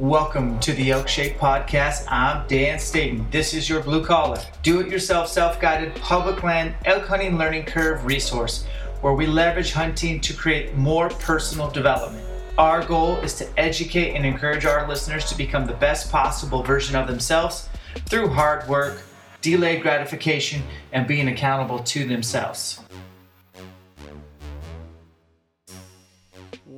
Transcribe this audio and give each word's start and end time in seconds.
Welcome 0.00 0.58
to 0.58 0.72
the 0.72 0.90
Elk 0.90 1.06
Shape 1.06 1.38
Podcast. 1.38 2.06
I'm 2.08 2.48
Dan 2.48 2.80
Staton. 2.80 3.28
This 3.30 3.54
is 3.54 3.68
your 3.68 3.80
blue 3.80 4.04
collar, 4.04 4.40
do 4.64 4.80
it 4.80 4.88
yourself, 4.88 5.28
self 5.28 5.60
guided 5.60 5.94
public 5.94 6.42
land 6.42 6.74
elk 6.84 7.06
hunting 7.06 7.38
learning 7.38 7.66
curve 7.66 8.04
resource 8.04 8.66
where 9.02 9.12
we 9.12 9.28
leverage 9.28 9.70
hunting 9.70 10.20
to 10.22 10.34
create 10.34 10.74
more 10.74 11.10
personal 11.10 11.70
development. 11.70 12.26
Our 12.58 12.84
goal 12.84 13.18
is 13.18 13.34
to 13.36 13.48
educate 13.56 14.16
and 14.16 14.26
encourage 14.26 14.64
our 14.64 14.88
listeners 14.88 15.26
to 15.26 15.38
become 15.38 15.64
the 15.64 15.74
best 15.74 16.10
possible 16.10 16.64
version 16.64 16.96
of 16.96 17.06
themselves 17.06 17.68
through 18.06 18.30
hard 18.30 18.68
work, 18.68 19.00
delayed 19.42 19.82
gratification, 19.82 20.64
and 20.90 21.06
being 21.06 21.28
accountable 21.28 21.78
to 21.84 22.04
themselves. 22.04 22.80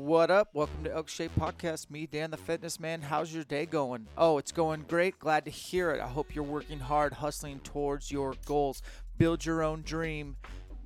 What 0.06 0.30
up? 0.30 0.50
Welcome 0.52 0.84
to 0.84 0.94
Elk 0.94 1.08
Shape 1.08 1.32
Podcast. 1.36 1.90
Me, 1.90 2.06
Dan 2.06 2.30
the 2.30 2.36
Fitness 2.36 2.78
Man. 2.78 3.02
How's 3.02 3.34
your 3.34 3.42
day 3.42 3.66
going? 3.66 4.06
Oh, 4.16 4.38
it's 4.38 4.52
going 4.52 4.84
great. 4.86 5.18
Glad 5.18 5.44
to 5.46 5.50
hear 5.50 5.90
it. 5.90 6.00
I 6.00 6.06
hope 6.06 6.32
you're 6.32 6.44
working 6.44 6.78
hard, 6.78 7.14
hustling 7.14 7.58
towards 7.58 8.12
your 8.12 8.36
goals. 8.44 8.82
Build 9.18 9.44
your 9.44 9.64
own 9.64 9.82
dream, 9.82 10.36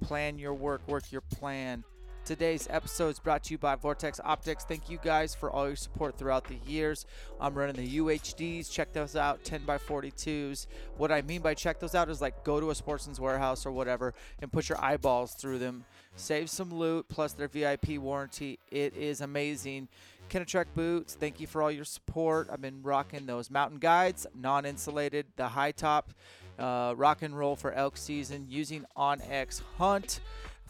plan 0.01 0.39
your 0.39 0.55
work, 0.55 0.81
work 0.89 1.13
your 1.13 1.21
plan. 1.21 1.85
Today's 2.31 2.69
episode 2.71 3.09
is 3.09 3.19
brought 3.19 3.43
to 3.43 3.55
you 3.55 3.59
by 3.59 3.75
Vortex 3.75 4.21
Optics. 4.23 4.63
Thank 4.63 4.89
you 4.89 5.01
guys 5.03 5.35
for 5.35 5.51
all 5.51 5.67
your 5.67 5.75
support 5.75 6.17
throughout 6.17 6.45
the 6.45 6.59
years. 6.65 7.05
I'm 7.41 7.55
running 7.55 7.75
the 7.75 7.99
UHDs. 7.99 8.71
Check 8.71 8.93
those 8.93 9.17
out, 9.17 9.43
10 9.43 9.65
by 9.65 9.79
42s. 9.79 10.69
What 10.97 11.11
I 11.11 11.23
mean 11.23 11.43
by 11.43 11.55
check 11.55 11.81
those 11.81 11.97
out 11.97 12.09
is 12.09 12.21
like 12.21 12.45
go 12.45 12.61
to 12.61 12.71
a 12.71 12.75
Sportsman's 12.77 13.19
Warehouse 13.19 13.67
or 13.67 13.73
whatever 13.73 14.15
and 14.41 14.53
put 14.53 14.69
your 14.69 14.81
eyeballs 14.81 15.35
through 15.35 15.59
them. 15.59 15.85
Save 16.15 16.51
some 16.51 16.73
loot 16.73 17.09
plus 17.09 17.33
their 17.33 17.49
VIP 17.49 17.99
warranty. 17.99 18.61
It 18.71 18.95
is 18.95 19.21
amazing. 19.23 19.89
Kenetrek 20.29 20.67
boots, 20.77 21.17
thank 21.17 21.41
you 21.41 21.49
for 21.49 21.65
all 21.65 21.73
your 21.73 21.85
support. 21.85 22.49
I've 22.53 22.63
been 22.63 22.81
rocking 22.85 23.27
those 23.27 23.51
mountain 23.51 23.81
guides, 23.81 24.29
non 24.37 24.67
insulated, 24.67 25.27
the 25.35 25.49
high 25.49 25.73
top, 25.73 26.13
uh, 26.61 26.95
rock 26.97 27.23
and 27.23 27.37
roll 27.37 27.57
for 27.57 27.73
elk 27.73 27.97
season 27.97 28.47
using 28.49 28.85
OnX 28.97 29.63
Hunt 29.79 30.21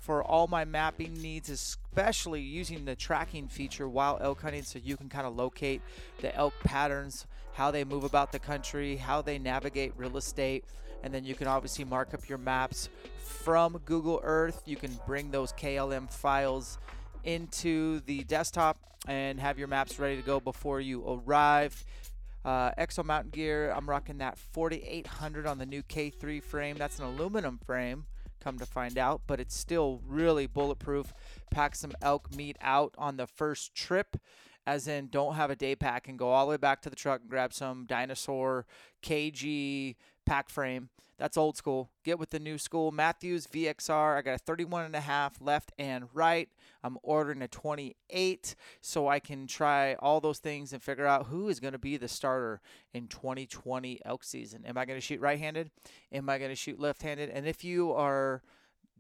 for 0.01 0.25
all 0.25 0.47
my 0.47 0.65
mapping 0.65 1.13
needs, 1.21 1.51
especially 1.51 2.41
using 2.41 2.87
the 2.87 2.97
tracking 2.97 3.47
feature 3.47 3.87
while 3.87 4.19
elk 4.23 4.41
hunting 4.41 4.63
so 4.63 4.79
you 4.83 4.97
can 4.97 5.11
kind 5.11 5.27
of 5.27 5.37
locate 5.37 5.83
the 6.23 6.35
elk 6.35 6.55
patterns, 6.65 7.27
how 7.53 7.71
they 7.71 7.85
move 7.85 8.03
about 8.03 8.33
the 8.33 8.39
country, 8.39 8.97
how 8.97 9.21
they 9.21 9.39
navigate 9.39 9.93
real 9.97 10.17
estate. 10.17 10.65
And 11.03 11.13
then 11.13 11.25
you 11.25 11.35
can 11.35 11.47
obviously 11.47 11.85
mark 11.85 12.15
up 12.15 12.29
your 12.29 12.39
maps 12.39 12.89
from 13.19 13.79
Google 13.85 14.21
Earth. 14.25 14.63
You 14.65 14.77
can 14.77 14.99
bring 15.07 15.31
those 15.31 15.53
KLM 15.53 16.11
files 16.11 16.79
into 17.25 18.01
the 18.01 18.25
desktop 18.25 18.79
and 19.07 19.39
have 19.39 19.59
your 19.59 19.69
maps 19.69 19.99
ready 19.99 20.17
to 20.17 20.23
go 20.23 20.41
before 20.41 20.81
you 20.81 21.05
arrive. 21.07 21.85
Uh, 22.43 22.71
Exo 22.73 23.05
Mountain 23.05 23.33
Gear, 23.33 23.71
I'm 23.77 23.89
rocking 23.89 24.19
that 24.19 24.39
4800 24.39 25.47
on 25.47 25.59
the 25.59 25.67
new 25.67 25.83
K3 25.83 26.43
frame. 26.43 26.77
That's 26.79 26.99
an 26.99 27.05
aluminum 27.05 27.59
frame 27.59 28.07
come 28.41 28.59
to 28.59 28.67
find 28.67 28.99
out, 28.99 29.23
but 29.27 29.41
it's 29.41 29.57
still 29.57 30.01
really 30.07 30.47
bulletproof. 30.47 31.13
Pack 31.51 31.75
some 31.75 31.93
elk 32.03 32.35
meat 32.35 32.57
out 32.61 32.95
on 32.99 33.17
the 33.17 33.27
first 33.27 33.75
trip, 33.75 34.17
as 34.67 34.89
in 34.89 35.09
don't 35.09 35.35
have 35.35 35.51
a 35.51 35.57
day 35.57 35.75
pack 35.75 36.09
and 36.09 36.19
go 36.19 36.31
all 36.31 36.47
the 36.47 36.51
way 36.51 36.57
back 36.57 36.83
to 36.83 36.91
the 36.91 36.97
truck 36.97 37.21
and 37.21 37.31
grab 37.31 37.53
some 37.53 37.87
dinosaur 37.87 38.67
KG 39.03 39.97
pack 40.31 40.49
frame. 40.49 40.91
That's 41.19 41.37
old 41.37 41.57
school. 41.57 41.91
Get 42.05 42.21
with 42.21 42.31
the 42.31 42.39
new 42.39 42.57
school. 42.57 42.93
Mathews 42.93 43.49
VXR. 43.49 44.17
I 44.17 44.23
got 44.23 44.37
a 44.37 44.39
31 44.39 44.85
and 44.85 44.95
a 44.95 45.01
half 45.01 45.41
left 45.41 45.73
and 45.77 46.05
right. 46.15 46.49
I'm 46.85 46.99
ordering 47.03 47.43
a 47.43 47.49
28 47.49 48.55
so 48.81 49.09
I 49.09 49.19
can 49.19 49.49
try 49.49 49.95
all 49.95 50.21
those 50.21 50.39
things 50.39 50.73
and 50.73 50.81
figure 50.81 51.05
out 51.05 51.27
who 51.27 51.49
is 51.49 51.59
going 51.59 51.73
to 51.73 51.81
be 51.81 51.97
the 51.97 52.07
starter 52.07 52.61
in 52.95 53.09
2020 53.09 54.01
elk 54.05 54.23
season. 54.23 54.65
Am 54.65 54.79
I 54.79 54.85
going 54.85 54.97
to 54.97 55.05
shoot 55.05 55.21
right-handed? 55.21 55.73
Am 56.13 56.31
I 56.31 56.39
going 56.39 56.51
to 56.51 56.55
shoot 56.55 56.79
left-handed? 56.79 57.29
And 57.29 57.45
if 57.45 57.65
you 57.65 57.93
are 57.93 58.43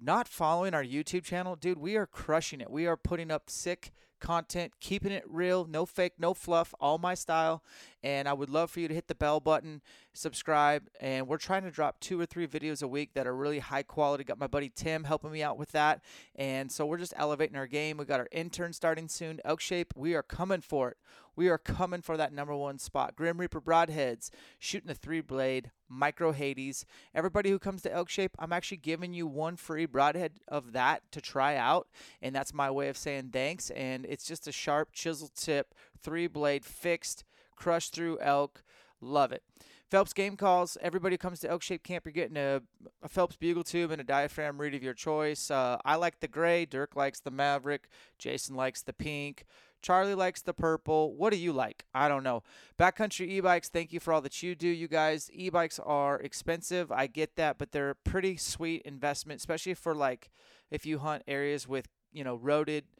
not 0.02 0.26
following 0.26 0.74
our 0.74 0.84
YouTube 0.84 1.22
channel, 1.22 1.54
dude, 1.54 1.78
we 1.78 1.94
are 1.94 2.06
crushing 2.06 2.60
it. 2.60 2.72
We 2.72 2.88
are 2.88 2.96
putting 2.96 3.30
up 3.30 3.48
sick 3.48 3.92
content, 4.20 4.74
keeping 4.80 5.12
it 5.12 5.24
real, 5.26 5.66
no 5.66 5.86
fake, 5.86 6.14
no 6.18 6.34
fluff, 6.34 6.74
all 6.80 6.98
my 6.98 7.14
style. 7.14 7.62
And 8.02 8.28
I 8.28 8.32
would 8.32 8.50
love 8.50 8.70
for 8.70 8.80
you 8.80 8.88
to 8.88 8.94
hit 8.94 9.08
the 9.08 9.14
bell 9.14 9.40
button, 9.40 9.82
subscribe, 10.14 10.88
and 11.00 11.26
we're 11.26 11.38
trying 11.38 11.64
to 11.64 11.70
drop 11.70 12.00
two 12.00 12.18
or 12.18 12.24
three 12.24 12.46
videos 12.46 12.82
a 12.82 12.88
week 12.88 13.14
that 13.14 13.26
are 13.26 13.36
really 13.36 13.58
high 13.58 13.82
quality. 13.82 14.24
Got 14.24 14.38
my 14.38 14.46
buddy 14.46 14.70
Tim 14.74 15.04
helping 15.04 15.32
me 15.32 15.42
out 15.42 15.58
with 15.58 15.72
that. 15.72 16.02
And 16.34 16.72
so 16.72 16.86
we're 16.86 16.98
just 16.98 17.14
elevating 17.16 17.56
our 17.56 17.66
game. 17.66 17.98
We 17.98 18.06
got 18.06 18.20
our 18.20 18.28
intern 18.32 18.72
starting 18.72 19.08
soon. 19.08 19.40
Elk 19.44 19.60
Shape, 19.60 19.92
we 19.96 20.14
are 20.14 20.22
coming 20.22 20.60
for 20.60 20.90
it. 20.90 20.96
We 21.36 21.48
are 21.48 21.58
coming 21.58 22.02
for 22.02 22.16
that 22.16 22.32
number 22.32 22.54
one 22.54 22.78
spot. 22.78 23.16
Grim 23.16 23.38
Reaper 23.38 23.60
Broadheads, 23.60 24.30
shooting 24.58 24.88
the 24.88 24.94
three 24.94 25.20
blade, 25.20 25.70
Micro 25.88 26.32
Hades. 26.32 26.84
Everybody 27.14 27.50
who 27.50 27.58
comes 27.58 27.82
to 27.82 27.92
Elk 27.92 28.08
Shape, 28.08 28.32
I'm 28.38 28.52
actually 28.52 28.76
giving 28.78 29.14
you 29.14 29.26
one 29.26 29.56
free 29.56 29.86
broadhead 29.86 30.32
of 30.48 30.72
that 30.72 31.02
to 31.12 31.20
try 31.20 31.56
out. 31.56 31.88
And 32.20 32.34
that's 32.34 32.52
my 32.52 32.70
way 32.70 32.88
of 32.88 32.96
saying 32.96 33.30
thanks. 33.32 33.70
And 33.70 34.04
it's 34.10 34.26
just 34.26 34.48
a 34.48 34.52
sharp 34.52 34.90
chisel 34.92 35.30
tip, 35.34 35.72
three 36.02 36.26
blade 36.26 36.64
fixed 36.64 37.24
crush 37.54 37.90
through 37.90 38.18
elk. 38.20 38.64
Love 39.00 39.30
it. 39.30 39.44
Phelps 39.88 40.12
game 40.12 40.36
calls. 40.36 40.76
Everybody 40.80 41.16
comes 41.16 41.40
to 41.40 41.50
Elk 41.50 41.62
Shape 41.62 41.84
Camp, 41.84 42.04
you're 42.04 42.12
getting 42.12 42.36
a, 42.36 42.60
a, 43.02 43.08
Phelps 43.08 43.36
bugle 43.36 43.64
tube 43.64 43.90
and 43.90 44.00
a 44.00 44.04
diaphragm 44.04 44.60
reed 44.60 44.74
of 44.74 44.82
your 44.82 44.94
choice. 44.94 45.50
Uh, 45.50 45.78
I 45.84 45.94
like 45.96 46.20
the 46.20 46.28
gray. 46.28 46.64
Dirk 46.64 46.96
likes 46.96 47.20
the 47.20 47.30
Maverick. 47.30 47.88
Jason 48.18 48.56
likes 48.56 48.82
the 48.82 48.92
pink. 48.92 49.44
Charlie 49.80 50.14
likes 50.14 50.42
the 50.42 50.52
purple. 50.52 51.14
What 51.14 51.32
do 51.32 51.38
you 51.38 51.52
like? 51.52 51.86
I 51.94 52.08
don't 52.08 52.22
know. 52.22 52.42
Backcountry 52.78 53.28
e-bikes, 53.28 53.68
thank 53.68 53.92
you 53.92 54.00
for 54.00 54.12
all 54.12 54.20
that 54.20 54.42
you 54.42 54.54
do, 54.54 54.68
you 54.68 54.88
guys. 54.88 55.30
E-bikes 55.32 55.78
are 55.78 56.20
expensive. 56.20 56.92
I 56.92 57.06
get 57.06 57.36
that, 57.36 57.58
but 57.58 57.72
they're 57.72 57.90
a 57.90 57.94
pretty 57.94 58.36
sweet 58.36 58.82
investment, 58.82 59.38
especially 59.40 59.74
for 59.74 59.94
like 59.94 60.30
if 60.70 60.84
you 60.84 60.98
hunt 60.98 61.22
areas 61.26 61.68
with, 61.68 61.86
you 62.12 62.24
know, 62.24 62.36
roaded– 62.36 62.82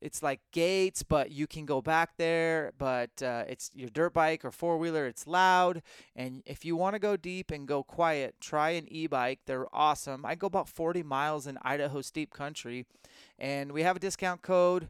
it's 0.00 0.22
like 0.22 0.40
gates, 0.52 1.02
but 1.02 1.30
you 1.30 1.46
can 1.46 1.64
go 1.66 1.80
back 1.80 2.16
there. 2.16 2.72
But 2.78 3.22
uh, 3.22 3.44
it's 3.48 3.70
your 3.74 3.88
dirt 3.90 4.14
bike 4.14 4.44
or 4.44 4.50
four 4.50 4.78
wheeler. 4.78 5.06
It's 5.06 5.26
loud, 5.26 5.82
and 6.14 6.42
if 6.46 6.64
you 6.64 6.76
want 6.76 6.94
to 6.94 6.98
go 6.98 7.16
deep 7.16 7.50
and 7.50 7.66
go 7.66 7.82
quiet, 7.82 8.36
try 8.40 8.70
an 8.70 8.86
e-bike. 8.90 9.40
They're 9.46 9.66
awesome. 9.74 10.24
I 10.24 10.34
go 10.34 10.46
about 10.46 10.68
40 10.68 11.02
miles 11.02 11.46
in 11.46 11.58
Idaho 11.62 12.02
steep 12.02 12.32
country, 12.32 12.86
and 13.38 13.72
we 13.72 13.82
have 13.82 13.96
a 13.96 14.00
discount 14.00 14.42
code. 14.42 14.88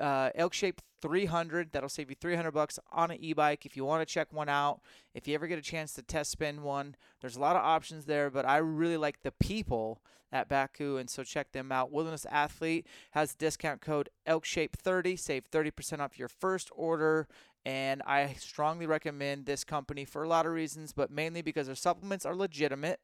Uh, 0.00 0.30
elk 0.34 0.52
shape 0.52 0.80
300 1.00 1.70
that'll 1.70 1.88
save 1.88 2.10
you 2.10 2.16
300 2.20 2.50
bucks 2.50 2.78
on 2.90 3.10
an 3.10 3.18
e-bike 3.20 3.64
if 3.64 3.76
you 3.76 3.84
want 3.84 4.06
to 4.06 4.12
check 4.12 4.32
one 4.32 4.48
out 4.48 4.80
if 5.14 5.28
you 5.28 5.34
ever 5.34 5.46
get 5.46 5.58
a 5.58 5.62
chance 5.62 5.92
to 5.92 6.02
test 6.02 6.32
spin 6.32 6.62
one 6.62 6.96
there's 7.20 7.36
a 7.36 7.40
lot 7.40 7.54
of 7.54 7.62
options 7.62 8.06
there 8.06 8.28
but 8.28 8.44
i 8.44 8.56
really 8.56 8.96
like 8.96 9.22
the 9.22 9.30
people 9.30 10.00
at 10.34 10.48
Bakcou, 10.48 10.98
and 10.98 11.08
so 11.08 11.22
check 11.22 11.52
them 11.52 11.70
out. 11.70 11.92
Wilderness 11.92 12.26
Athlete 12.30 12.86
has 13.12 13.34
discount 13.34 13.80
code 13.80 14.10
ElkShape30, 14.26 15.18
save 15.18 15.48
30% 15.50 16.00
off 16.00 16.18
your 16.18 16.28
first 16.28 16.70
order. 16.74 17.28
And 17.64 18.02
I 18.02 18.34
strongly 18.38 18.86
recommend 18.86 19.46
this 19.46 19.64
company 19.64 20.04
for 20.04 20.22
a 20.22 20.28
lot 20.28 20.44
of 20.44 20.52
reasons, 20.52 20.92
but 20.92 21.10
mainly 21.10 21.40
because 21.40 21.66
their 21.66 21.76
supplements 21.76 22.26
are 22.26 22.34
legitimate 22.34 23.00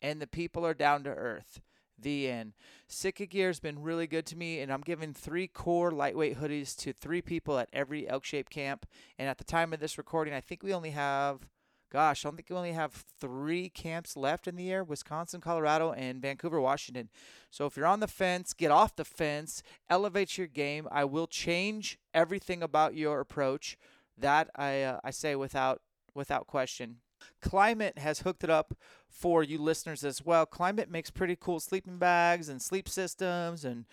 and 0.00 0.22
the 0.22 0.26
people 0.28 0.64
are 0.64 0.74
down 0.74 1.02
to 1.04 1.10
earth. 1.10 1.60
The 2.00 2.30
end. 2.30 2.52
Sitka 2.86 3.26
Gear 3.26 3.48
has 3.48 3.60
been 3.60 3.82
really 3.82 4.06
good 4.06 4.24
to 4.26 4.36
me, 4.36 4.60
and 4.60 4.72
I'm 4.72 4.82
giving 4.82 5.12
three 5.12 5.48
core 5.48 5.90
lightweight 5.90 6.38
hoodies 6.38 6.76
to 6.78 6.92
three 6.92 7.20
people 7.20 7.58
at 7.58 7.68
every 7.72 8.08
elk 8.08 8.24
shape 8.24 8.50
camp. 8.50 8.86
And 9.18 9.28
at 9.28 9.38
the 9.38 9.44
time 9.44 9.72
of 9.72 9.80
this 9.80 9.98
recording, 9.98 10.32
I 10.32 10.40
think 10.40 10.62
we 10.62 10.72
only 10.72 10.90
have 10.90 11.48
gosh, 11.90 12.24
I 12.24 12.28
don't 12.28 12.36
think 12.36 12.50
we 12.50 12.56
only 12.56 12.72
have 12.72 12.92
three 12.92 13.68
camps 13.68 14.16
left 14.16 14.46
in 14.46 14.56
the 14.56 14.64
year 14.64 14.84
Wisconsin, 14.84 15.40
Colorado, 15.40 15.92
and 15.92 16.20
Vancouver, 16.20 16.60
Washington. 16.60 17.08
So 17.50 17.66
if 17.66 17.76
you're 17.76 17.86
on 17.86 18.00
the 18.00 18.06
fence, 18.06 18.52
get 18.52 18.70
off 18.70 18.96
the 18.96 19.04
fence, 19.04 19.62
elevate 19.88 20.38
your 20.38 20.46
game. 20.46 20.86
I 20.90 21.04
will 21.04 21.26
change 21.26 21.98
everything 22.12 22.62
about 22.62 22.94
your 22.94 23.20
approach. 23.20 23.76
That 24.16 24.50
I, 24.56 24.82
uh, 24.82 25.00
I 25.04 25.10
say 25.10 25.36
without, 25.36 25.80
without 26.14 26.46
question. 26.46 26.96
Klymit 27.42 27.98
has 27.98 28.20
hooked 28.20 28.44
it 28.44 28.50
up 28.50 28.74
for 29.08 29.42
you 29.42 29.58
listeners 29.58 30.04
as 30.04 30.24
well. 30.24 30.46
Klymit 30.46 30.88
makes 30.88 31.10
pretty 31.10 31.36
cool 31.36 31.60
sleeping 31.60 31.98
bags 31.98 32.48
and 32.48 32.60
sleep 32.60 32.88
systems 32.88 33.64
and 33.64 33.84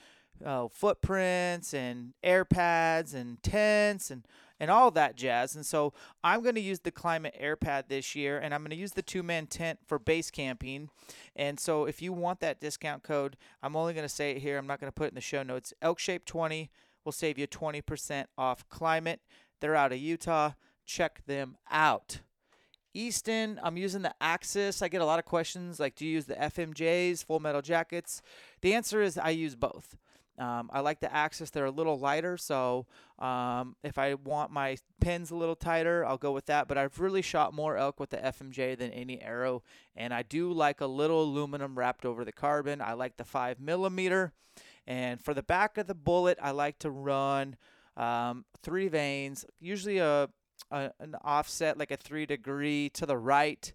uh, 0.43 0.67
footprints 0.67 1.73
and 1.73 2.13
air 2.23 2.43
pads 2.45 3.13
and 3.13 3.41
tents 3.41 4.11
and 4.11 4.25
and 4.59 4.71
all 4.71 4.91
that 4.91 5.15
jazz. 5.15 5.55
And 5.55 5.65
so 5.65 5.93
I'm 6.23 6.41
going 6.41 6.55
to 6.55 6.61
use 6.61 6.79
the 6.79 6.91
Klymit 6.91 7.41
AirPad 7.41 7.89
this 7.89 8.15
year, 8.15 8.39
and 8.39 8.53
I'm 8.53 8.61
going 8.61 8.69
to 8.69 8.75
use 8.75 8.93
the 8.93 9.01
two 9.01 9.23
man 9.23 9.47
tent 9.47 9.79
for 9.85 9.99
base 9.99 10.31
camping. 10.31 10.89
And 11.35 11.59
so 11.59 11.85
if 11.85 12.01
you 12.01 12.13
want 12.13 12.39
that 12.39 12.61
discount 12.61 13.03
code, 13.03 13.37
I'm 13.61 13.75
only 13.75 13.93
going 13.93 14.07
to 14.07 14.13
say 14.13 14.31
it 14.31 14.37
here. 14.37 14.57
I'm 14.57 14.67
not 14.67 14.79
going 14.79 14.91
to 14.91 14.95
put 14.95 15.05
it 15.05 15.09
in 15.09 15.15
the 15.15 15.21
show 15.21 15.43
notes. 15.43 15.73
Elk 15.81 15.99
Shape 15.99 16.25
20 16.25 16.69
will 17.03 17.11
save 17.11 17.37
you 17.37 17.47
20% 17.47 18.25
off 18.37 18.67
Klymit. 18.69 19.17
They're 19.59 19.75
out 19.75 19.91
of 19.91 19.99
Utah. 19.99 20.51
Check 20.85 21.25
them 21.25 21.57
out. 21.69 22.19
Easton, 22.95 23.59
I'm 23.61 23.77
using 23.77 24.01
the 24.01 24.15
Axis. 24.21 24.81
I 24.81 24.87
get 24.87 25.01
a 25.01 25.05
lot 25.05 25.19
of 25.19 25.25
questions 25.25 25.79
like, 25.79 25.95
do 25.95 26.05
you 26.05 26.13
use 26.13 26.25
the 26.25 26.35
FMJs, 26.35 27.25
full 27.25 27.39
metal 27.39 27.61
jackets? 27.61 28.21
The 28.61 28.73
answer 28.73 29.01
is 29.01 29.17
I 29.17 29.29
use 29.29 29.55
both. 29.55 29.97
Um, 30.37 30.69
I 30.73 30.81
like 30.81 30.99
the 30.99 31.13
Axis; 31.13 31.49
they're 31.49 31.65
a 31.65 31.71
little 31.71 31.97
lighter, 31.97 32.35
so 32.35 32.87
um, 33.19 33.77
if 33.83 33.97
I 33.97 34.15
want 34.15 34.51
my 34.51 34.77
pins 34.99 35.31
a 35.31 35.35
little 35.35 35.55
tighter, 35.55 36.05
I'll 36.05 36.17
go 36.17 36.33
with 36.33 36.47
that. 36.47 36.67
But 36.67 36.77
I've 36.77 36.99
really 36.99 37.21
shot 37.21 37.53
more 37.53 37.77
elk 37.77 37.99
with 38.01 38.09
the 38.09 38.17
FMJ 38.17 38.77
than 38.77 38.91
any 38.91 39.21
arrow, 39.21 39.63
and 39.95 40.13
I 40.13 40.23
do 40.23 40.51
like 40.51 40.81
a 40.81 40.87
little 40.87 41.23
aluminum 41.23 41.77
wrapped 41.77 42.05
over 42.05 42.25
the 42.25 42.33
carbon. 42.33 42.81
I 42.81 42.93
like 42.93 43.15
the 43.15 43.23
five 43.23 43.61
millimeter, 43.61 44.33
and 44.85 45.21
for 45.21 45.33
the 45.33 45.43
back 45.43 45.77
of 45.77 45.87
the 45.87 45.95
bullet, 45.95 46.37
I 46.41 46.51
like 46.51 46.79
to 46.79 46.91
run 46.91 47.55
um, 47.95 48.43
three 48.61 48.89
vanes, 48.89 49.45
usually 49.59 49.99
a, 49.99 50.29
a 50.71 50.91
an 50.99 51.15
offset 51.23 51.77
like 51.77 51.91
a 51.91 51.97
three 51.97 52.25
degree 52.25 52.89
to 52.89 53.05
the 53.05 53.17
right. 53.17 53.73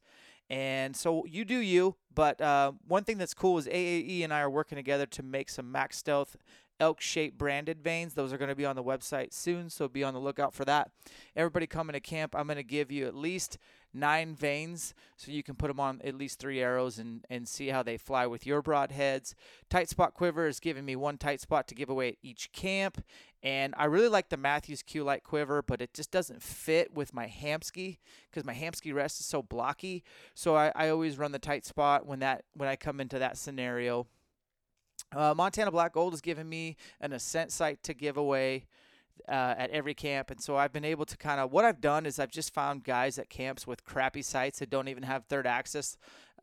And 0.48 0.96
so 0.96 1.24
you 1.26 1.44
do 1.44 1.58
you, 1.58 1.94
but 2.12 2.40
uh, 2.40 2.72
one 2.88 3.04
thing 3.04 3.18
that's 3.18 3.34
cool 3.34 3.58
is 3.58 3.68
AAE 3.68 4.24
and 4.24 4.34
I 4.34 4.40
are 4.40 4.50
working 4.50 4.76
together 4.76 5.06
to 5.06 5.22
make 5.22 5.48
some 5.48 5.70
Max 5.70 5.96
Stealth 5.96 6.36
elk 6.80 7.00
shaped 7.00 7.38
branded 7.38 7.84
vanes. 7.84 8.14
Those 8.14 8.32
are 8.32 8.38
going 8.38 8.48
to 8.48 8.56
be 8.56 8.64
on 8.64 8.74
the 8.74 8.82
website 8.82 9.32
soon, 9.32 9.70
so 9.70 9.86
be 9.86 10.02
on 10.02 10.14
the 10.14 10.20
lookout 10.20 10.54
for 10.54 10.64
that. 10.64 10.90
Everybody 11.36 11.66
coming 11.66 11.92
to 11.92 12.00
camp, 12.00 12.34
I'm 12.34 12.46
going 12.46 12.56
to 12.56 12.64
give 12.64 12.90
you 12.90 13.06
at 13.06 13.14
least 13.14 13.58
nine 13.92 14.34
vanes 14.34 14.94
so 15.16 15.32
you 15.32 15.42
can 15.42 15.56
put 15.56 15.68
them 15.68 15.80
on 15.80 16.00
at 16.02 16.14
least 16.14 16.38
three 16.38 16.60
arrows 16.60 16.98
and, 16.98 17.24
and 17.28 17.48
see 17.48 17.68
how 17.68 17.82
they 17.82 17.96
fly 17.96 18.26
with 18.26 18.46
your 18.46 18.62
broadheads. 18.62 19.34
Tight 19.68 19.88
spot 19.88 20.14
quiver 20.14 20.46
is 20.46 20.60
giving 20.60 20.84
me 20.84 20.96
one 20.96 21.18
tight 21.18 21.40
spot 21.40 21.66
to 21.68 21.74
give 21.74 21.90
away 21.90 22.08
at 22.10 22.16
each 22.22 22.52
camp. 22.52 23.04
And 23.42 23.74
I 23.78 23.86
really 23.86 24.08
like 24.08 24.28
the 24.28 24.36
Mathews 24.36 24.82
Q 24.82 25.02
Light 25.02 25.24
quiver, 25.24 25.62
but 25.62 25.80
it 25.80 25.94
just 25.94 26.10
doesn't 26.10 26.42
fit 26.42 26.92
with 26.94 27.14
my 27.14 27.26
Hamskea 27.26 27.96
because 28.30 28.44
my 28.44 28.54
Hamskea 28.54 28.94
rest 28.94 29.18
is 29.20 29.26
so 29.26 29.42
blocky. 29.42 30.04
So 30.34 30.56
I, 30.56 30.72
I 30.74 30.90
always 30.90 31.16
run 31.16 31.32
the 31.32 31.38
tight 31.38 31.64
spot 31.64 32.06
when 32.06 32.18
that 32.18 32.44
when 32.54 32.68
I 32.68 32.76
come 32.76 33.00
into 33.00 33.18
that 33.18 33.38
scenario. 33.38 34.06
Uh, 35.14 35.34
Montana 35.34 35.70
Black 35.70 35.94
Gold 35.94 36.12
has 36.12 36.20
given 36.20 36.48
me 36.48 36.76
an 37.00 37.12
ascent 37.12 37.50
sight 37.50 37.82
to 37.82 37.94
give 37.94 38.16
away 38.16 38.66
uh, 39.28 39.54
at 39.58 39.70
every 39.70 39.94
camp. 39.94 40.30
And 40.30 40.40
so 40.40 40.56
I've 40.56 40.72
been 40.72 40.84
able 40.84 41.04
to 41.06 41.16
kind 41.16 41.40
of, 41.40 41.50
what 41.50 41.64
I've 41.64 41.80
done 41.80 42.06
is 42.06 42.18
I've 42.18 42.30
just 42.30 42.54
found 42.54 42.84
guys 42.84 43.18
at 43.18 43.28
camps 43.28 43.66
with 43.66 43.84
crappy 43.84 44.22
sights 44.22 44.58
that 44.58 44.70
don't 44.70 44.88
even 44.88 45.02
have 45.02 45.24
third 45.24 45.46
axis 45.46 45.96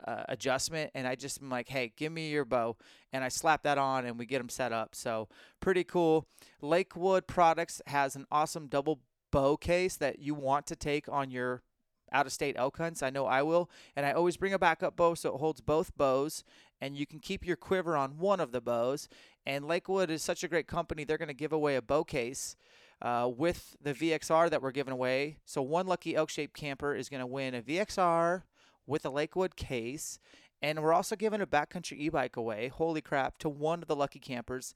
uh, 0.06 0.24
adjustment. 0.30 0.92
And 0.94 1.08
I 1.08 1.16
just 1.16 1.42
am 1.42 1.50
like, 1.50 1.70
hey, 1.70 1.94
give 1.96 2.12
me 2.12 2.30
your 2.30 2.46
bow. 2.46 2.78
And 3.14 3.24
I 3.24 3.30
slap 3.30 3.64
that 3.64 3.78
on 3.78 4.06
and 4.06 4.18
we 4.18 4.26
get 4.26 4.40
them 4.40 4.50
set 4.50 4.72
up. 4.72 4.96
So 4.96 5.28
pretty 5.60 5.84
cool. 5.84 6.28
Lakewood 6.62 7.28
Products 7.28 7.82
has 7.88 8.16
an 8.16 8.26
awesome 8.32 8.68
double 8.68 9.00
bow 9.32 9.58
case 9.58 9.96
that 9.98 10.20
you 10.20 10.34
want 10.34 10.68
to 10.68 10.76
take 10.76 11.10
on 11.10 11.32
your 11.32 11.64
out 12.12 12.26
of 12.26 12.32
state 12.32 12.56
elk 12.58 12.78
hunts. 12.78 13.04
I 13.04 13.10
know 13.10 13.26
I 13.26 13.42
will. 13.42 13.70
And 13.96 14.06
I 14.06 14.14
always 14.14 14.38
bring 14.38 14.54
a 14.54 14.60
backup 14.60 14.96
bow 14.96 15.14
so 15.14 15.34
it 15.34 15.40
holds 15.40 15.62
both 15.62 15.96
bows 15.98 16.44
and 16.80 16.96
you 16.96 17.06
can 17.06 17.20
keep 17.20 17.46
your 17.46 17.56
quiver 17.56 17.98
on 17.98 18.18
one 18.18 18.40
of 18.40 18.52
the 18.52 18.62
bows. 18.62 19.10
And 19.46 19.66
Lakewood 19.66 20.10
is 20.10 20.22
such 20.22 20.44
a 20.44 20.48
great 20.48 20.68
company, 20.68 21.04
they're 21.04 21.18
going 21.18 21.28
to 21.28 21.34
give 21.34 21.54
away 21.54 21.76
a 21.76 21.82
bow 21.82 22.04
case 22.04 22.56
uh, 23.02 23.30
with 23.36 23.76
the 23.82 23.94
VXR 23.94 24.50
that 24.50 24.62
we're 24.62 24.72
giving 24.72 24.94
away. 24.94 25.38
So 25.46 25.62
one 25.62 25.88
lucky 25.88 26.16
elk 26.16 26.30
shaped 26.30 26.56
camper 26.56 26.96
is 26.96 27.10
going 27.10 27.22
to 27.22 27.28
win 27.28 27.56
a 27.56 27.62
VXR 27.62 28.44
with 28.88 29.06
a 29.06 29.10
Lakewood 29.10 29.56
case. 29.56 30.20
And 30.62 30.82
we're 30.82 30.94
also 30.94 31.16
giving 31.16 31.42
a 31.42 31.46
backcountry 31.46 32.00
e 32.00 32.10
bike 32.10 32.36
away, 32.36 32.70
holy 32.70 33.02
crap, 33.02 33.38
to 33.40 33.50
one 33.50 33.84
of 33.84 33.88
the 33.88 33.96
lucky 33.96 34.20
campers. 34.20 34.74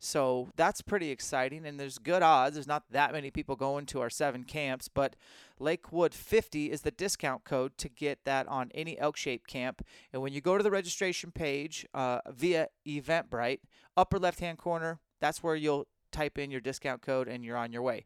So 0.00 0.48
that's 0.56 0.82
pretty 0.82 1.10
exciting. 1.10 1.64
And 1.64 1.78
there's 1.78 1.98
good 1.98 2.22
odds. 2.22 2.54
There's 2.54 2.66
not 2.66 2.82
that 2.90 3.12
many 3.12 3.30
people 3.30 3.54
going 3.54 3.86
to 3.86 4.00
our 4.00 4.10
seven 4.10 4.42
camps, 4.42 4.88
but 4.88 5.14
Lakewood 5.60 6.14
50 6.14 6.72
is 6.72 6.80
the 6.80 6.90
discount 6.90 7.44
code 7.44 7.78
to 7.78 7.88
get 7.88 8.24
that 8.24 8.48
on 8.48 8.70
any 8.74 8.98
elk 8.98 9.16
shape 9.16 9.46
camp. 9.46 9.82
And 10.12 10.20
when 10.20 10.32
you 10.32 10.40
go 10.40 10.56
to 10.56 10.64
the 10.64 10.70
registration 10.70 11.30
page 11.30 11.86
uh, 11.94 12.20
via 12.28 12.68
Eventbrite, 12.86 13.60
upper 13.96 14.18
left 14.18 14.40
hand 14.40 14.58
corner, 14.58 14.98
that's 15.20 15.44
where 15.44 15.54
you'll 15.54 15.86
type 16.10 16.38
in 16.38 16.50
your 16.50 16.60
discount 16.60 17.02
code 17.02 17.28
and 17.28 17.44
you're 17.44 17.56
on 17.56 17.72
your 17.72 17.82
way. 17.82 18.04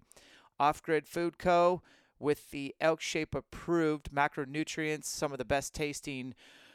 Off 0.60 0.82
Grid 0.82 1.06
Food 1.06 1.38
Co. 1.38 1.82
with 2.18 2.50
the 2.50 2.74
Elk 2.80 3.00
Shape 3.00 3.34
approved 3.34 4.10
macronutrients, 4.12 5.04
some 5.04 5.32
of 5.32 5.38
the 5.38 5.44
best 5.44 5.74
tasting 5.74 6.34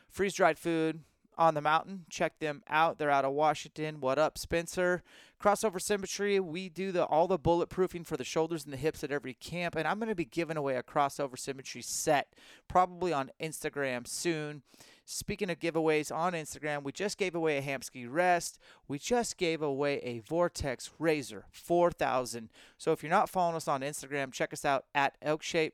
freeze 0.10 0.34
dried 0.34 0.58
food 0.58 1.02
on 1.40 1.54
the 1.56 1.62
mountain. 1.62 2.06
Check 2.10 2.38
them 2.40 2.62
out. 2.68 3.00
They're 3.00 3.10
out 3.10 3.26
of 3.26 3.32
Washington. 3.32 4.02
What 4.02 4.20
up, 4.20 4.38
Spencer? 4.38 5.02
Crossover 5.42 5.82
Symmetry, 5.82 6.38
we 6.42 6.68
do 6.68 6.92
the 6.92 7.06
all 7.06 7.26
the 7.26 7.40
bulletproofing 7.40 8.06
for 8.06 8.18
the 8.18 8.26
shoulders 8.26 8.66
and 8.66 8.74
the 8.74 8.78
hips 8.78 9.06
at 9.06 9.12
every 9.12 9.34
camp, 9.34 9.76
and 9.76 9.88
I'm 9.88 9.98
going 9.98 10.10
to 10.10 10.16
be 10.16 10.26
giving 10.26 10.58
away 10.58 10.76
a 10.76 10.84
Crossover 10.84 11.40
Symmetry 11.40 11.82
set 11.82 12.34
probably 12.68 13.14
on 13.14 13.32
Instagram 13.42 14.06
soon. 14.06 14.64
Speaking 15.06 15.50
of 15.50 15.58
giveaways 15.58 16.14
on 16.14 16.34
Instagram, 16.34 16.84
we 16.84 16.92
just 16.92 17.18
gave 17.18 17.36
away 17.36 17.58
a 17.58 17.62
Hamskea 17.62 18.08
Rest. 18.12 18.60
We 18.88 19.00
just 19.00 19.38
gave 19.38 19.62
away 19.62 20.00
a 20.00 20.20
Vortex 20.20 20.92
Razor 21.00 21.46
4000. 21.52 22.50
So 22.78 22.92
if 22.92 23.02
you're 23.02 23.10
not 23.10 23.30
following 23.30 23.56
us 23.56 23.68
on 23.68 23.82
Instagram, 23.82 24.34
check 24.34 24.52
us 24.52 24.66
out 24.66 24.86
at 24.94 25.20
Elkshape. 25.22 25.72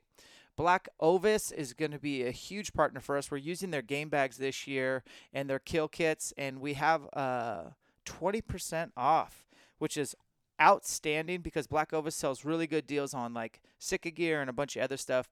Black 0.57 0.87
Ovis 0.99 1.51
is 1.51 1.73
going 1.73 1.91
to 1.91 1.99
be 1.99 2.23
a 2.23 2.31
huge 2.31 2.73
partner 2.73 2.99
for 2.99 3.17
us. 3.17 3.29
We're 3.29 3.37
using 3.37 3.71
their 3.71 3.81
game 3.81 4.09
bags 4.09 4.37
this 4.37 4.67
year 4.67 5.03
and 5.33 5.49
their 5.49 5.59
kill 5.59 5.87
kits, 5.87 6.33
and 6.37 6.59
we 6.59 6.73
have 6.73 7.07
uh, 7.13 7.63
20% 8.05 8.91
off, 8.95 9.45
which 9.77 9.97
is 9.97 10.15
outstanding 10.61 11.41
because 11.41 11.67
Black 11.67 11.91
Ovis 11.91 12.15
sells 12.15 12.45
really 12.45 12.67
good 12.67 12.87
deals 12.87 13.13
on 13.13 13.33
like 13.33 13.61
Sitka 13.77 14.11
gear 14.11 14.39
and 14.39 14.49
a 14.49 14.53
bunch 14.53 14.75
of 14.75 14.83
other 14.83 14.97
stuff. 14.97 15.27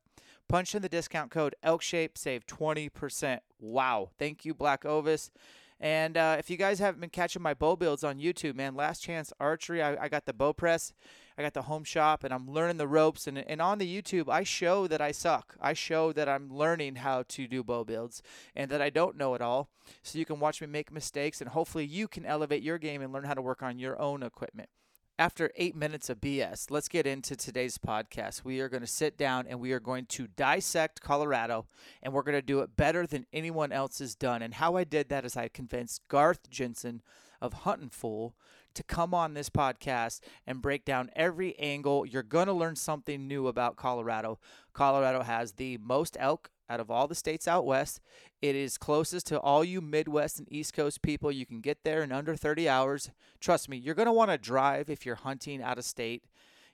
Punch 0.50 0.76
in 0.76 0.82
the 0.82 0.90
discount 0.90 1.32
code 1.32 1.56
ElkShape, 1.64 2.18
save 2.18 2.46
20%. 2.46 3.40
Wow. 3.60 4.10
Thank 4.20 4.44
you, 4.44 4.54
Black 4.54 4.84
Ovis. 4.84 5.32
And 5.80 6.18
uh, 6.18 6.36
if 6.40 6.50
you 6.50 6.58
guys 6.58 6.80
haven't 6.80 7.02
been 7.02 7.10
catching 7.10 7.42
my 7.42 7.54
bow 7.54 7.76
builds 7.76 8.04
on 8.04 8.20
YouTube, 8.20 8.56
man, 8.56 8.76
Last 8.76 9.02
Chance 9.02 9.34
Archery, 9.40 9.82
I, 9.82 10.04
I 10.04 10.10
got 10.10 10.26
the 10.26 10.34
bow 10.34 10.54
press, 10.54 10.94
I 11.38 11.42
got 11.42 11.54
the 11.54 11.64
home 11.64 11.84
shop, 11.84 12.24
and 12.24 12.34
I'm 12.34 12.50
learning 12.50 12.78
the 12.78 12.88
ropes. 12.88 13.28
And, 13.28 13.38
and 13.38 13.62
on 13.62 13.78
the 13.78 14.02
YouTube, 14.02 14.30
I 14.30 14.44
show 14.44 14.88
that 14.88 15.02
I 15.02 15.12
suck. 15.12 15.56
I 15.60 15.74
show 15.74 16.14
that 16.14 16.30
I'm 16.30 16.54
learning 16.54 16.96
how 16.96 17.24
to 17.30 17.48
do 17.48 17.64
bow 17.64 17.84
builds 17.84 18.22
and 18.56 18.70
that 18.72 18.82
I 18.82 18.90
don't 18.90 19.18
know 19.18 19.34
it 19.34 19.42
all. 19.42 19.70
So 20.02 20.20
you 20.20 20.26
can 20.26 20.40
watch 20.40 20.62
me 20.62 20.68
make 20.68 20.92
mistakes, 20.92 21.42
and 21.42 21.50
hopefully 21.50 21.86
you 21.86 22.08
can 22.08 22.26
elevate 22.26 22.64
your 22.64 22.78
game 22.78 23.02
and 23.02 23.12
learn 23.12 23.26
how 23.26 23.34
to 23.34 23.42
work 23.42 23.64
on 23.64 23.80
your 23.80 24.00
own 24.00 24.24
equipment. 24.24 24.70
After 25.20 25.52
eight 25.56 25.76
minutes 25.76 26.10
of 26.10 26.20
BS, 26.20 26.72
let's 26.72 26.88
get 26.88 27.06
into 27.06 27.36
today's 27.36 27.78
podcast. 27.78 28.44
We 28.44 28.60
are 28.62 28.70
going 28.70 28.82
to 28.82 28.88
sit 28.88 29.16
down 29.16 29.46
and 29.48 29.60
we 29.60 29.72
are 29.72 29.80
going 29.80 30.08
to 30.08 30.28
dissect 30.28 31.02
Colorado, 31.02 31.68
and 32.02 32.14
we're 32.14 32.24
going 32.24 32.38
to 32.38 32.42
do 32.42 32.62
it 32.62 32.76
better 32.76 33.06
than 33.06 33.28
anyone 33.32 33.72
else 33.72 34.00
has 34.00 34.16
done. 34.16 34.42
And 34.42 34.56
how 34.56 34.76
I 34.76 34.84
did 34.84 35.10
that 35.10 35.24
is 35.24 35.38
I 35.38 35.50
convinced 35.50 36.02
Garth 36.08 36.50
Jensen 36.50 37.02
of 37.42 37.54
Hunting 37.54 37.90
Fool 37.90 38.36
to 38.76 38.84
come 38.84 39.14
on 39.14 39.34
this 39.34 39.50
podcast 39.50 40.20
and 40.46 40.62
break 40.62 40.86
down 40.86 41.10
every 41.16 41.58
angle. 41.60 42.06
You're 42.06 42.24
going 42.24 42.48
to 42.48 42.54
learn 42.54 42.76
something 42.76 43.28
new 43.28 43.48
about 43.48 43.76
Colorado. 43.76 44.40
Colorado 44.74 45.24
has 45.24 45.54
the 45.54 45.78
most 45.78 46.18
elk 46.20 46.50
out 46.70 46.80
of 46.80 46.90
all 46.90 47.08
the 47.08 47.16
states 47.16 47.48
out 47.48 47.66
west. 47.66 48.00
It 48.42 48.56
is 48.56 48.78
closest 48.78 49.28
to 49.28 49.40
all 49.40 49.64
you 49.64 49.82
Midwest 49.82 50.40
and 50.40 50.52
East 50.52 50.74
Coast 50.74 51.02
people. 51.02 51.32
You 51.32 51.46
can 51.46 51.62
get 51.62 51.84
there 51.84 52.04
in 52.04 52.12
under 52.12 52.36
30 52.36 52.68
hours. 52.68 53.12
Trust 53.40 53.70
me, 53.70 53.78
you're 53.78 53.96
going 53.96 54.08
to 54.08 54.12
want 54.12 54.32
to 54.32 54.38
drive 54.38 54.90
if 54.90 55.06
you're 55.06 55.16
hunting 55.16 55.62
out 55.62 55.78
of 55.78 55.86
state. 55.86 56.24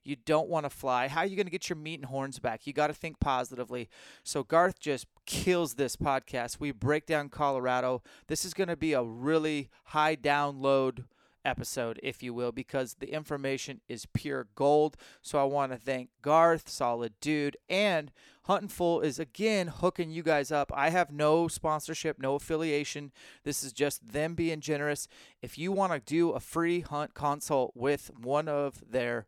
You 0.04 0.16
don't 0.16 0.50
want 0.50 0.66
to 0.66 0.70
fly. 0.70 1.08
How 1.08 1.22
are 1.22 1.26
you 1.26 1.36
going 1.36 1.46
to 1.46 1.52
get 1.52 1.70
your 1.70 1.76
meat 1.76 2.00
and 2.00 2.06
horns 2.06 2.40
back? 2.40 2.66
You 2.66 2.74
got 2.74 2.88
to 2.88 2.94
think 2.94 3.20
positively. 3.20 3.90
So 4.24 4.44
Garth 4.44 4.80
just 4.80 5.06
kills 5.26 5.74
this 5.74 5.96
podcast. 5.96 6.60
We 6.60 6.72
break 6.72 7.06
down 7.06 7.30
Colorado. 7.30 8.02
This 8.28 8.46
is 8.46 8.54
going 8.54 8.70
to 8.70 8.78
be 8.78 8.94
a 8.94 9.04
really 9.04 9.70
high 9.86 10.16
download 10.16 11.04
episode, 11.46 12.00
if 12.04 12.22
you 12.22 12.34
will, 12.34 12.52
because 12.52 12.96
the 12.96 13.14
information 13.14 13.82
is 13.88 14.06
pure 14.06 14.48
gold. 14.56 14.98
So 15.22 15.40
I 15.40 15.44
want 15.44 15.72
to 15.72 15.78
thank 15.78 16.10
Garth, 16.22 16.70
solid 16.70 17.14
dude, 17.22 17.58
and 17.70 18.12
Hunting 18.44 18.70
Fool 18.70 19.02
is 19.02 19.20
again 19.20 19.68
hooking 19.68 20.10
you 20.10 20.24
guys 20.24 20.52
up. 20.52 20.72
I 20.76 20.90
have 20.90 21.12
no 21.12 21.48
sponsorship, 21.48 22.18
no 22.20 22.36
affiliation. 22.36 23.12
This 23.44 23.64
is 23.64 23.72
just 23.74 24.12
them 24.12 24.34
being 24.34 24.60
generous. 24.60 25.08
If 25.42 25.58
you 25.58 25.72
want 25.72 25.94
to 25.94 26.00
do 26.00 26.32
a 26.32 26.40
free 26.40 26.82
hunt 26.82 27.14
consult 27.14 27.74
with 27.76 28.12
one 28.20 28.48
of 28.48 28.84
their 28.90 29.28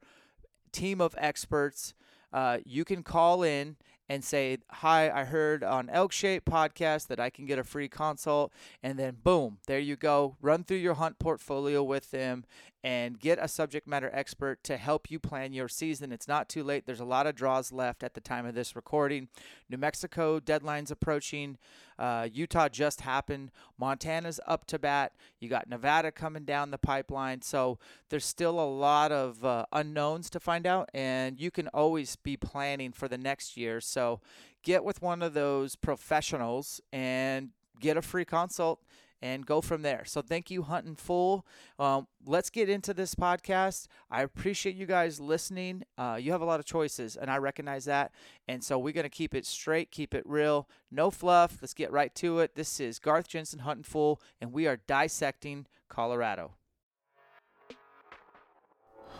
team 0.72 1.01
of 1.01 1.15
experts, 1.18 1.94
uh, 2.34 2.60
you 2.65 2.84
can 2.86 3.03
call 3.03 3.44
in 3.44 3.75
and 4.12 4.25
say, 4.25 4.58
Hi, 4.70 5.10
I 5.10 5.24
heard 5.24 5.63
on 5.63 5.89
Elk 5.89 6.12
Shape 6.12 6.44
podcast 6.44 7.08
that 7.08 7.22
I 7.22 7.30
can 7.30 7.46
get 7.46 7.58
a 7.58 7.63
free 7.63 7.88
consult. 7.88 8.51
And 8.84 9.00
then, 9.00 9.15
boom, 9.24 9.60
there 9.68 9.80
you 9.80 9.96
go. 9.96 10.36
Run 10.41 10.65
through 10.65 10.77
your 10.77 10.96
hunt 10.96 11.18
portfolio 11.18 11.82
with 11.82 12.12
them 12.12 12.44
and 12.83 13.19
get 13.19 13.38
a 13.39 13.47
subject 13.47 13.88
matter 13.88 14.09
expert 14.13 14.63
to 14.63 14.77
help 14.77 15.11
you 15.11 15.19
plan 15.19 15.53
your 15.53 15.67
season. 15.67 16.11
It's 16.11 16.27
not 16.27 16.50
too 16.50 16.63
late. 16.63 16.85
There's 16.85 17.00
a 17.00 17.05
lot 17.05 17.27
of 17.27 17.35
draws 17.35 17.71
left 17.71 18.03
at 18.03 18.15
the 18.15 18.21
time 18.21 18.45
of 18.45 18.55
this 18.55 18.75
recording. 18.75 19.27
New 19.69 19.77
Mexico 19.77 20.39
deadline's 20.39 20.89
approaching. 20.89 21.57
Uh, 22.00 22.27
Utah 22.31 22.69
just 22.69 23.01
happened. 23.01 23.51
Montana's 23.77 24.39
up 24.47 24.65
to 24.67 24.79
bat. 24.79 25.13
You 25.39 25.50
got 25.50 25.69
Nevada 25.69 26.11
coming 26.11 26.43
down 26.43 26.71
the 26.71 26.79
pipeline. 26.79 27.43
So 27.43 27.77
there's 28.09 28.25
still 28.25 28.59
a 28.59 28.65
lot 28.65 29.11
of 29.11 29.45
uh, 29.45 29.65
unknowns 29.71 30.29
to 30.31 30.39
find 30.39 30.65
out, 30.65 30.89
and 30.93 31.39
you 31.39 31.51
can 31.51 31.67
always 31.67 32.15
be 32.15 32.35
planning 32.35 32.91
for 32.91 33.07
the 33.07 33.17
next 33.17 33.55
year. 33.57 33.79
So 33.79 34.21
get 34.63 34.83
with 34.83 35.01
one 35.01 35.21
of 35.21 35.35
those 35.35 35.75
professionals 35.75 36.81
and 36.91 37.50
get 37.79 37.97
a 37.97 38.01
free 38.01 38.25
consult 38.25 38.79
and 39.22 39.46
go 39.46 39.62
from 39.62 39.82
there. 39.82 40.04
So 40.06 40.22
thank 40.22 40.50
you, 40.50 40.63
Hunting 40.63 40.96
Fool. 40.96 41.46
Um, 41.78 42.08
let's 42.25 42.50
get 42.50 42.70
into 42.70 42.94
this 42.94 43.13
podcast. 43.16 43.88
I 44.10 44.24
appreciate 44.24 44.75
you 44.75 44.86
guys 44.86 45.20
listening. 45.20 45.84
Uh, 45.98 46.18
you 46.20 46.32
have 46.32 46.42
a 46.42 46.46
lot 46.46 46.60
of 46.60 46.66
choices, 46.66 47.16
and 47.16 47.30
I 47.30 47.38
recognize 47.38 47.86
that. 47.86 48.12
And 48.48 48.63
so 48.63 48.80
we're 48.80 48.94
going 48.94 49.04
to 49.04 49.10
keep 49.10 49.36
it 49.36 49.46
straight, 49.46 49.92
keep 49.92 50.13
it 50.13 50.24
real, 50.25 50.68
no 50.92 51.12
fluff. 51.12 51.58
Let's 51.62 51.74
get 51.74 51.92
right 51.92 52.13
to 52.16 52.40
it. 52.40 52.56
This 52.56 52.80
is 52.80 53.00
Garth 53.00 53.28
Jensen 53.28 53.60
Hunting 53.60 53.84
Fool, 53.84 54.22
and 54.40 54.51
we 54.51 54.68
are 54.68 54.80
dissecting 54.88 55.68
Colorado. 55.90 56.54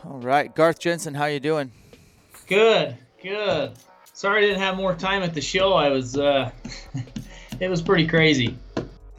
All 0.04 0.20
right, 0.20 0.54
Garth 0.56 0.80
Jensen, 0.80 1.14
how 1.14 1.26
you 1.26 1.40
doing? 1.40 1.72
Good, 2.48 2.98
good. 3.22 3.74
Sorry 4.14 4.44
I 4.44 4.48
didn't 4.48 4.62
have 4.62 4.76
more 4.76 4.96
time 4.96 5.22
at 5.22 5.34
the 5.34 5.42
show. 5.42 5.74
I 5.74 5.90
was, 5.90 6.18
uh, 6.18 6.52
it 7.60 7.70
was 7.70 7.82
pretty 7.82 8.08
crazy. 8.08 8.58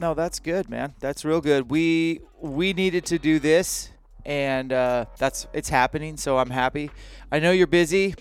No, 0.03 0.13
that's 0.13 0.41
good, 0.41 0.69
man. 0.69 0.95
That's 0.99 1.23
real 1.23 1.39
good. 1.39 1.71
We 1.71 2.19
we 2.41 2.73
needed 2.73 3.05
to 3.05 3.17
do 3.17 3.39
this, 3.39 3.89
and 4.25 4.73
uh, 4.73 5.05
that's 5.17 5.47
it's 5.53 5.69
happening. 5.69 6.17
So 6.17 6.39
I'm 6.39 6.49
happy. 6.49 6.91
I 7.31 7.39
know 7.39 7.51
you're 7.51 7.67
busy, 7.67 8.13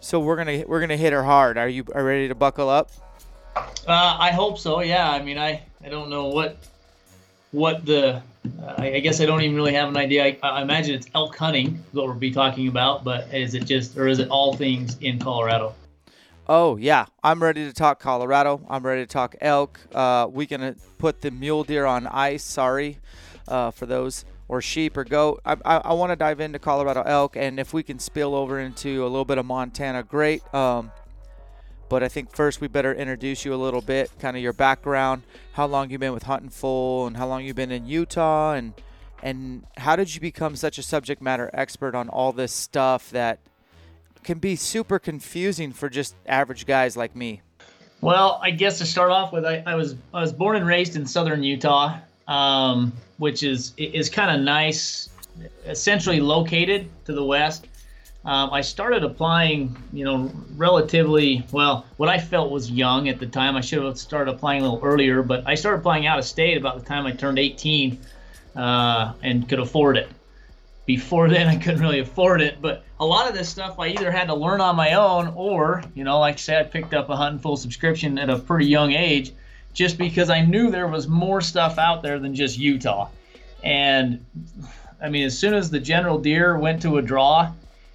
so 0.00 0.18
we're 0.18 0.36
gonna 0.36 0.64
we're 0.66 0.80
gonna 0.80 0.96
hit 0.96 1.12
her 1.12 1.22
hard. 1.22 1.58
Are 1.58 1.68
you 1.68 1.84
are 1.94 2.02
ready 2.02 2.26
to 2.28 2.34
buckle 2.34 2.70
up? 2.70 2.90
Uh, 3.54 4.16
I 4.18 4.30
hope 4.30 4.56
so. 4.56 4.80
Yeah. 4.80 5.10
I 5.10 5.20
mean, 5.20 5.36
I 5.36 5.62
I 5.84 5.90
don't 5.90 6.08
know 6.08 6.28
what 6.28 6.56
what 7.50 7.84
the 7.84 8.22
uh, 8.62 8.74
I 8.78 9.00
guess 9.00 9.20
I 9.20 9.26
don't 9.26 9.42
even 9.42 9.56
really 9.56 9.74
have 9.74 9.90
an 9.90 9.98
idea. 9.98 10.24
I, 10.24 10.38
I 10.42 10.62
imagine 10.62 10.94
it's 10.94 11.08
elk 11.14 11.36
hunting 11.36 11.84
what 11.92 12.06
we'll 12.06 12.14
be 12.14 12.30
talking 12.30 12.66
about, 12.66 13.04
but 13.04 13.28
is 13.34 13.52
it 13.52 13.66
just 13.66 13.98
or 13.98 14.08
is 14.08 14.20
it 14.20 14.30
all 14.30 14.54
things 14.54 14.96
in 15.02 15.18
Colorado? 15.18 15.74
Oh 16.52 16.74
yeah, 16.74 17.06
I'm 17.22 17.40
ready 17.40 17.64
to 17.64 17.72
talk 17.72 18.00
Colorado. 18.00 18.60
I'm 18.68 18.84
ready 18.84 19.02
to 19.02 19.06
talk 19.06 19.36
elk. 19.40 19.78
Uh, 19.94 20.26
we 20.28 20.46
gonna 20.46 20.74
put 20.98 21.20
the 21.20 21.30
mule 21.30 21.62
deer 21.62 21.86
on 21.86 22.08
ice. 22.08 22.42
Sorry 22.42 22.98
uh, 23.46 23.70
for 23.70 23.86
those 23.86 24.24
or 24.48 24.60
sheep 24.60 24.96
or 24.96 25.04
goat. 25.04 25.40
I, 25.44 25.52
I, 25.64 25.76
I 25.76 25.92
want 25.92 26.10
to 26.10 26.16
dive 26.16 26.40
into 26.40 26.58
Colorado 26.58 27.02
elk, 27.02 27.36
and 27.36 27.60
if 27.60 27.72
we 27.72 27.84
can 27.84 28.00
spill 28.00 28.34
over 28.34 28.58
into 28.58 29.04
a 29.04 29.06
little 29.06 29.24
bit 29.24 29.38
of 29.38 29.46
Montana, 29.46 30.02
great. 30.02 30.42
Um, 30.52 30.90
but 31.88 32.02
I 32.02 32.08
think 32.08 32.34
first 32.34 32.60
we 32.60 32.66
better 32.66 32.92
introduce 32.92 33.44
you 33.44 33.54
a 33.54 33.60
little 33.62 33.80
bit, 33.80 34.10
kind 34.18 34.36
of 34.36 34.42
your 34.42 34.52
background, 34.52 35.22
how 35.52 35.68
long 35.68 35.90
you've 35.90 36.00
been 36.00 36.12
with 36.12 36.24
Hunting 36.24 36.50
Fool, 36.50 37.06
and 37.06 37.16
how 37.16 37.28
long 37.28 37.44
you've 37.44 37.54
been 37.54 37.70
in 37.70 37.86
Utah, 37.86 38.54
and 38.54 38.74
and 39.22 39.66
how 39.76 39.94
did 39.94 40.12
you 40.12 40.20
become 40.20 40.56
such 40.56 40.78
a 40.78 40.82
subject 40.82 41.22
matter 41.22 41.48
expert 41.52 41.94
on 41.94 42.08
all 42.08 42.32
this 42.32 42.52
stuff 42.52 43.08
that 43.10 43.38
can 44.24 44.38
be 44.38 44.56
super 44.56 44.98
confusing 44.98 45.72
for 45.72 45.88
just 45.88 46.14
average 46.26 46.66
guys 46.66 46.96
like 46.96 47.14
me. 47.16 47.42
Well, 48.00 48.40
I 48.42 48.50
guess 48.50 48.78
to 48.78 48.86
start 48.86 49.10
off 49.10 49.32
with, 49.32 49.44
I, 49.44 49.62
I 49.66 49.74
was 49.74 49.94
I 50.14 50.20
was 50.20 50.32
born 50.32 50.56
and 50.56 50.66
raised 50.66 50.96
in 50.96 51.06
southern 51.06 51.42
Utah, 51.42 51.98
um, 52.28 52.92
which 53.18 53.42
is 53.42 53.74
is 53.76 54.08
kind 54.08 54.34
of 54.34 54.42
nice, 54.42 55.10
essentially 55.66 56.20
located 56.20 56.88
to 57.04 57.12
the 57.12 57.24
west. 57.24 57.66
Um, 58.24 58.50
I 58.52 58.60
started 58.60 59.02
applying, 59.02 59.76
you 59.94 60.04
know, 60.04 60.30
relatively 60.56 61.46
well. 61.52 61.86
What 61.96 62.10
I 62.10 62.18
felt 62.18 62.50
was 62.50 62.70
young 62.70 63.08
at 63.08 63.18
the 63.18 63.26
time. 63.26 63.56
I 63.56 63.62
should 63.62 63.82
have 63.82 63.98
started 63.98 64.30
applying 64.34 64.62
a 64.62 64.70
little 64.70 64.86
earlier, 64.86 65.22
but 65.22 65.42
I 65.46 65.54
started 65.54 65.78
applying 65.78 66.06
out 66.06 66.18
of 66.18 66.24
state 66.26 66.58
about 66.58 66.78
the 66.78 66.84
time 66.84 67.06
I 67.06 67.12
turned 67.12 67.38
18 67.38 67.98
uh, 68.56 69.14
and 69.22 69.48
could 69.48 69.58
afford 69.58 69.96
it 69.96 70.10
before 70.96 71.28
then 71.28 71.46
I 71.46 71.54
couldn't 71.54 71.80
really 71.80 72.00
afford 72.00 72.40
it. 72.40 72.60
But 72.60 72.82
a 72.98 73.06
lot 73.06 73.28
of 73.28 73.34
this 73.34 73.48
stuff 73.48 73.78
I 73.78 73.88
either 73.88 74.10
had 74.10 74.26
to 74.26 74.34
learn 74.34 74.60
on 74.60 74.74
my 74.74 74.94
own 74.94 75.32
or, 75.36 75.84
you 75.94 76.02
know, 76.02 76.18
like 76.18 76.34
I 76.34 76.38
said, 76.38 76.66
I 76.66 76.68
picked 76.68 76.94
up 76.94 77.08
a 77.10 77.16
Hunting 77.16 77.38
Fool 77.38 77.56
subscription 77.56 78.18
at 78.18 78.28
a 78.28 78.38
pretty 78.38 78.66
young 78.66 78.92
age 78.92 79.32
just 79.72 79.98
because 79.98 80.30
I 80.30 80.40
knew 80.40 80.68
there 80.68 80.88
was 80.88 81.06
more 81.06 81.40
stuff 81.40 81.78
out 81.78 82.02
there 82.02 82.18
than 82.18 82.34
just 82.34 82.58
Utah. 82.58 83.08
And 83.62 84.24
I 85.00 85.08
mean, 85.08 85.24
as 85.24 85.38
soon 85.38 85.54
as 85.54 85.70
the 85.70 85.78
general 85.78 86.18
deer 86.18 86.58
went 86.58 86.82
to 86.82 86.98
a 86.98 87.02
draw, 87.02 87.52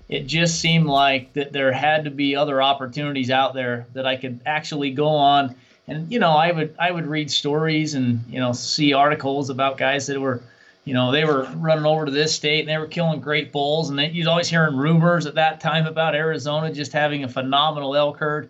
it 0.07 0.25
just 0.25 0.61
seemed 0.61 0.85
like 0.85 1.33
that 1.33 1.51
there 1.51 1.73
had 1.73 2.05
to 2.05 2.11
be 2.11 2.33
other 2.33 2.61
opportunities 2.61 3.29
out 3.29 3.53
there 3.53 3.87
that 3.93 4.05
I 4.05 4.15
could 4.15 4.39
actually 4.45 4.91
go 4.91 5.07
on. 5.07 5.53
And 5.89 6.09
you 6.09 6.19
know, 6.19 6.31
I 6.31 6.53
would 6.53 6.73
I 6.79 6.91
would 6.91 7.07
read 7.07 7.29
stories 7.29 7.93
and 7.93 8.23
you 8.29 8.39
know 8.39 8.53
see 8.53 8.93
articles 8.93 9.49
about 9.49 9.77
guys 9.77 10.07
that 10.07 10.21
were 10.21 10.41
you 10.85 10.93
know, 10.93 11.11
they 11.11 11.25
were 11.25 11.43
running 11.55 11.85
over 11.85 12.05
to 12.05 12.11
this 12.11 12.33
state 12.33 12.61
and 12.61 12.69
they 12.69 12.77
were 12.77 12.85
killing 12.85 13.19
great 13.19 13.51
bulls. 13.51 13.89
And 13.89 13.97
they, 13.97 14.09
you'd 14.11 14.27
always 14.27 14.47
hearing 14.47 14.77
rumors 14.77 15.25
at 15.25 15.35
that 15.35 15.59
time 15.59 15.87
about 15.87 16.15
Arizona 16.15 16.71
just 16.71 16.93
having 16.93 17.23
a 17.23 17.27
phenomenal 17.27 17.95
elk 17.95 18.17
herd. 18.17 18.49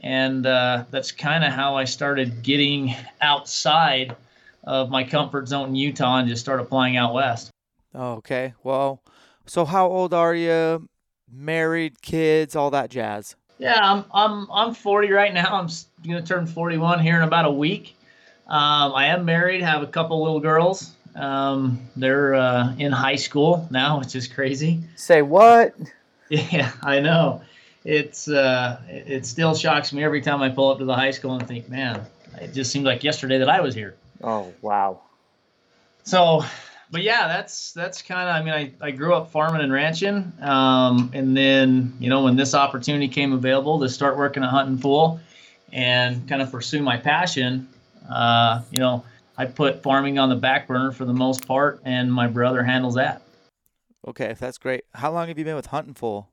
And 0.00 0.46
uh, 0.46 0.84
that's 0.90 1.12
kind 1.12 1.44
of 1.44 1.52
how 1.52 1.76
I 1.76 1.84
started 1.84 2.42
getting 2.42 2.94
outside 3.20 4.16
of 4.64 4.90
my 4.90 5.04
comfort 5.04 5.46
zone 5.46 5.68
in 5.68 5.74
Utah 5.76 6.18
and 6.18 6.28
just 6.28 6.42
started 6.42 6.64
applying 6.64 6.96
out 6.96 7.12
west. 7.12 7.50
Okay. 7.94 8.54
Well, 8.62 9.02
so 9.46 9.66
how 9.66 9.86
old 9.86 10.14
are 10.14 10.34
you? 10.34 10.88
Married, 11.30 12.00
kids, 12.00 12.56
all 12.56 12.70
that 12.70 12.90
jazz? 12.90 13.36
Yeah, 13.58 13.78
I'm 13.80 14.04
I'm 14.12 14.50
I'm 14.50 14.74
40 14.74 15.10
right 15.12 15.32
now. 15.32 15.46
I'm 15.46 15.68
going 16.06 16.22
to 16.22 16.26
turn 16.26 16.46
41 16.46 17.00
here 17.00 17.16
in 17.16 17.22
about 17.22 17.44
a 17.44 17.50
week. 17.50 17.96
Um, 18.46 18.92
I 18.94 19.06
am 19.06 19.24
married, 19.24 19.62
have 19.62 19.82
a 19.82 19.86
couple 19.86 20.22
little 20.22 20.40
girls. 20.40 20.92
Um, 21.14 21.80
they're 21.96 22.34
uh, 22.34 22.74
in 22.76 22.92
high 22.92 23.16
school 23.16 23.68
now, 23.70 23.98
which 23.98 24.14
is 24.16 24.26
crazy. 24.26 24.80
Say 24.96 25.22
what? 25.22 25.74
Yeah, 26.30 26.72
I 26.82 27.00
know. 27.00 27.42
It's 27.84 28.28
uh, 28.28 28.80
it 28.88 29.26
still 29.26 29.54
shocks 29.54 29.92
me 29.92 30.02
every 30.02 30.22
time 30.22 30.40
I 30.40 30.48
pull 30.48 30.70
up 30.70 30.78
to 30.78 30.86
the 30.86 30.94
high 30.94 31.10
school 31.10 31.34
and 31.34 31.46
think, 31.46 31.68
man, 31.68 32.00
it 32.40 32.54
just 32.54 32.72
seemed 32.72 32.86
like 32.86 33.04
yesterday 33.04 33.38
that 33.38 33.50
I 33.50 33.60
was 33.60 33.74
here. 33.74 33.94
Oh 34.22 34.50
wow. 34.62 35.02
So, 36.02 36.42
but 36.90 37.02
yeah, 37.02 37.28
that's 37.28 37.72
that's 37.72 38.00
kind 38.00 38.26
of. 38.28 38.34
I 38.34 38.42
mean, 38.42 38.72
I, 38.80 38.86
I 38.86 38.90
grew 38.90 39.14
up 39.14 39.32
farming 39.32 39.60
and 39.60 39.70
ranching, 39.70 40.32
um, 40.40 41.10
and 41.12 41.36
then 41.36 41.92
you 42.00 42.08
know 42.08 42.24
when 42.24 42.36
this 42.36 42.54
opportunity 42.54 43.06
came 43.06 43.34
available 43.34 43.78
to 43.80 43.88
start 43.90 44.16
working 44.16 44.42
at 44.42 44.48
Hunting 44.48 44.78
Fool, 44.78 45.20
and 45.74 46.26
kind 46.26 46.40
of 46.40 46.50
pursue 46.50 46.82
my 46.82 46.96
passion, 46.96 47.68
uh, 48.08 48.62
you 48.70 48.78
know 48.78 49.04
I 49.36 49.46
put 49.46 49.82
farming 49.82 50.18
on 50.18 50.28
the 50.28 50.36
back 50.36 50.66
burner 50.68 50.92
for 50.92 51.04
the 51.04 51.12
most 51.12 51.46
part, 51.46 51.80
and 51.84 52.12
my 52.12 52.26
brother 52.26 52.62
handles 52.62 52.94
that. 52.94 53.22
Okay, 54.06 54.34
that's 54.38 54.58
great. 54.58 54.84
How 54.94 55.10
long 55.12 55.28
have 55.28 55.38
you 55.38 55.44
been 55.44 55.56
with 55.56 55.66
Hunting 55.66 55.94
Fool? 55.94 56.28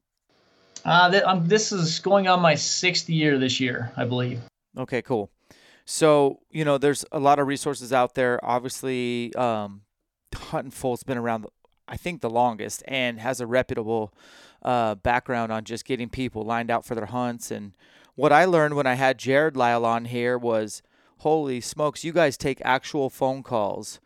Uh, 0.84 1.10
th- 1.10 1.24
um, 1.24 1.48
this 1.48 1.72
is 1.72 2.00
going 2.00 2.28
on 2.28 2.42
my 2.42 2.56
sixth 2.56 3.10
year 3.10 3.38
this 3.38 3.60
year, 3.60 3.92
I 3.96 4.06
believe. 4.06 4.42
Okay, 4.78 5.02
cool. 5.02 5.30
So 5.86 6.40
you 6.50 6.66
know, 6.66 6.78
there's 6.78 7.06
a 7.12 7.20
lot 7.20 7.40
of 7.40 7.48
resources 7.48 7.92
out 7.94 8.16
there. 8.16 8.40
Obviously, 8.44 9.34
um, 9.36 9.82
Hunting 10.36 10.72
Fool's 10.72 11.04
been 11.04 11.18
around, 11.18 11.46
I 11.88 11.98
think, 11.98 12.22
the 12.22 12.30
longest, 12.30 12.84
and 12.88 13.20
has 13.20 13.42
a 13.42 13.48
reputable 13.48 14.14
uh, 14.64 14.96
background 14.96 15.52
on 15.52 15.64
just 15.64 15.86
getting 15.86 16.10
people 16.10 16.44
lined 16.44 16.70
out 16.70 16.86
for 16.86 16.96
their 16.96 17.08
hunts. 17.08 17.52
And 17.52 17.74
what 18.16 18.32
I 18.32 18.46
learned 18.46 18.76
when 18.76 18.88
I 18.88 18.96
had 18.96 19.18
Jared 19.18 19.56
Lyle 19.56 19.86
on 19.86 20.06
here 20.06 20.38
was 20.38 20.82
holy 21.22 21.62
smokes, 21.62 22.04
you 22.04 22.12
guys 22.12 22.38
take 22.38 22.60
actual 22.64 23.10
phone 23.10 23.44
calls. 23.44 24.00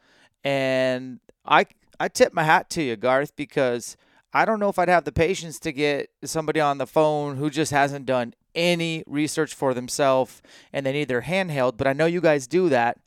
And 0.43 1.19
I 1.45 1.65
I 1.99 2.07
tip 2.07 2.33
my 2.33 2.43
hat 2.43 2.69
to 2.71 2.83
you, 2.83 2.95
Garth, 2.95 3.35
because 3.35 3.97
I 4.33 4.43
don't 4.43 4.59
know 4.59 4.69
if 4.69 4.77
I'd 4.77 4.89
have 4.89 5.05
the 5.05 5.13
patience 5.13 5.59
to 5.59 5.71
get 5.71 6.09
somebody 6.23 6.59
on 6.59 6.77
the 6.77 6.85
phone 6.85 7.37
who 7.37 7.49
just 7.49 7.71
hasn't 7.71 8.05
done 8.05 8.33
any 8.53 9.03
research 9.07 9.53
for 9.53 9.73
themselves 9.73 10.41
and 10.73 10.85
they 10.85 10.91
need 10.91 11.07
their 11.07 11.21
handheld, 11.21 11.77
but 11.77 11.87
I 11.87 11.93
know 11.93 12.05
you 12.05 12.21
guys 12.21 12.47
do 12.47 12.69
that. 12.69 12.99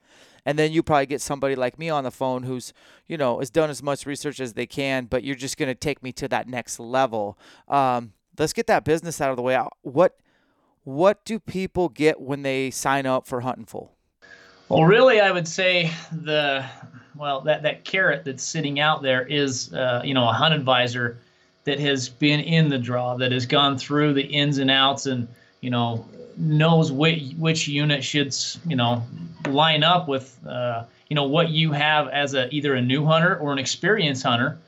And 0.47 0.59
then 0.59 0.73
you 0.73 0.83
probably 0.83 1.05
get 1.05 1.21
somebody 1.21 1.55
like 1.55 1.79
me 1.79 1.91
on 1.91 2.05
the 2.05 2.11
phone 2.11 2.45
who's, 2.45 2.73
you 3.07 3.19
know, 3.19 3.41
has 3.41 3.51
done 3.51 3.69
as 3.69 3.83
much 3.83 4.07
research 4.07 4.41
as 4.41 4.55
they 4.55 4.65
can, 4.65 5.05
but 5.05 5.23
you're 5.23 5.37
just 5.37 5.59
going 5.59 5.69
to 5.69 5.75
take 5.75 6.03
me 6.03 6.11
to 6.13 6.29
that 6.29 6.49
next 6.49 6.81
level. 6.81 7.39
Um, 7.67 8.15
let's 8.39 8.55
get 8.55 8.67
that 8.69 8.85
business 8.85 9.21
out 9.21 9.31
of 9.31 9.37
the 9.37 9.43
way. 9.43 9.61
What 9.83 10.17
what 10.85 11.23
do 11.27 11.39
people 11.39 11.91
get 11.91 12.19
when 12.19 12.41
they 12.41 12.71
sign 12.71 13.05
up 13.05 13.27
for 13.27 13.43
Huntin' 13.43 13.67
Fool? 13.67 13.98
Well, 14.69 14.85
really, 14.85 15.21
I 15.21 15.31
would 15.31 15.49
say 15.49 15.91
the 16.13 16.65
well 17.17 17.41
that 17.43 17.63
that 17.63 17.85
carrot 17.85 18.25
that's 18.25 18.43
sitting 18.43 18.81
out 18.81 19.03
there 19.03 19.27
is 19.27 19.73
uh, 19.73 20.03
you 20.05 20.13
know 20.13 20.29
a 20.29 20.33
hunt 20.33 20.55
advisor 20.55 21.19
that 21.65 21.81
has 21.81 22.09
been 22.09 22.41
in 22.41 22.69
the 22.69 22.79
draw, 22.79 23.17
that 23.17 23.33
has 23.33 23.47
gone 23.47 23.79
through 23.79 24.15
the 24.15 24.23
ins 24.23 24.59
and 24.59 24.71
outs, 24.71 25.07
and 25.07 25.27
you 25.63 25.71
know 25.71 26.07
knows 26.37 26.93
which 26.93 27.33
which 27.39 27.67
unit 27.67 28.05
should 28.05 28.35
you 28.67 28.77
know 28.77 29.03
line 29.49 29.83
up 29.83 30.07
with 30.07 30.39
uh, 30.47 30.85
you 31.09 31.15
know 31.15 31.25
what 31.25 31.49
you 31.49 31.73
have 31.73 32.09
as 32.09 32.35
a 32.35 32.55
either 32.55 32.75
a 32.75 32.83
new 32.83 33.07
hunter 33.07 33.37
or 33.39 33.53
an 33.53 33.59
experienced 33.59 34.23
hunter 34.23 34.59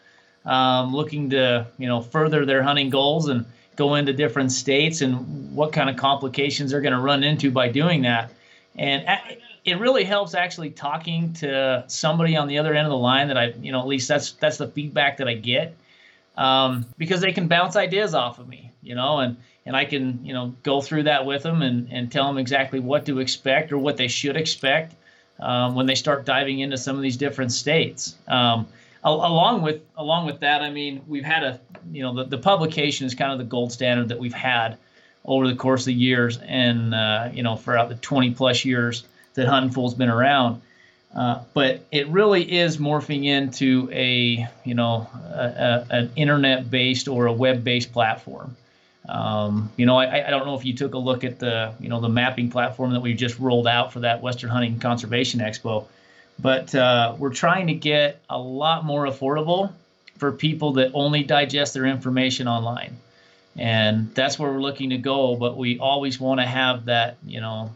um, 0.47 0.95
looking 0.95 1.29
to 1.31 1.67
you 1.77 1.87
know 1.87 2.01
further 2.01 2.47
their 2.47 2.63
hunting 2.63 2.89
goals 2.89 3.29
and 3.29 3.45
go 3.77 3.95
into 3.97 4.13
different 4.15 4.51
states 4.51 5.03
and 5.03 5.55
what 5.55 5.73
kind 5.73 5.91
of 5.91 5.97
complications 5.97 6.71
they're 6.71 6.81
going 6.81 6.95
to 6.95 7.01
run 7.01 7.23
into 7.23 7.51
by 7.51 7.69
doing 7.69 8.03
that. 8.03 8.31
And 8.77 9.07
it 9.65 9.79
really 9.79 10.05
helps 10.05 10.35
actually 10.35 10.71
talking 10.71 11.33
to 11.35 11.85
somebody 11.87 12.37
on 12.37 12.49
the 12.49 12.59
other 12.59 12.75
end 12.75 12.87
of 12.87 12.91
the 12.91 12.97
line 12.97 13.29
that 13.29 13.37
I, 13.37 13.55
you 13.61 13.73
know, 13.73 13.81
at 13.81 13.87
least 13.87 14.09
that's 14.09 14.33
that's 14.33 14.57
the 14.57 14.69
feedback 14.69 15.19
that 15.19 15.29
I 15.29 15.35
get 15.35 15.77
um, 16.37 16.87
because 16.97 17.21
they 17.21 17.33
can 17.33 17.49
bounce 17.49 17.77
ideas 17.77 18.15
off 18.15 18.39
of 18.39 18.49
me, 18.49 18.71
you 18.83 18.95
know, 18.95 19.19
and 19.19 19.37
and 19.67 19.77
I 19.77 19.85
can, 19.85 20.25
you 20.25 20.33
know, 20.33 20.55
go 20.63 20.81
through 20.81 21.05
that 21.05 21.27
with 21.27 21.43
them 21.43 21.63
and 21.63 21.89
and 21.93 22.11
tell 22.11 22.27
them 22.27 22.39
exactly 22.39 22.81
what 22.81 23.07
to 23.07 23.19
expect 23.19 23.73
or 23.73 23.79
what 23.79 23.97
they 23.97 24.09
should 24.09 24.37
expect 24.37 24.95
um, 25.39 25.75
when 25.75 25.87
they 25.87 25.95
start 25.95 26.25
diving 26.25 26.61
into 26.61 26.79
some 26.79 26.97
of 26.97 27.03
these 27.03 27.17
different 27.17 27.53
states. 27.53 28.17
Um, 28.29 28.67
along 29.05 29.63
with 29.63 29.83
along 29.97 30.27
with 30.27 30.41
that, 30.41 30.63
I 30.63 30.71
mean, 30.71 31.03
we've 31.07 31.25
had 31.25 31.43
a 31.43 31.61
you 31.93 32.03
know 32.03 32.15
the, 32.15 32.25
the 32.25 32.39
publication 32.39 33.07
is 33.07 33.15
kind 33.15 33.33
of 33.33 33.39
the 33.39 33.45
gold 33.45 33.73
standard 33.73 34.09
that 34.09 34.19
we've 34.19 34.33
had 34.33 34.79
over 35.27 35.47
the 35.47 35.55
course 35.57 35.83
of 35.83 35.87
the 35.87 35.95
years, 35.95 36.39
and 36.39 36.95
uh, 36.95 37.29
you 37.33 37.43
know 37.43 37.57
throughout 37.57 37.91
the 37.91 37.97
20 37.97 38.33
plus 38.33 38.65
years 38.65 39.05
that 39.35 39.47
Huntin' 39.47 39.71
Fool's 39.71 39.95
been 39.95 40.09
around. 40.09 40.63
Uh, 41.15 41.41
but 41.55 41.81
it 41.91 42.07
really 42.09 42.59
is 42.59 42.77
morphing 42.79 43.25
into 43.25 43.89
a 43.93 44.47
you 44.65 44.75
know 44.75 45.09
a, 45.35 45.87
a, 45.91 45.97
an 45.97 46.13
internet-based 46.15 47.09
or 47.09 47.27
a 47.27 47.33
web-based 47.33 47.93
platform. 47.93 48.57
Um, 49.09 49.73
you 49.77 49.87
know, 49.87 49.97
I, 49.97 50.29
I 50.29 50.31
don't 50.31 50.47
know 50.47 50.55
if 50.55 50.65
you 50.65 50.75
took 50.75 50.95
a 50.95 50.99
look 50.99 51.25
at 51.25 51.41
the 51.41 51.75
you 51.81 51.89
know 51.89 52.01
the 52.01 52.09
mapping 52.09 52.49
platform 52.49 52.93
that 52.93 53.01
we 53.01 53.15
just 53.15 53.41
rolled 53.41 53.67
out 53.67 53.93
for 53.93 54.01
that 54.01 54.23
Western 54.23 54.51
Hunting 54.51 54.79
Conservation 54.79 55.41
Expo 55.41 55.87
but 56.43 56.75
uh, 56.75 57.15
we're 57.19 57.33
trying 57.33 57.67
to 57.67 57.75
get 57.75 58.21
a 58.29 58.39
lot 58.39 58.85
more 58.85 59.05
affordable 59.05 59.73
for 60.19 60.33
people 60.33 60.75
that 60.75 60.91
only 60.95 61.23
digest 61.23 61.75
their 61.75 61.87
information 61.87 62.49
online 62.49 62.97
and 63.57 64.15
that's 64.15 64.39
where 64.39 64.51
we're 64.53 64.61
looking 64.61 64.91
to 64.91 64.99
go 64.99 65.35
but 65.35 65.57
we 65.57 65.79
always 65.79 66.21
want 66.21 66.41
to 66.41 66.47
have 66.47 66.87
that 66.87 67.17
you 67.27 67.41
know 67.41 67.75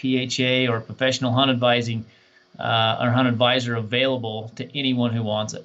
pha 0.00 0.66
or 0.68 0.80
professional 0.80 1.32
hunt 1.32 1.50
advising 1.50 2.04
uh, 2.58 2.98
or 3.00 3.10
hunt 3.10 3.28
advisor 3.28 3.76
available 3.76 4.50
to 4.56 4.78
anyone 4.78 5.12
who 5.12 5.22
wants 5.22 5.54
it 5.54 5.64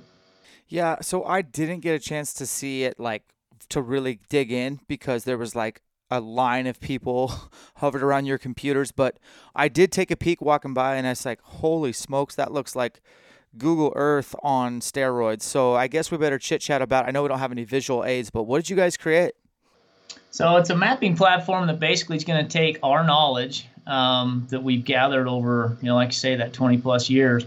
yeah 0.67 0.95
so 1.01 1.23
i 1.25 1.41
didn't 1.41 1.79
get 1.79 1.95
a 1.95 1.99
chance 1.99 2.33
to 2.33 2.45
see 2.45 2.83
it 2.83 2.99
like 2.99 3.23
to 3.69 3.81
really 3.81 4.19
dig 4.29 4.51
in 4.51 4.79
because 4.87 5.23
there 5.23 5.37
was 5.37 5.55
like 5.55 5.81
a 6.09 6.19
line 6.19 6.67
of 6.67 6.79
people 6.79 7.33
hovered 7.77 8.03
around 8.03 8.25
your 8.25 8.37
computers, 8.37 8.91
but 8.91 9.17
I 9.55 9.67
did 9.67 9.91
take 9.91 10.11
a 10.11 10.15
peek 10.15 10.41
walking 10.41 10.73
by 10.73 10.95
and 10.95 11.07
I 11.07 11.11
was 11.11 11.25
like, 11.25 11.41
holy 11.41 11.93
smokes, 11.93 12.35
that 12.35 12.51
looks 12.51 12.75
like 12.75 13.01
Google 13.57 13.93
Earth 13.95 14.35
on 14.43 14.81
steroids. 14.81 15.41
So 15.41 15.75
I 15.75 15.87
guess 15.87 16.11
we 16.11 16.17
better 16.17 16.37
chit 16.37 16.61
chat 16.61 16.81
about. 16.81 17.07
I 17.07 17.11
know 17.11 17.23
we 17.23 17.29
don't 17.29 17.39
have 17.39 17.51
any 17.51 17.63
visual 17.63 18.03
aids, 18.03 18.29
but 18.29 18.43
what 18.43 18.57
did 18.57 18.69
you 18.69 18.75
guys 18.75 18.97
create? 18.97 19.33
So 20.31 20.57
it's 20.57 20.69
a 20.69 20.75
mapping 20.75 21.15
platform 21.15 21.67
that 21.67 21.79
basically 21.79 22.17
is 22.17 22.23
going 22.23 22.45
to 22.45 22.51
take 22.51 22.77
our 22.83 23.03
knowledge 23.03 23.67
um, 23.87 24.47
that 24.49 24.63
we've 24.63 24.83
gathered 24.83 25.27
over, 25.27 25.77
you 25.81 25.87
know, 25.87 25.95
like 25.95 26.09
I 26.09 26.11
say, 26.11 26.35
that 26.35 26.53
20 26.53 26.77
plus 26.79 27.09
years, 27.09 27.45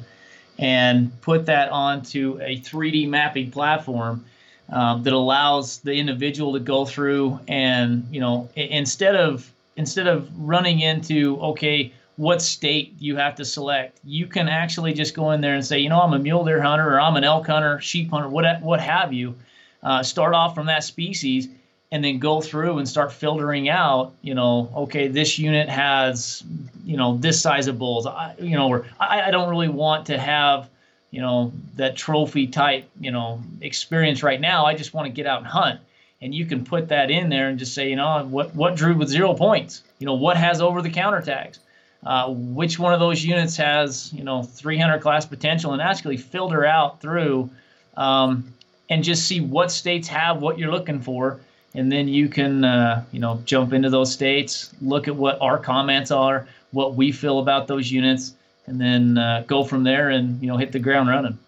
and 0.59 1.19
put 1.21 1.47
that 1.47 1.71
onto 1.71 2.39
a 2.43 2.59
3D 2.59 3.09
mapping 3.09 3.51
platform 3.51 4.25
um, 4.71 5.03
that 5.03 5.13
allows 5.13 5.79
the 5.79 5.95
individual 5.95 6.53
to 6.53 6.61
go 6.61 6.85
through 6.85 7.41
and 7.49 8.07
you 8.11 8.21
know 8.21 8.49
instead 8.55 9.17
of 9.17 9.51
instead 9.77 10.07
of 10.07 10.29
running 10.39 10.81
into 10.81 11.41
okay 11.41 11.93
what 12.17 12.43
state 12.43 12.95
you 12.99 13.17
have 13.17 13.35
to 13.37 13.45
select 13.45 13.99
you 14.05 14.27
can 14.27 14.49
actually 14.49 14.93
just 14.93 15.15
go 15.15 15.31
in 15.31 15.41
there 15.41 15.55
and 15.55 15.65
say 15.65 15.79
you 15.79 15.89
know 15.89 16.01
i'm 16.01 16.13
a 16.13 16.19
mule 16.19 16.45
deer 16.45 16.61
hunter 16.61 16.95
or 16.95 17.01
i'm 17.01 17.17
an 17.17 17.25
elk 17.25 17.47
hunter 17.47 17.81
sheep 17.81 18.11
hunter 18.11 18.29
what, 18.29 18.61
what 18.61 18.81
have 18.81 19.13
you. 19.13 19.35
Uh, 19.81 20.03
start 20.03 20.35
off 20.35 20.57
from 20.57 20.67
that 20.67 20.83
species 20.83 21.49
and 21.91 22.05
then 22.05 22.19
go 22.19 22.41
through 22.41 22.79
and 22.79 22.89
start 22.89 23.13
filtering 23.13 23.69
out 23.69 24.13
you 24.23 24.35
know 24.35 24.71
okay 24.77 25.09
this 25.09 25.39
unit 25.39 25.69
has 25.69 26.43
you 26.85 26.97
know 26.97 27.17
this 27.17 27.41
size 27.41 27.67
of 27.67 27.79
bulls 27.79 28.07
I, 28.07 28.35
you 28.39 28.57
know 28.57 28.69
or 28.69 28.87
I, 29.01 29.23
I 29.23 29.31
don't 29.31 29.49
really 29.49 29.69
want 29.69 30.07
to 30.07 30.19
have 30.19 30.69
you 31.11 31.21
know 31.21 31.53
that 31.77 31.97
trophy 31.97 32.47
type 32.47 32.89
you 33.01 33.11
know 33.11 33.43
experience 33.61 34.23
right 34.23 34.41
now. 34.41 34.67
I 34.67 34.75
just 34.75 34.95
want 34.95 35.07
to 35.07 35.13
get 35.13 35.27
out 35.27 35.39
and 35.39 35.47
hunt. 35.47 35.81
And 36.21 36.35
you 36.35 36.47
can 36.47 36.65
put 36.65 36.89
that 36.89 37.13
in 37.13 37.29
there 37.29 37.49
and 37.49 37.59
just 37.59 37.75
say 37.75 37.89
you 37.89 37.97
know 37.97 38.25
what 38.25 38.55
what 38.55 38.77
drew 38.77 38.95
with 38.95 39.09
zero 39.09 39.35
points? 39.35 39.83
You 39.99 40.07
know 40.07 40.15
what 40.15 40.37
has 40.37 40.61
over 40.61 40.83
the 40.83 40.91
counter 40.91 41.21
tags? 41.21 41.61
Uh, 42.05 42.29
which 42.31 42.79
one 42.79 42.93
of 42.93 43.01
those 43.01 43.25
units 43.25 43.57
has 43.57 44.13
you 44.13 44.25
know 44.25 44.43
300 44.43 45.01
class 45.01 45.25
potential? 45.25 45.73
And 45.73 45.81
actually 45.81 46.17
filter 46.17 46.65
out 46.65 47.01
through 47.01 47.51
um, 47.97 48.53
and 48.91 49.03
just 49.03 49.27
see 49.27 49.41
what 49.41 49.71
states 49.71 50.09
have 50.09 50.43
what 50.43 50.59
you're 50.59 50.71
looking 50.71 51.01
for 51.01 51.41
and 51.79 51.91
then 51.93 52.09
you 52.09 52.29
can 52.29 52.65
uh, 52.65 53.05
you 53.13 53.21
know 53.21 53.41
jump 53.45 53.73
into 53.73 53.91
those 53.91 54.13
states 54.13 54.75
look 54.83 55.09
at 55.09 55.17
what 55.17 55.41
our 55.41 55.59
comments 55.59 56.11
are 56.11 56.47
what 56.73 56.95
we 56.95 57.13
feel 57.13 57.39
about 57.39 57.67
those 57.67 57.91
units 57.91 58.35
and 58.69 58.81
then 58.81 59.19
uh, 59.19 59.45
go 59.47 59.65
from 59.65 59.83
there 59.83 60.11
and 60.11 60.41
you 60.41 60.47
know 60.47 60.57
hit 60.57 60.73
the 60.73 60.79
ground 60.79 61.09
running. 61.09 61.39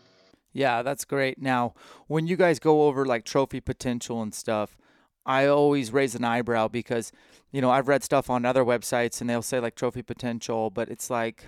Yeah, 0.53 0.83
that's 0.83 1.05
great. 1.05 1.41
Now, 1.41 1.75
when 2.09 2.27
you 2.27 2.37
guys 2.37 2.59
go 2.59 2.85
over 2.89 3.05
like 3.05 3.25
trophy 3.25 3.61
potential 3.61 4.21
and 4.23 4.35
stuff, 4.35 4.77
I 5.25 5.47
always 5.47 5.93
raise 5.93 6.15
an 6.15 6.25
eyebrow 6.25 6.69
because 6.69 7.13
you 7.53 7.61
know 7.61 7.71
I've 7.71 7.89
read 7.89 8.03
stuff 8.03 8.31
on 8.31 8.45
other 8.45 8.65
websites 8.65 9.21
and 9.21 9.31
they'll 9.31 9.43
say 9.43 9.61
like 9.61 9.77
trophy 9.77 10.03
potential, 10.03 10.71
but 10.71 10.89
it's 10.89 11.11
like, 11.11 11.47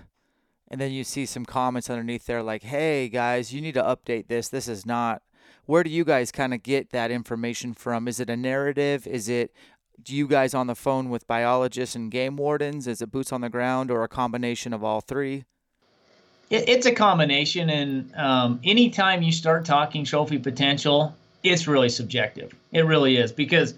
and 0.68 0.80
then 0.80 0.92
you 0.92 1.04
see 1.04 1.26
some 1.26 1.44
comments 1.44 1.90
underneath 1.90 2.26
there 2.26 2.42
like, 2.42 2.62
"Hey 2.62 3.08
guys, 3.08 3.52
you 3.52 3.60
need 3.60 3.74
to 3.74 3.82
update 3.82 4.28
this. 4.28 4.48
This 4.48 4.68
is 4.68 4.86
not." 4.86 5.22
Where 5.66 5.82
do 5.82 5.90
you 5.90 6.04
guys 6.04 6.32
kind 6.32 6.52
of 6.52 6.62
get 6.62 6.90
that 6.90 7.10
information 7.10 7.74
from? 7.74 8.08
Is 8.08 8.20
it 8.20 8.28
a 8.28 8.36
narrative? 8.36 9.06
Is 9.06 9.28
it 9.28 9.54
do 10.02 10.16
you 10.16 10.26
guys 10.26 10.52
on 10.54 10.66
the 10.66 10.74
phone 10.74 11.10
with 11.10 11.26
biologists 11.28 11.94
and 11.94 12.10
game 12.10 12.36
wardens? 12.36 12.88
Is 12.88 13.00
it 13.00 13.12
boots 13.12 13.32
on 13.32 13.40
the 13.40 13.48
ground 13.48 13.90
or 13.90 14.02
a 14.02 14.08
combination 14.08 14.72
of 14.72 14.82
all 14.82 15.00
three? 15.00 15.44
it, 16.52 16.68
it's 16.68 16.86
a 16.86 16.92
combination, 16.92 17.70
and 17.70 18.14
um, 18.14 18.60
anytime 18.62 19.22
you 19.22 19.32
start 19.32 19.64
talking 19.64 20.04
trophy 20.04 20.38
potential, 20.38 21.16
it's 21.42 21.66
really 21.66 21.88
subjective. 21.88 22.54
It 22.70 22.84
really 22.84 23.16
is 23.16 23.32
because 23.32 23.74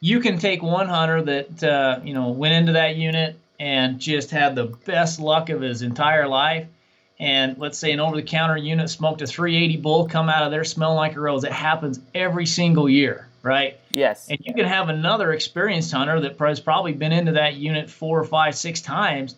you 0.00 0.20
can 0.20 0.38
take 0.38 0.62
one 0.62 0.88
hunter 0.88 1.22
that 1.22 1.64
uh, 1.64 2.00
you 2.02 2.12
know 2.12 2.28
went 2.30 2.54
into 2.54 2.72
that 2.72 2.96
unit 2.96 3.38
and 3.60 3.98
just 3.98 4.30
had 4.30 4.54
the 4.54 4.66
best 4.84 5.20
luck 5.20 5.48
of 5.48 5.60
his 5.60 5.82
entire 5.82 6.26
life, 6.26 6.66
and 7.20 7.58
let's 7.58 7.78
say 7.78 7.92
an 7.92 8.00
over-the-counter 8.00 8.56
unit 8.56 8.88
smoked 8.88 9.22
a 9.22 9.26
380 9.26 9.76
bull, 9.78 10.06
come 10.06 10.28
out 10.28 10.44
of 10.44 10.50
there 10.50 10.64
smelling 10.64 10.96
like 10.96 11.16
a 11.16 11.20
rose. 11.20 11.44
It 11.44 11.52
happens 11.52 12.00
every 12.14 12.46
single 12.46 12.88
year, 12.88 13.28
right? 13.42 13.78
Yes. 13.90 14.28
And 14.28 14.38
you 14.44 14.54
can 14.54 14.66
have 14.66 14.88
another 14.88 15.32
experienced 15.32 15.92
hunter 15.92 16.20
that 16.20 16.38
has 16.38 16.60
probably 16.60 16.92
been 16.92 17.12
into 17.12 17.32
that 17.32 17.54
unit 17.54 17.90
four 17.90 18.20
or 18.20 18.24
five, 18.24 18.54
six 18.54 18.80
times 18.80 19.34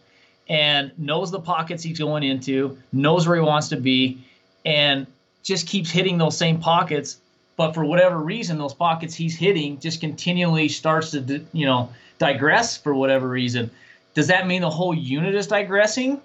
and 0.49 0.91
knows 0.99 1.31
the 1.31 1.41
pockets 1.41 1.83
he's 1.83 1.99
going 1.99 2.25
into, 2.25 2.77
knows 2.93 3.27
where 3.27 3.37
he 3.37 3.43
wants 3.43 3.69
to 3.69 3.77
be, 3.77 4.23
and 4.67 5.07
just 5.43 5.67
keeps 5.67 5.91
hitting 5.91 6.19
those 6.19 6.37
same 6.37 6.59
pockets. 6.61 7.19
But 7.57 7.73
for 7.73 7.85
whatever 7.85 8.19
reason, 8.19 8.59
those 8.59 8.75
pockets 8.75 9.15
he's 9.15 9.37
hitting 9.37 9.79
just 9.79 10.01
continually 10.01 10.69
starts 10.69 11.13
to, 11.13 11.45
you 11.53 11.67
know, 11.67 11.91
digress 12.19 12.77
for 12.77 12.95
whatever 12.95 13.29
reason. 13.29 13.71
Does 14.15 14.27
that 14.27 14.47
mean 14.47 14.63
the 14.63 14.71
whole 14.71 14.93
unit 14.93 15.35
is 15.35 15.47
digressing? 15.47 16.21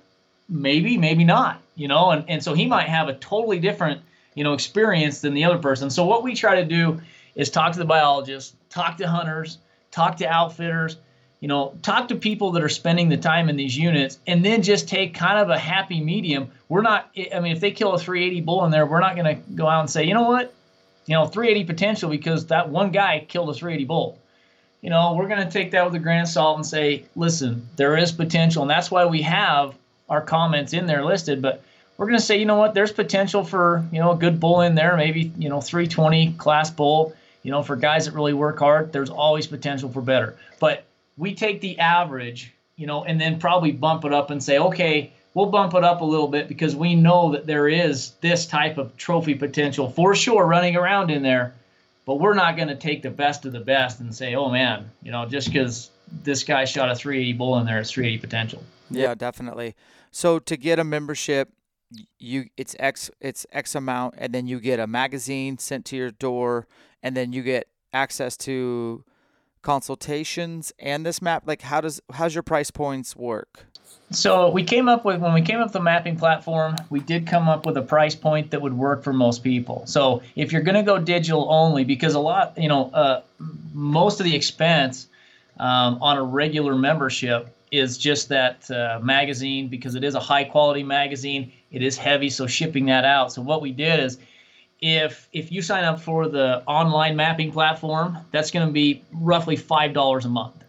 Maybe, 0.47 0.97
maybe 0.97 1.23
not. 1.23 1.62
You 1.75 1.88
know, 1.88 2.12
and, 2.12 2.23
and 2.29 2.43
so 2.43 2.53
he 2.53 2.65
might 2.65 2.88
have 2.88 3.10
a 3.10 3.13
totally 3.15 3.60
different, 3.60 4.01
you 4.34 4.43
know, 4.43 4.53
experience 4.53 5.21
than 5.21 5.34
the 5.34 5.43
other 5.43 5.58
person. 5.58 5.89
So 5.89 6.05
what 6.05 6.23
we 6.23 6.34
try 6.34 6.55
to 6.55 6.65
do 6.65 7.01
is 7.36 7.49
talk 7.49 7.73
to 7.73 7.79
the 7.79 7.86
biologists, 7.86 8.55
talk 8.69 8.97
to 8.97 9.08
hunters, 9.08 9.58
talk 9.91 10.15
to 10.17 10.25
outfitters, 10.25 10.97
you 11.41 11.49
know, 11.49 11.77
talk 11.81 12.08
to 12.08 12.15
people 12.15 12.51
that 12.53 12.63
are 12.63 12.69
spending 12.69 13.10
the 13.10 13.17
time 13.17 13.49
in 13.49 13.58
these 13.58 13.77
units 13.77 14.19
and 14.25 14.43
then 14.43 14.62
just 14.62 14.88
take 14.88 15.13
kind 15.13 15.38
of 15.38 15.49
a 15.49 15.60
happy 15.60 16.01
medium. 16.01 16.49
We're 16.69 16.81
not, 16.81 17.12
I 17.34 17.41
mean, 17.41 17.51
if 17.51 17.60
they 17.60 17.71
kill 17.71 17.93
a 17.93 17.99
380 17.99 18.41
bull 18.41 18.63
in 18.63 18.71
there, 18.71 18.86
we're 18.86 19.01
not 19.01 19.15
going 19.15 19.36
to 19.36 19.51
go 19.51 19.67
out 19.67 19.81
and 19.81 19.89
say, 19.89 20.05
you 20.05 20.13
know 20.13 20.29
what, 20.29 20.53
you 21.05 21.13
know 21.13 21.25
380 21.25 21.65
potential 21.65 22.10
because 22.10 22.47
that 22.47 22.69
one 22.69 22.91
guy 22.91 23.25
killed 23.27 23.49
a 23.49 23.53
380 23.53 23.86
bull 23.86 24.19
you 24.81 24.89
know 24.89 25.13
we're 25.13 25.27
going 25.27 25.43
to 25.43 25.51
take 25.51 25.71
that 25.71 25.86
with 25.86 25.95
a 25.95 25.99
grain 25.99 26.21
of 26.21 26.27
salt 26.27 26.58
and 26.58 26.65
say 26.65 27.05
listen 27.15 27.67
there 27.75 27.97
is 27.97 28.12
potential 28.12 28.62
and 28.62 28.69
that's 28.69 28.91
why 28.91 29.05
we 29.05 29.21
have 29.21 29.75
our 30.10 30.22
comments 30.22 30.74
in 30.74 30.86
there 30.86 31.04
listed 31.04 31.41
but 31.41 31.62
we're 31.98 32.08
going 32.08 32.18
to 32.18 32.24
say 32.24 32.38
you 32.38 32.46
know 32.46 32.58
what 32.58 32.74
there's 32.74 32.91
potential 32.91 33.44
for 33.44 33.86
you 33.91 34.00
know 34.00 34.12
a 34.12 34.18
good 34.18 34.39
bull 34.39 34.62
in 34.62 34.76
there 34.76 34.96
maybe 34.98 35.32
you 35.38 35.50
know 35.50 35.62
320 35.62 36.34
class 36.34 36.70
bull 36.70 37.13
you 37.44 37.52
know 37.52 37.63
for 37.63 37.76
guys 37.76 38.06
that 38.06 38.13
really 38.13 38.34
work 38.34 38.60
hard 38.60 38.91
there's 38.91 39.10
always 39.10 39.48
potential 39.48 39.89
for 39.89 40.02
better 40.02 40.38
but 40.60 40.86
we 41.18 41.34
take 41.34 41.62
the 41.62 41.80
average 41.80 42.54
you 42.76 42.88
know 42.88 43.04
and 43.04 43.20
then 43.20 43.39
probably 43.39 43.72
bump 43.72 44.06
it 44.06 44.13
up 44.13 44.30
and 44.30 44.44
say 44.44 44.60
okay 44.60 45.12
we'll 45.36 45.46
bump 45.48 45.76
it 45.76 45.84
up 45.84 46.02
a 46.02 46.06
little 46.06 46.28
bit 46.28 46.48
because 46.48 46.76
we 46.76 46.96
know 46.96 47.34
that 47.34 47.46
there 47.46 47.68
is 47.68 48.12
this 48.22 48.48
type 48.48 48.80
of 48.80 48.98
trophy 48.98 49.36
potential 49.36 49.91
for 49.91 50.15
sure 50.15 50.44
running 50.48 50.76
around 50.76 51.12
in 51.12 51.22
there. 51.22 51.54
But 52.06 52.15
we're 52.15 52.34
not 52.36 52.56
going 52.56 52.70
to 52.70 52.76
take 52.76 53.02
the 53.02 53.10
best 53.10 53.46
of 53.46 53.52
the 53.52 53.60
best 53.60 54.00
and 54.00 54.13
say, 54.13 54.36
oh 54.36 54.50
man, 54.50 54.89
you 55.04 55.12
know, 55.12 55.26
just 55.26 55.48
because 55.48 55.89
this 56.24 56.44
guy 56.44 56.65
shot 56.65 56.89
a 56.89 56.96
380 56.96 57.34
bull 57.34 57.58
in 57.60 57.65
there, 57.65 57.80
it's 57.80 57.91
380 57.91 58.22
potential. 58.22 58.63
Yeah, 58.89 59.15
definitely. 59.15 59.76
So 60.12 60.39
to 60.39 60.58
get 60.58 60.80
a 60.80 60.84
membership, 60.84 61.52
you 62.17 62.45
it's 62.58 62.76
x 62.80 63.12
it's 63.19 63.45
x 63.52 63.76
amount, 63.76 64.15
and 64.17 64.34
then 64.34 64.48
you 64.48 64.60
get 64.60 64.80
a 64.80 64.88
magazine 64.88 65.58
sent 65.58 65.86
to 65.86 65.95
your 65.95 66.12
door, 66.12 66.67
and 67.04 67.15
then 67.15 67.34
you 67.34 67.43
get 67.43 67.67
access 67.93 68.36
to 68.38 69.04
consultations 69.62 70.71
and 70.80 71.06
this 71.06 71.21
map. 71.21 71.43
Like, 71.45 71.62
how 71.63 71.82
does 71.82 72.02
how's 72.13 72.34
your 72.34 72.43
price 72.43 72.71
points 72.71 73.15
work? 73.15 73.65
So 74.12 74.50
we 74.50 74.63
came 74.63 74.88
up 74.88 75.04
with 75.04 75.19
when 75.19 75.34
we 75.34 75.41
came 75.41 75.60
up 75.60 75.65
with 75.65 75.74
the 75.74 75.82
mapping 75.82 76.17
platform, 76.17 76.76
we 76.89 77.00
did 77.00 77.26
come 77.26 77.50
up 77.50 77.65
with 77.65 77.76
a 77.78 77.82
price 77.82 78.15
point 78.15 78.52
that 78.52 78.62
would 78.62 78.78
work 78.78 79.04
for 79.04 79.12
most 79.12 79.43
people. 79.43 79.84
So 79.88 80.21
if 80.36 80.52
you're 80.52 80.62
going 80.62 80.76
to 80.76 80.84
go 80.84 81.00
digital 81.00 81.48
only, 81.50 81.84
because 81.84 82.13
a 82.13 82.19
lot, 82.19 82.54
you 82.58 82.67
know, 82.67 82.91
uh, 82.93 83.21
most 83.74 84.19
of 84.19 84.26
the 84.26 84.36
expense 84.36 85.08
um, 85.60 85.98
on 86.02 86.17
a 86.17 86.24
regular 86.24 86.76
membership 86.76 87.56
is 87.78 87.98
just 87.98 88.30
that 88.30 88.70
uh, 88.72 89.00
magazine 89.02 89.68
because 89.68 89.96
it 89.96 90.04
is 90.04 90.16
a 90.16 90.20
high 90.20 90.44
quality 90.44 90.84
magazine. 90.84 91.52
It 91.72 91.82
is 91.82 91.98
heavy, 91.98 92.30
so 92.30 92.48
shipping 92.48 92.86
that 92.88 93.06
out. 93.06 93.32
So 93.32 93.42
what 93.42 93.62
we 93.62 93.72
did 93.72 94.00
is 94.00 94.18
if 94.82 95.28
if 95.34 95.52
you 95.52 95.62
sign 95.62 95.84
up 95.84 96.00
for 96.00 96.28
the 96.28 96.64
online 96.66 97.16
mapping 97.16 97.52
platform, 97.52 98.18
that's 98.32 98.52
going 98.52 98.68
to 98.68 98.74
be 98.74 99.04
roughly 99.14 99.56
five 99.56 99.94
dollars 99.94 100.26
a 100.26 100.30
month 100.30 100.64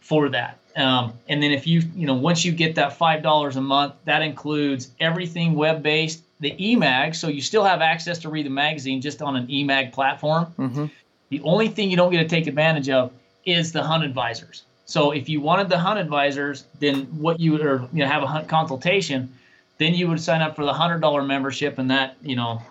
for 0.00 0.28
that. 0.30 0.58
Um, 0.76 1.12
and 1.28 1.42
then 1.42 1.50
if 1.50 1.66
you 1.66 1.82
you 1.94 2.06
know 2.06 2.14
once 2.14 2.44
you 2.44 2.52
get 2.52 2.74
that 2.76 2.96
five 2.96 3.22
dollars 3.22 3.56
a 3.56 3.60
month, 3.60 3.94
that 4.04 4.22
includes 4.22 4.90
everything 5.00 5.54
web 5.54 5.82
based, 5.82 6.22
the 6.40 6.52
eMag, 6.52 7.14
so 7.14 7.28
you 7.28 7.40
still 7.40 7.64
have 7.64 7.80
access 7.80 8.18
to 8.20 8.28
read 8.28 8.46
the 8.46 8.50
magazine 8.50 9.00
just 9.00 9.20
on 9.22 9.36
an 9.36 9.46
eMag 9.48 9.92
platform. 9.92 10.46
Mm-hmm. 10.58 10.86
The 11.30 11.40
only 11.42 11.68
thing 11.68 11.90
you 11.90 11.96
don't 11.96 12.12
get 12.12 12.22
to 12.22 12.28
take 12.28 12.46
advantage 12.46 12.88
of 12.88 13.12
is 13.44 13.72
the 13.72 13.82
hunt 13.82 14.04
advisors. 14.04 14.62
So 14.88 15.10
if 15.10 15.28
you 15.28 15.42
wanted 15.42 15.68
the 15.68 15.78
hunt 15.78 15.98
advisors, 15.98 16.64
then 16.80 17.02
what 17.20 17.38
you 17.38 17.52
would 17.52 17.60
or 17.60 17.86
you 17.92 18.00
know 18.00 18.06
have 18.06 18.22
a 18.22 18.26
hunt 18.26 18.48
consultation, 18.48 19.30
then 19.76 19.94
you 19.94 20.08
would 20.08 20.18
sign 20.18 20.40
up 20.40 20.56
for 20.56 20.64
the 20.64 20.72
hundred 20.72 21.00
dollar 21.00 21.22
membership, 21.22 21.78
and 21.78 21.90
that 21.90 22.16
you 22.22 22.34
know 22.34 22.62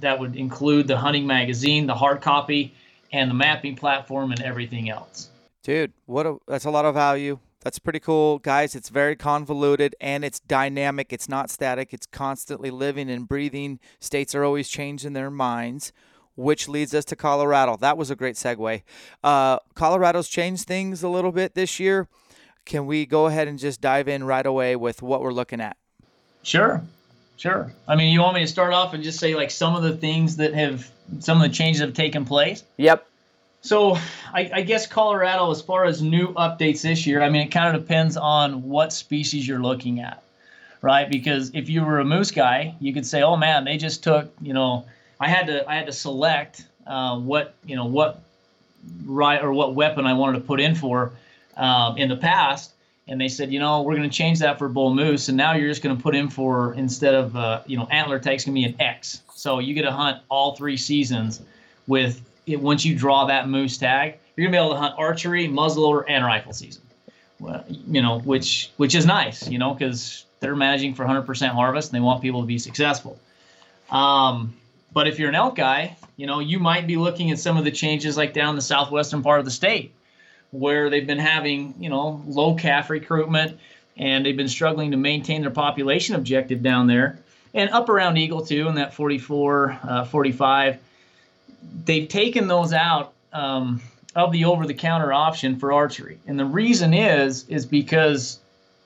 that 0.00 0.18
would 0.18 0.36
include 0.36 0.88
the 0.88 0.96
hunting 0.96 1.26
magazine, 1.26 1.86
the 1.86 1.94
hard 1.94 2.22
copy, 2.22 2.74
and 3.12 3.30
the 3.30 3.34
mapping 3.34 3.76
platform, 3.76 4.32
and 4.32 4.40
everything 4.42 4.88
else. 4.88 5.28
Dude, 5.62 5.92
what 6.06 6.26
a, 6.26 6.38
that's 6.48 6.64
a 6.64 6.70
lot 6.70 6.86
of 6.86 6.94
value. 6.94 7.38
That's 7.60 7.78
pretty 7.78 8.00
cool, 8.00 8.38
guys. 8.38 8.74
It's 8.74 8.88
very 8.88 9.16
convoluted 9.16 9.96
and 10.00 10.24
it's 10.24 10.38
dynamic. 10.38 11.12
It's 11.12 11.28
not 11.28 11.50
static. 11.50 11.92
It's 11.92 12.06
constantly 12.06 12.70
living 12.70 13.10
and 13.10 13.26
breathing. 13.26 13.80
States 13.98 14.36
are 14.36 14.44
always 14.44 14.68
changing 14.68 15.14
their 15.14 15.30
minds, 15.32 15.92
which 16.36 16.68
leads 16.68 16.94
us 16.94 17.04
to 17.06 17.16
Colorado. 17.16 17.76
That 17.76 17.96
was 17.98 18.10
a 18.10 18.16
great 18.16 18.36
segue. 18.36 18.82
Uh, 19.24 19.58
Colorado's 19.74 20.28
changed 20.28 20.66
things 20.66 21.02
a 21.02 21.08
little 21.08 21.32
bit 21.32 21.54
this 21.54 21.80
year. 21.80 22.08
Can 22.64 22.86
we 22.86 23.06
go 23.06 23.26
ahead 23.26 23.48
and 23.48 23.58
just 23.58 23.80
dive 23.80 24.08
in 24.08 24.24
right 24.24 24.46
away 24.46 24.76
with 24.76 25.02
what 25.02 25.22
we're 25.22 25.32
looking 25.32 25.60
at? 25.60 25.76
Sure. 26.42 26.82
Sure. 27.36 27.72
I 27.86 27.96
mean, 27.96 28.12
you 28.12 28.20
want 28.20 28.34
me 28.34 28.40
to 28.40 28.46
start 28.46 28.72
off 28.72 28.94
and 28.94 29.02
just 29.02 29.18
say 29.18 29.34
like 29.34 29.50
some 29.50 29.76
of 29.76 29.82
the 29.82 29.96
things 29.96 30.36
that 30.36 30.54
have 30.54 30.90
some 31.20 31.40
of 31.40 31.48
the 31.48 31.54
changes 31.54 31.80
have 31.80 31.94
taken 31.94 32.24
place? 32.24 32.64
Yep. 32.78 33.06
So 33.60 33.96
I, 34.32 34.50
I, 34.54 34.62
guess 34.62 34.86
Colorado, 34.86 35.50
as 35.50 35.60
far 35.60 35.84
as 35.84 36.00
new 36.00 36.32
updates 36.34 36.82
this 36.82 37.06
year, 37.06 37.20
I 37.20 37.30
mean, 37.30 37.42
it 37.42 37.50
kind 37.50 37.74
of 37.74 37.82
depends 37.82 38.16
on 38.16 38.62
what 38.62 38.92
species 38.92 39.46
you're 39.46 39.60
looking 39.60 40.00
at, 40.00 40.22
right? 40.82 41.10
Because 41.10 41.50
if 41.52 41.68
you 41.68 41.84
were 41.84 41.98
a 41.98 42.04
moose 42.04 42.30
guy, 42.30 42.76
you 42.80 42.94
could 42.94 43.04
say, 43.04 43.22
oh 43.22 43.36
man, 43.36 43.64
they 43.64 43.76
just 43.76 44.04
took, 44.04 44.32
you 44.40 44.54
know, 44.54 44.86
I 45.20 45.28
had 45.28 45.46
to 45.46 45.68
I 45.68 45.76
had 45.76 45.86
to 45.86 45.92
select 45.92 46.64
uh, 46.86 47.18
what 47.18 47.54
you 47.64 47.76
know 47.76 47.86
what 47.86 48.22
right 49.04 49.42
or 49.42 49.52
what 49.52 49.74
weapon 49.74 50.06
I 50.06 50.12
wanted 50.12 50.38
to 50.38 50.44
put 50.44 50.60
in 50.60 50.74
for 50.74 51.12
um, 51.56 51.96
in 51.96 52.08
the 52.08 52.16
past, 52.16 52.72
and 53.08 53.20
they 53.20 53.28
said, 53.28 53.52
you 53.52 53.58
know, 53.58 53.82
we're 53.82 53.96
going 53.96 54.08
to 54.08 54.16
change 54.16 54.40
that 54.40 54.58
for 54.58 54.68
bull 54.68 54.94
moose, 54.94 55.28
and 55.28 55.36
now 55.36 55.54
you're 55.54 55.68
just 55.68 55.82
going 55.82 55.96
to 55.96 56.02
put 56.02 56.14
in 56.14 56.28
for 56.28 56.74
instead 56.74 57.14
of 57.14 57.36
uh, 57.36 57.62
you 57.66 57.76
know 57.76 57.86
antler 57.90 58.18
tag's 58.18 58.44
going 58.44 58.54
to 58.54 58.60
be 58.60 58.64
an 58.64 58.80
X, 58.80 59.22
so 59.34 59.58
you 59.58 59.74
get 59.74 59.82
to 59.82 59.92
hunt 59.92 60.22
all 60.28 60.54
three 60.56 60.76
seasons 60.76 61.40
with 61.86 62.20
it, 62.46 62.60
once 62.60 62.84
you 62.84 62.94
draw 62.96 63.26
that 63.26 63.48
moose 63.48 63.78
tag, 63.78 64.18
you're 64.36 64.46
gonna 64.46 64.56
be 64.56 64.64
able 64.64 64.74
to 64.74 64.80
hunt 64.80 64.94
archery, 64.98 65.48
muzzleloader, 65.48 66.04
and 66.08 66.24
rifle 66.24 66.52
season. 66.52 66.82
Well, 67.38 67.64
you 67.68 68.02
know, 68.02 68.20
which 68.20 68.70
which 68.76 68.94
is 68.94 69.06
nice, 69.06 69.48
you 69.48 69.58
know, 69.58 69.74
because 69.74 70.24
they're 70.40 70.56
managing 70.56 70.94
for 70.94 71.04
100% 71.04 71.48
harvest 71.48 71.88
and 71.88 71.96
they 71.96 72.04
want 72.04 72.22
people 72.22 72.40
to 72.40 72.46
be 72.46 72.58
successful. 72.58 73.18
Um, 73.90 74.54
but 74.92 75.06
if 75.06 75.18
you're 75.18 75.28
an 75.28 75.34
elk 75.34 75.56
guy, 75.56 75.96
you 76.16 76.26
know, 76.26 76.40
you 76.40 76.58
might 76.58 76.86
be 76.86 76.96
looking 76.96 77.30
at 77.30 77.38
some 77.38 77.56
of 77.56 77.64
the 77.64 77.70
changes 77.70 78.16
like 78.16 78.32
down 78.32 78.56
the 78.56 78.62
southwestern 78.62 79.22
part 79.22 79.38
of 79.38 79.44
the 79.44 79.50
state, 79.50 79.94
where 80.50 80.88
they've 80.88 81.06
been 81.06 81.18
having, 81.18 81.74
you 81.78 81.90
know, 81.90 82.22
low 82.26 82.54
calf 82.54 82.90
recruitment 82.90 83.58
and 83.96 84.24
they've 84.24 84.36
been 84.36 84.48
struggling 84.48 84.90
to 84.90 84.96
maintain 84.96 85.40
their 85.40 85.50
population 85.50 86.14
objective 86.14 86.62
down 86.62 86.86
there. 86.86 87.18
And 87.54 87.70
up 87.70 87.88
around 87.88 88.18
Eagle 88.18 88.44
too, 88.44 88.68
in 88.68 88.74
that 88.74 88.94
44, 88.94 89.78
uh, 89.82 90.04
45 90.04 90.78
they've 91.84 92.08
taken 92.08 92.48
those 92.48 92.72
out 92.72 93.12
um, 93.32 93.80
of 94.14 94.32
the 94.32 94.44
over-the-counter 94.44 95.12
option 95.12 95.58
for 95.58 95.72
archery, 95.72 96.18
and 96.26 96.38
the 96.38 96.44
reason 96.44 96.94
is 96.94 97.46
is 97.48 97.66
because 97.66 98.38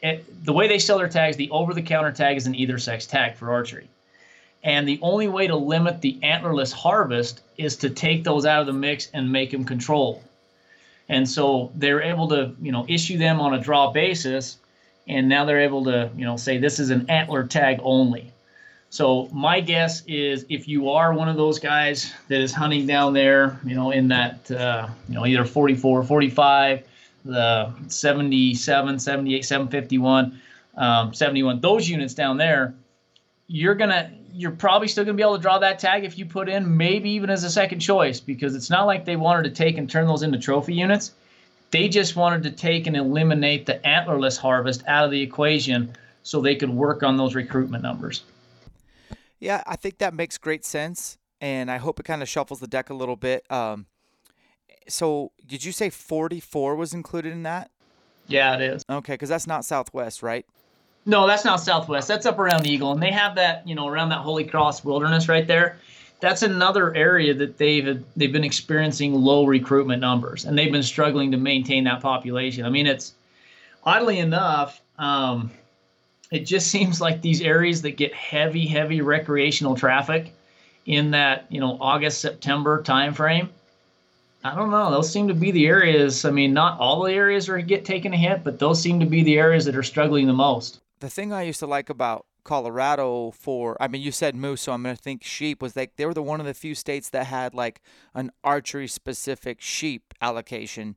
it, 0.02 0.44
the 0.44 0.52
way 0.52 0.66
they 0.66 0.78
sell 0.78 0.98
their 0.98 1.08
tags, 1.08 1.36
the 1.36 1.50
over-the-counter 1.50 2.12
tag 2.12 2.36
is 2.36 2.46
an 2.46 2.54
either 2.54 2.78
sex 2.78 3.06
tag 3.06 3.36
for 3.36 3.52
archery, 3.52 3.88
and 4.62 4.86
the 4.86 4.98
only 5.02 5.28
way 5.28 5.46
to 5.46 5.56
limit 5.56 6.00
the 6.00 6.18
antlerless 6.22 6.72
harvest 6.72 7.40
is 7.56 7.76
to 7.76 7.90
take 7.90 8.24
those 8.24 8.44
out 8.44 8.60
of 8.60 8.66
the 8.66 8.72
mix 8.72 9.08
and 9.12 9.30
make 9.30 9.50
them 9.50 9.64
controlled. 9.64 10.22
And 11.08 11.28
so 11.28 11.72
they're 11.74 12.02
able 12.02 12.28
to, 12.28 12.54
you 12.60 12.70
know, 12.70 12.84
issue 12.88 13.18
them 13.18 13.40
on 13.40 13.54
a 13.54 13.60
draw 13.60 13.90
basis, 13.90 14.58
and 15.08 15.28
now 15.28 15.44
they're 15.44 15.60
able 15.60 15.84
to, 15.84 16.10
you 16.16 16.24
know, 16.24 16.36
say 16.36 16.58
this 16.58 16.78
is 16.78 16.90
an 16.90 17.08
antler 17.10 17.44
tag 17.44 17.80
only. 17.82 18.32
So 18.90 19.28
my 19.32 19.60
guess 19.60 20.02
is 20.06 20.44
if 20.48 20.66
you 20.66 20.90
are 20.90 21.14
one 21.14 21.28
of 21.28 21.36
those 21.36 21.58
guys 21.58 22.12
that 22.28 22.40
is 22.40 22.52
hunting 22.52 22.86
down 22.86 23.12
there, 23.12 23.58
you 23.64 23.74
know, 23.74 23.92
in 23.92 24.08
that, 24.08 24.50
uh, 24.50 24.88
you 25.08 25.14
know, 25.14 25.26
either 25.26 25.44
44, 25.44 26.02
45, 26.02 26.82
the 27.24 27.72
77, 27.86 28.98
78, 28.98 29.44
751, 29.44 30.40
um, 30.76 31.14
71, 31.14 31.60
those 31.60 31.88
units 31.88 32.14
down 32.14 32.36
there, 32.36 32.74
you're 33.46 33.74
gonna, 33.74 34.12
you're 34.32 34.50
probably 34.50 34.88
still 34.88 35.04
gonna 35.04 35.16
be 35.16 35.22
able 35.22 35.36
to 35.36 35.42
draw 35.42 35.58
that 35.58 35.78
tag 35.78 36.04
if 36.04 36.18
you 36.18 36.26
put 36.26 36.48
in 36.48 36.76
maybe 36.76 37.10
even 37.10 37.30
as 37.30 37.44
a 37.44 37.50
second 37.50 37.80
choice 37.80 38.20
because 38.20 38.54
it's 38.54 38.70
not 38.70 38.86
like 38.86 39.04
they 39.04 39.16
wanted 39.16 39.44
to 39.44 39.50
take 39.50 39.78
and 39.78 39.88
turn 39.88 40.06
those 40.06 40.22
into 40.22 40.38
trophy 40.38 40.74
units. 40.74 41.12
They 41.70 41.88
just 41.88 42.16
wanted 42.16 42.42
to 42.44 42.50
take 42.50 42.86
and 42.86 42.96
eliminate 42.96 43.66
the 43.66 43.80
antlerless 43.84 44.36
harvest 44.36 44.82
out 44.86 45.04
of 45.04 45.10
the 45.10 45.20
equation 45.20 45.92
so 46.22 46.40
they 46.40 46.56
could 46.56 46.70
work 46.70 47.02
on 47.02 47.16
those 47.16 47.34
recruitment 47.34 47.82
numbers. 47.82 48.22
Yeah, 49.38 49.62
I 49.66 49.76
think 49.76 49.98
that 49.98 50.12
makes 50.12 50.36
great 50.36 50.64
sense, 50.64 51.16
and 51.40 51.70
I 51.70 51.78
hope 51.78 51.98
it 51.98 52.04
kind 52.04 52.22
of 52.22 52.28
shuffles 52.28 52.60
the 52.60 52.66
deck 52.66 52.90
a 52.90 52.94
little 52.94 53.16
bit. 53.16 53.50
Um, 53.50 53.86
so, 54.86 55.32
did 55.46 55.64
you 55.64 55.72
say 55.72 55.88
44 55.88 56.74
was 56.76 56.92
included 56.92 57.32
in 57.32 57.44
that? 57.44 57.70
Yeah, 58.26 58.54
it 58.54 58.60
is. 58.60 58.84
Okay, 58.90 59.14
because 59.14 59.28
that's 59.28 59.46
not 59.46 59.64
Southwest, 59.64 60.22
right? 60.22 60.44
No, 61.06 61.26
that's 61.26 61.44
not 61.44 61.60
Southwest. 61.60 62.08
That's 62.08 62.26
up 62.26 62.38
around 62.38 62.66
Eagle, 62.66 62.92
and 62.92 63.02
they 63.02 63.10
have 63.10 63.34
that, 63.36 63.66
you 63.66 63.74
know, 63.74 63.88
around 63.88 64.10
that 64.10 64.18
Holy 64.18 64.44
Cross 64.44 64.84
Wilderness 64.84 65.28
right 65.28 65.46
there. 65.46 65.78
That's 66.20 66.42
another 66.42 66.94
area 66.94 67.32
that 67.32 67.56
they've 67.56 68.04
they've 68.14 68.32
been 68.32 68.44
experiencing 68.44 69.14
low 69.14 69.46
recruitment 69.46 70.02
numbers, 70.02 70.44
and 70.44 70.58
they've 70.58 70.70
been 70.70 70.82
struggling 70.82 71.30
to 71.30 71.38
maintain 71.38 71.84
that 71.84 72.02
population. 72.02 72.66
I 72.66 72.68
mean, 72.68 72.86
it's 72.86 73.14
oddly 73.84 74.18
enough, 74.18 74.82
um, 74.98 75.50
it 76.30 76.40
just 76.40 76.66
seems 76.70 77.00
like 77.00 77.22
these 77.22 77.40
areas 77.40 77.80
that 77.82 77.92
get 77.92 78.12
heavy, 78.14 78.66
heavy 78.66 79.00
recreational 79.00 79.74
traffic 79.74 80.34
in 80.84 81.10
that 81.12 81.46
you 81.48 81.60
know 81.60 81.78
August 81.80 82.20
September 82.20 82.82
timeframe. 82.82 83.48
I 84.44 84.54
don't 84.54 84.70
know. 84.70 84.90
Those 84.90 85.10
seem 85.10 85.28
to 85.28 85.34
be 85.34 85.50
the 85.50 85.66
areas. 85.66 86.24
I 86.24 86.30
mean, 86.30 86.52
not 86.52 86.78
all 86.78 87.02
the 87.02 87.12
areas 87.12 87.48
are 87.48 87.58
get 87.60 87.84
taken 87.84 88.12
a 88.12 88.16
hit, 88.16 88.44
but 88.44 88.58
those 88.58 88.80
seem 88.80 89.00
to 89.00 89.06
be 89.06 89.22
the 89.22 89.38
areas 89.38 89.64
that 89.64 89.76
are 89.76 89.82
struggling 89.82 90.26
the 90.26 90.32
most. 90.32 90.80
The 91.00 91.10
thing 91.10 91.32
I 91.32 91.42
used 91.42 91.60
to 91.60 91.66
like 91.66 91.90
about 91.90 92.26
Colorado 92.44 93.30
for 93.32 93.76
I 93.80 93.88
mean 93.88 94.00
you 94.00 94.12
said 94.12 94.34
moose 94.34 94.62
so 94.62 94.72
I'm 94.72 94.82
going 94.82 94.96
to 94.96 95.02
think 95.02 95.22
sheep 95.22 95.60
was 95.60 95.76
like 95.76 95.96
they 95.96 96.06
were 96.06 96.14
the 96.14 96.22
one 96.22 96.40
of 96.40 96.46
the 96.46 96.54
few 96.54 96.74
states 96.74 97.10
that 97.10 97.26
had 97.26 97.54
like 97.54 97.82
an 98.14 98.30
archery 98.42 98.88
specific 98.88 99.60
sheep 99.60 100.14
allocation. 100.22 100.96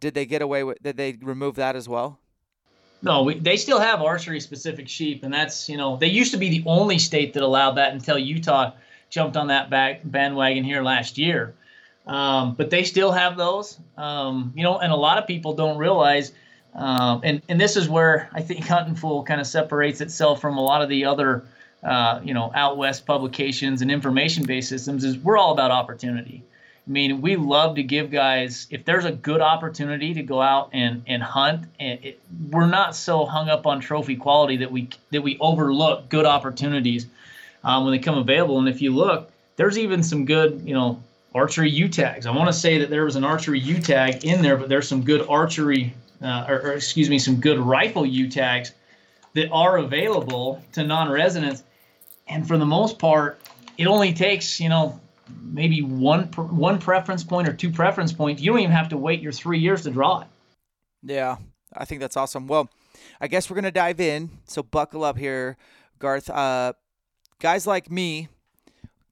Did 0.00 0.14
they 0.14 0.26
get 0.26 0.42
away 0.42 0.64
with 0.64 0.82
did 0.82 0.96
they 0.96 1.18
remove 1.22 1.54
that 1.56 1.76
as 1.76 1.88
well? 1.88 2.18
No, 3.02 3.24
we, 3.24 3.38
they 3.38 3.56
still 3.56 3.80
have 3.80 4.00
archery 4.00 4.40
specific 4.40 4.88
sheep 4.88 5.24
and 5.24 5.32
that's, 5.32 5.68
you 5.68 5.76
know, 5.76 5.96
they 5.96 6.06
used 6.06 6.32
to 6.32 6.38
be 6.38 6.48
the 6.48 6.62
only 6.66 6.98
state 6.98 7.32
that 7.34 7.42
allowed 7.42 7.72
that 7.72 7.92
until 7.92 8.18
Utah 8.18 8.72
jumped 9.10 9.36
on 9.36 9.48
that 9.48 9.70
back 9.70 10.00
bandwagon 10.04 10.64
here 10.64 10.82
last 10.82 11.18
year. 11.18 11.54
Um, 12.06 12.54
but 12.54 12.70
they 12.70 12.82
still 12.82 13.12
have 13.12 13.36
those. 13.36 13.78
Um, 13.96 14.52
you 14.56 14.62
know, 14.62 14.78
and 14.78 14.92
a 14.92 14.96
lot 14.96 15.18
of 15.18 15.26
people 15.26 15.54
don't 15.54 15.78
realize 15.78 16.32
um, 16.74 17.20
and 17.24 17.42
and 17.48 17.60
this 17.60 17.76
is 17.76 17.88
where 17.88 18.30
I 18.32 18.40
think 18.40 18.66
Hunting 18.66 18.94
Fool 18.94 19.22
kind 19.24 19.40
of 19.40 19.46
separates 19.46 20.00
itself 20.00 20.40
from 20.40 20.56
a 20.56 20.62
lot 20.62 20.82
of 20.82 20.88
the 20.88 21.04
other, 21.04 21.44
uh, 21.82 22.20
you 22.24 22.32
know, 22.32 22.50
out 22.54 22.76
west 22.76 23.04
publications 23.06 23.82
and 23.82 23.90
information-based 23.90 24.68
systems. 24.68 25.04
Is 25.04 25.18
we're 25.18 25.36
all 25.36 25.52
about 25.52 25.70
opportunity. 25.70 26.42
I 26.86 26.90
mean, 26.90 27.20
we 27.20 27.36
love 27.36 27.76
to 27.76 27.82
give 27.82 28.10
guys 28.10 28.66
if 28.70 28.84
there's 28.84 29.04
a 29.04 29.12
good 29.12 29.40
opportunity 29.40 30.14
to 30.14 30.22
go 30.22 30.40
out 30.40 30.70
and 30.72 31.02
and 31.06 31.22
hunt, 31.22 31.66
and 31.78 32.02
it, 32.02 32.20
we're 32.50 32.66
not 32.66 32.96
so 32.96 33.26
hung 33.26 33.48
up 33.48 33.66
on 33.66 33.80
trophy 33.80 34.16
quality 34.16 34.56
that 34.58 34.72
we 34.72 34.88
that 35.10 35.22
we 35.22 35.36
overlook 35.40 36.08
good 36.08 36.24
opportunities 36.24 37.06
um, 37.64 37.84
when 37.84 37.92
they 37.92 37.98
come 37.98 38.16
available. 38.16 38.58
And 38.58 38.68
if 38.68 38.80
you 38.80 38.94
look, 38.94 39.30
there's 39.56 39.78
even 39.78 40.02
some 40.02 40.24
good, 40.24 40.62
you 40.64 40.74
know, 40.74 41.02
archery 41.34 41.70
ewe 41.70 41.88
tags. 41.88 42.26
I 42.26 42.30
want 42.30 42.48
to 42.48 42.52
say 42.52 42.78
that 42.78 42.90
there 42.90 43.04
was 43.04 43.16
an 43.16 43.24
archery 43.24 43.60
ewe 43.60 43.80
tag 43.80 44.24
in 44.24 44.42
there, 44.42 44.56
but 44.56 44.68
there's 44.68 44.88
some 44.88 45.04
good 45.04 45.26
archery 45.28 45.94
uh, 46.22 46.46
or, 46.48 46.60
or, 46.60 46.72
excuse 46.72 47.10
me, 47.10 47.18
some 47.18 47.36
good 47.36 47.58
rifle 47.58 48.06
ewe 48.06 48.28
tags 48.28 48.72
that 49.34 49.50
are 49.50 49.78
available 49.78 50.62
to 50.72 50.84
non-residents. 50.84 51.64
And 52.28 52.46
for 52.46 52.58
the 52.58 52.66
most 52.66 52.98
part, 52.98 53.40
it 53.78 53.86
only 53.86 54.12
takes 54.12 54.60
you 54.60 54.68
know 54.68 55.00
maybe 55.42 55.82
one 55.82 56.24
one 56.24 56.78
preference 56.78 57.24
point 57.24 57.48
or 57.48 57.52
two 57.52 57.70
preference 57.70 58.12
points. 58.12 58.42
You 58.42 58.52
don't 58.52 58.60
even 58.60 58.72
have 58.72 58.88
to 58.90 58.96
wait 58.96 59.20
your 59.20 59.32
three 59.32 59.58
years 59.58 59.82
to 59.82 59.90
draw 59.90 60.20
it. 60.20 60.28
Yeah, 61.02 61.36
I 61.72 61.84
think 61.84 62.00
that's 62.00 62.16
awesome. 62.16 62.46
Well, 62.46 62.70
I 63.20 63.28
guess 63.28 63.50
we're 63.50 63.56
gonna 63.56 63.70
dive 63.70 64.00
in. 64.00 64.30
So 64.46 64.62
buckle 64.62 65.04
up 65.04 65.18
here, 65.18 65.56
Garth. 65.98 66.30
Uh, 66.30 66.74
guys 67.40 67.66
like 67.66 67.90
me 67.90 68.28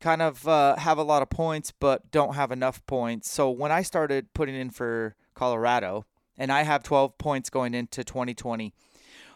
kind 0.00 0.22
of 0.22 0.46
uh, 0.48 0.76
have 0.76 0.98
a 0.98 1.02
lot 1.02 1.22
of 1.22 1.30
points, 1.30 1.72
but 1.72 2.10
don't 2.10 2.34
have 2.34 2.50
enough 2.52 2.84
points. 2.86 3.30
So 3.30 3.50
when 3.50 3.70
I 3.70 3.82
started 3.82 4.32
putting 4.34 4.54
in 4.54 4.70
for 4.70 5.14
Colorado, 5.34 6.04
and 6.40 6.50
I 6.50 6.62
have 6.62 6.82
12 6.82 7.18
points 7.18 7.50
going 7.50 7.74
into 7.74 8.02
2020. 8.02 8.72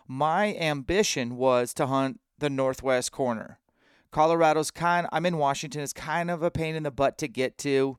My 0.09 0.55
ambition 0.55 1.37
was 1.37 1.75
to 1.75 1.87
hunt 1.87 2.19
the 2.39 2.49
northwest 2.49 3.13
corner. 3.13 3.59
Colorado's 4.11 4.71
kind. 4.71 5.07
I'm 5.13 5.27
in 5.27 5.37
Washington. 5.37 5.83
It's 5.83 5.93
kind 5.93 6.31
of 6.31 6.43
a 6.43 6.51
pain 6.51 6.75
in 6.75 6.83
the 6.83 6.91
butt 6.91 7.19
to 7.19 7.29
get 7.29 7.59
to, 7.59 7.99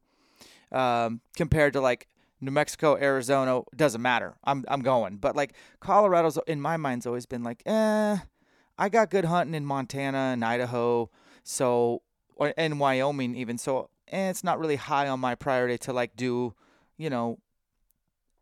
um, 0.71 1.21
compared 1.37 1.73
to 1.73 1.81
like 1.81 2.07
New 2.41 2.51
Mexico, 2.51 2.97
Arizona. 2.97 3.61
Doesn't 3.75 4.01
matter. 4.01 4.35
I'm 4.43 4.65
I'm 4.67 4.81
going. 4.81 5.17
But 5.17 5.35
like 5.35 5.53
Colorado's 5.79 6.39
in 6.47 6.59
my 6.59 6.77
mind's 6.77 7.05
always 7.05 7.27
been 7.27 7.43
like, 7.43 7.61
eh. 7.65 8.17
I 8.77 8.89
got 8.89 9.09
good 9.09 9.25
hunting 9.25 9.55
in 9.55 9.65
Montana 9.65 10.31
and 10.33 10.43
Idaho, 10.43 11.09
so 11.43 12.01
or 12.35 12.49
in 12.49 12.79
Wyoming 12.79 13.35
even. 13.35 13.57
So 13.57 13.89
eh, 14.07 14.29
it's 14.29 14.43
not 14.43 14.59
really 14.59 14.75
high 14.77 15.07
on 15.07 15.19
my 15.19 15.35
priority 15.35 15.77
to 15.79 15.93
like 15.93 16.15
do, 16.15 16.55
you 16.97 17.09
know, 17.09 17.39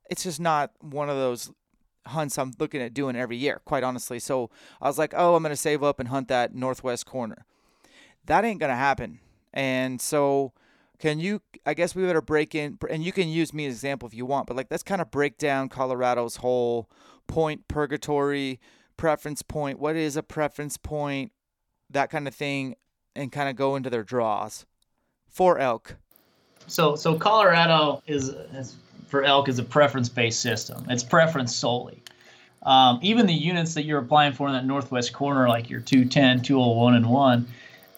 it's 0.10 0.24
just 0.24 0.40
not 0.40 0.72
one 0.82 1.10
of 1.10 1.16
those 1.16 1.52
hunts 2.08 2.38
I'm 2.38 2.54
looking 2.60 2.82
at 2.82 2.94
doing 2.94 3.16
every 3.16 3.38
year, 3.38 3.62
quite 3.66 3.84
honestly. 3.84 4.20
So 4.20 4.50
I 4.82 4.88
was 4.88 4.98
like, 4.98 5.14
oh, 5.16 5.36
I'm 5.36 5.44
going 5.44 5.52
to 5.52 5.58
save 5.58 5.84
up 5.84 6.00
and 6.00 6.10
hunt 6.10 6.28
that 6.28 6.54
northwest 6.54 7.06
corner. 7.06 7.46
That 8.26 8.46
ain't 8.46 8.60
going 8.60 8.70
to 8.72 8.76
happen. 8.76 9.20
And 9.54 10.02
so, 10.02 10.54
can 11.00 11.20
you, 11.20 11.42
I 11.66 11.74
guess 11.74 11.96
we 11.96 12.04
better 12.04 12.22
break 12.22 12.56
in, 12.56 12.78
and 12.90 13.04
you 13.04 13.12
can 13.12 13.28
use 13.28 13.54
me 13.54 13.66
as 13.66 13.74
an 13.74 13.76
example 13.76 14.08
if 14.08 14.14
you 14.14 14.26
want, 14.26 14.48
but 14.48 14.56
like, 14.56 14.68
let's 14.72 14.84
kind 14.84 15.02
of 15.02 15.12
break 15.12 15.38
down 15.38 15.70
Colorado's 15.70 16.38
whole 16.38 16.90
point 17.28 17.68
purgatory, 17.68 18.60
preference 18.98 19.42
point. 19.42 19.80
What 19.80 19.96
is 19.96 20.18
a 20.18 20.24
preference 20.24 20.78
point? 20.78 21.32
That 21.90 22.10
kind 22.10 22.28
of 22.28 22.34
thing, 22.34 22.76
and 23.16 23.32
kind 23.32 23.50
of 23.50 23.56
go 23.56 23.76
into 23.76 23.90
their 23.90 24.04
draws 24.04 24.66
for 25.28 25.60
elk. 25.60 25.98
So, 26.66 26.96
so 26.96 27.16
Colorado 27.16 28.02
is, 28.08 28.30
is 28.30 28.78
for 29.14 29.24
elk 29.24 29.48
is 29.48 29.60
a 29.60 29.64
preference 29.64 30.10
based 30.10 30.42
system. 30.42 30.88
It's 30.90 31.04
preference 31.04 31.56
solely. 31.56 32.02
Um, 32.64 32.98
even 33.04 33.28
the 33.28 33.34
units 33.36 33.76
that 33.76 33.84
you're 33.84 34.00
applying 34.00 34.34
for 34.34 34.48
in 34.48 34.54
that 34.56 34.66
northwest 34.66 35.14
corner, 35.14 35.48
like 35.48 35.70
your 35.70 35.82
210, 35.82 36.42
201, 36.42 36.96
and 36.96 37.08
1, 37.08 37.48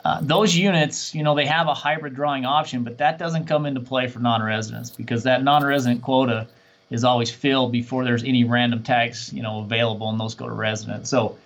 uh, 0.04 0.20
those 0.22 0.58
units, 0.58 1.16
you 1.16 1.24
know, 1.24 1.34
they 1.34 1.46
have 1.46 1.68
a 1.70 1.74
hybrid 1.74 2.16
drawing 2.16 2.44
option, 2.44 2.84
but 2.84 2.98
that 2.98 3.18
doesn't 3.18 3.46
come 3.46 3.66
into 3.66 3.80
play 3.80 4.08
for 4.08 4.20
non 4.20 4.44
residents 4.44 4.90
because 4.90 5.24
that 5.24 5.42
non 5.42 5.64
resident 5.64 6.02
quota 6.02 6.48
is 6.90 7.06
always 7.06 7.32
filled 7.32 7.72
before 7.72 8.04
there's 8.04 8.26
any 8.26 8.44
random 8.44 8.84
tags, 8.84 9.32
you 9.32 9.42
know, 9.42 9.62
available, 9.62 10.10
and 10.10 10.20
those 10.20 10.36
go 10.36 10.48
to 10.48 10.54
residents. 10.54 11.10
So, 11.10 11.38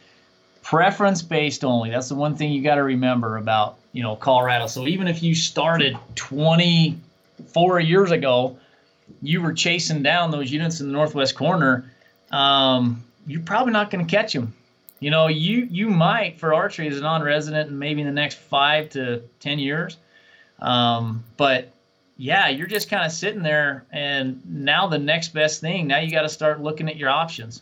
preference 0.64 1.22
based 1.22 1.64
only. 1.64 1.92
That's 1.92 2.10
the 2.10 2.16
one 2.16 2.36
thing 2.36 2.52
you 2.52 2.64
got 2.64 2.76
to 2.76 2.84
remember 2.84 3.38
about, 3.38 3.78
you 3.94 4.02
know, 4.02 4.16
Colorado. 4.16 4.66
So, 4.66 4.88
even 4.88 5.08
if 5.08 5.22
you 5.22 5.36
started 5.36 5.96
24 6.16 7.80
years 7.82 8.10
ago, 8.10 8.58
you 9.22 9.41
were 9.41 9.54
chasing 9.54 10.04
down 10.04 10.32
those 10.32 10.52
units 10.52 10.80
in 10.80 10.88
the 10.88 10.93
northwest 10.93 11.36
corner, 11.36 11.91
um, 12.32 13.04
you're 13.28 13.41
probably 13.41 13.74
not 13.74 13.91
going 13.91 14.06
to 14.06 14.10
catch 14.10 14.34
them. 14.34 14.54
You 15.00 15.12
know, 15.12 15.28
you 15.28 15.67
you 15.72 15.89
might 15.89 16.39
for 16.39 16.54
archery 16.54 16.88
as 16.88 16.98
a 16.98 17.02
non-resident, 17.02 17.69
and 17.69 17.80
maybe 17.80 18.02
in 18.02 18.08
the 18.08 18.13
next 18.13 18.38
five 18.38 18.89
to 18.89 19.22
ten 19.39 19.60
years. 19.60 19.98
Um, 20.60 21.24
but 21.38 21.72
yeah, 22.17 22.50
you're 22.50 22.67
just 22.67 22.89
kind 22.89 23.06
of 23.06 23.12
sitting 23.13 23.43
there, 23.43 23.86
and 23.91 24.41
now 24.45 24.88
the 24.88 25.00
next 25.00 25.30
best 25.34 25.62
thing. 25.62 25.88
Now 25.88 26.00
you 26.00 26.12
got 26.12 26.24
to 26.24 26.30
start 26.30 26.62
looking 26.62 26.89
at 26.89 26.98
your 26.98 27.10
options, 27.10 27.62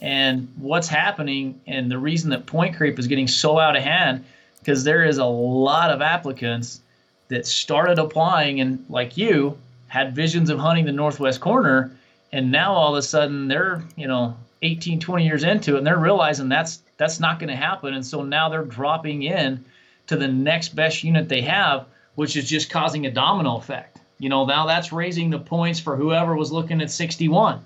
and 0.00 0.48
what's 0.56 0.88
happening, 0.88 1.60
and 1.66 1.90
the 1.90 1.98
reason 1.98 2.30
that 2.30 2.46
point 2.46 2.76
creep 2.76 2.98
is 2.98 3.06
getting 3.06 3.28
so 3.28 3.58
out 3.58 3.76
of 3.76 3.82
hand, 3.82 4.24
because 4.60 4.82
there 4.82 5.04
is 5.04 5.18
a 5.18 5.26
lot 5.26 5.90
of 5.90 6.00
applicants 6.00 6.80
that 7.28 7.46
started 7.46 7.98
applying, 7.98 8.62
and 8.62 8.86
like 8.88 9.18
you, 9.18 9.58
had 9.88 10.14
visions 10.14 10.50
of 10.50 10.58
hunting 10.58 10.84
the 10.84 10.92
northwest 10.92 11.40
corner 11.40 11.90
and 12.32 12.52
now 12.52 12.72
all 12.72 12.94
of 12.94 12.98
a 12.98 13.02
sudden 13.02 13.48
they're 13.48 13.82
you 13.96 14.06
know 14.06 14.36
18 14.62 15.00
20 15.00 15.24
years 15.24 15.44
into 15.44 15.74
it 15.74 15.78
and 15.78 15.86
they're 15.86 15.98
realizing 15.98 16.48
that's 16.48 16.82
that's 16.96 17.20
not 17.20 17.38
going 17.38 17.48
to 17.48 17.56
happen 17.56 17.94
and 17.94 18.04
so 18.04 18.22
now 18.22 18.48
they're 18.48 18.64
dropping 18.64 19.22
in 19.22 19.64
to 20.06 20.16
the 20.16 20.28
next 20.28 20.74
best 20.74 21.02
unit 21.04 21.28
they 21.28 21.42
have 21.42 21.86
which 22.14 22.36
is 22.36 22.48
just 22.48 22.68
causing 22.68 23.06
a 23.06 23.10
domino 23.12 23.56
effect. 23.58 23.98
You 24.18 24.28
know 24.28 24.44
now 24.44 24.66
that's 24.66 24.92
raising 24.92 25.30
the 25.30 25.38
points 25.38 25.78
for 25.78 25.96
whoever 25.96 26.36
was 26.36 26.50
looking 26.50 26.80
at 26.80 26.90
61 26.90 27.64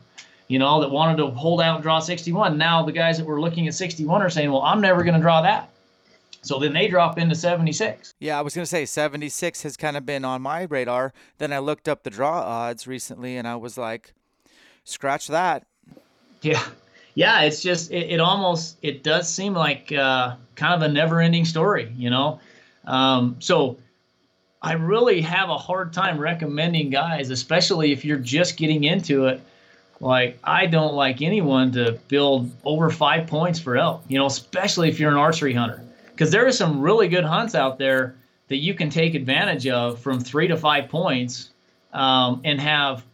you 0.48 0.58
know 0.58 0.82
that 0.82 0.90
wanted 0.90 1.16
to 1.16 1.28
hold 1.28 1.62
out 1.62 1.76
and 1.76 1.82
draw 1.82 1.98
61 1.98 2.58
now 2.58 2.82
the 2.82 2.92
guys 2.92 3.16
that 3.16 3.24
were 3.26 3.40
looking 3.40 3.66
at 3.68 3.74
61 3.74 4.20
are 4.20 4.28
saying 4.28 4.52
well 4.52 4.62
i'm 4.62 4.82
never 4.82 5.02
going 5.02 5.14
to 5.14 5.20
draw 5.20 5.40
that 5.40 5.70
so 6.42 6.58
then 6.58 6.72
they 6.72 6.88
drop 6.88 7.18
into 7.18 7.36
76. 7.36 8.14
Yeah, 8.18 8.36
I 8.36 8.42
was 8.42 8.54
going 8.54 8.64
to 8.64 8.68
say 8.70 8.84
76 8.84 9.62
has 9.62 9.76
kind 9.76 9.96
of 9.96 10.04
been 10.04 10.24
on 10.24 10.42
my 10.42 10.62
radar. 10.62 11.12
Then 11.38 11.52
I 11.52 11.60
looked 11.60 11.88
up 11.88 12.02
the 12.02 12.10
draw 12.10 12.40
odds 12.40 12.86
recently 12.86 13.36
and 13.36 13.46
I 13.46 13.54
was 13.54 13.78
like, 13.78 14.12
scratch 14.82 15.28
that. 15.28 15.64
Yeah. 16.42 16.62
Yeah, 17.14 17.42
it's 17.42 17.62
just, 17.62 17.92
it, 17.92 18.10
it 18.10 18.20
almost, 18.20 18.78
it 18.82 19.04
does 19.04 19.32
seem 19.32 19.54
like 19.54 19.92
uh, 19.92 20.34
kind 20.56 20.74
of 20.74 20.90
a 20.90 20.92
never 20.92 21.20
ending 21.20 21.44
story, 21.44 21.92
you 21.96 22.10
know? 22.10 22.40
Um, 22.86 23.36
so 23.38 23.78
I 24.60 24.72
really 24.72 25.20
have 25.20 25.48
a 25.48 25.58
hard 25.58 25.92
time 25.92 26.18
recommending 26.18 26.90
guys, 26.90 27.30
especially 27.30 27.92
if 27.92 28.04
you're 28.04 28.18
just 28.18 28.56
getting 28.56 28.82
into 28.82 29.26
it. 29.26 29.40
Like, 30.00 30.40
I 30.42 30.66
don't 30.66 30.94
like 30.94 31.22
anyone 31.22 31.70
to 31.72 31.92
build 32.08 32.50
over 32.64 32.90
five 32.90 33.28
points 33.28 33.60
for 33.60 33.76
elk, 33.76 34.02
you 34.08 34.18
know, 34.18 34.26
especially 34.26 34.88
if 34.88 34.98
you're 34.98 35.12
an 35.12 35.16
archery 35.16 35.54
hunter 35.54 35.84
because 36.22 36.30
there 36.30 36.46
are 36.46 36.52
some 36.52 36.80
really 36.80 37.08
good 37.08 37.24
hunts 37.24 37.56
out 37.56 37.78
there 37.78 38.14
that 38.46 38.58
you 38.58 38.74
can 38.74 38.88
take 38.88 39.16
advantage 39.16 39.66
of 39.66 39.98
from 39.98 40.20
three 40.20 40.46
to 40.46 40.56
five 40.56 40.88
points 40.88 41.50
um, 41.92 42.40
and 42.44 42.60
have 42.60 43.04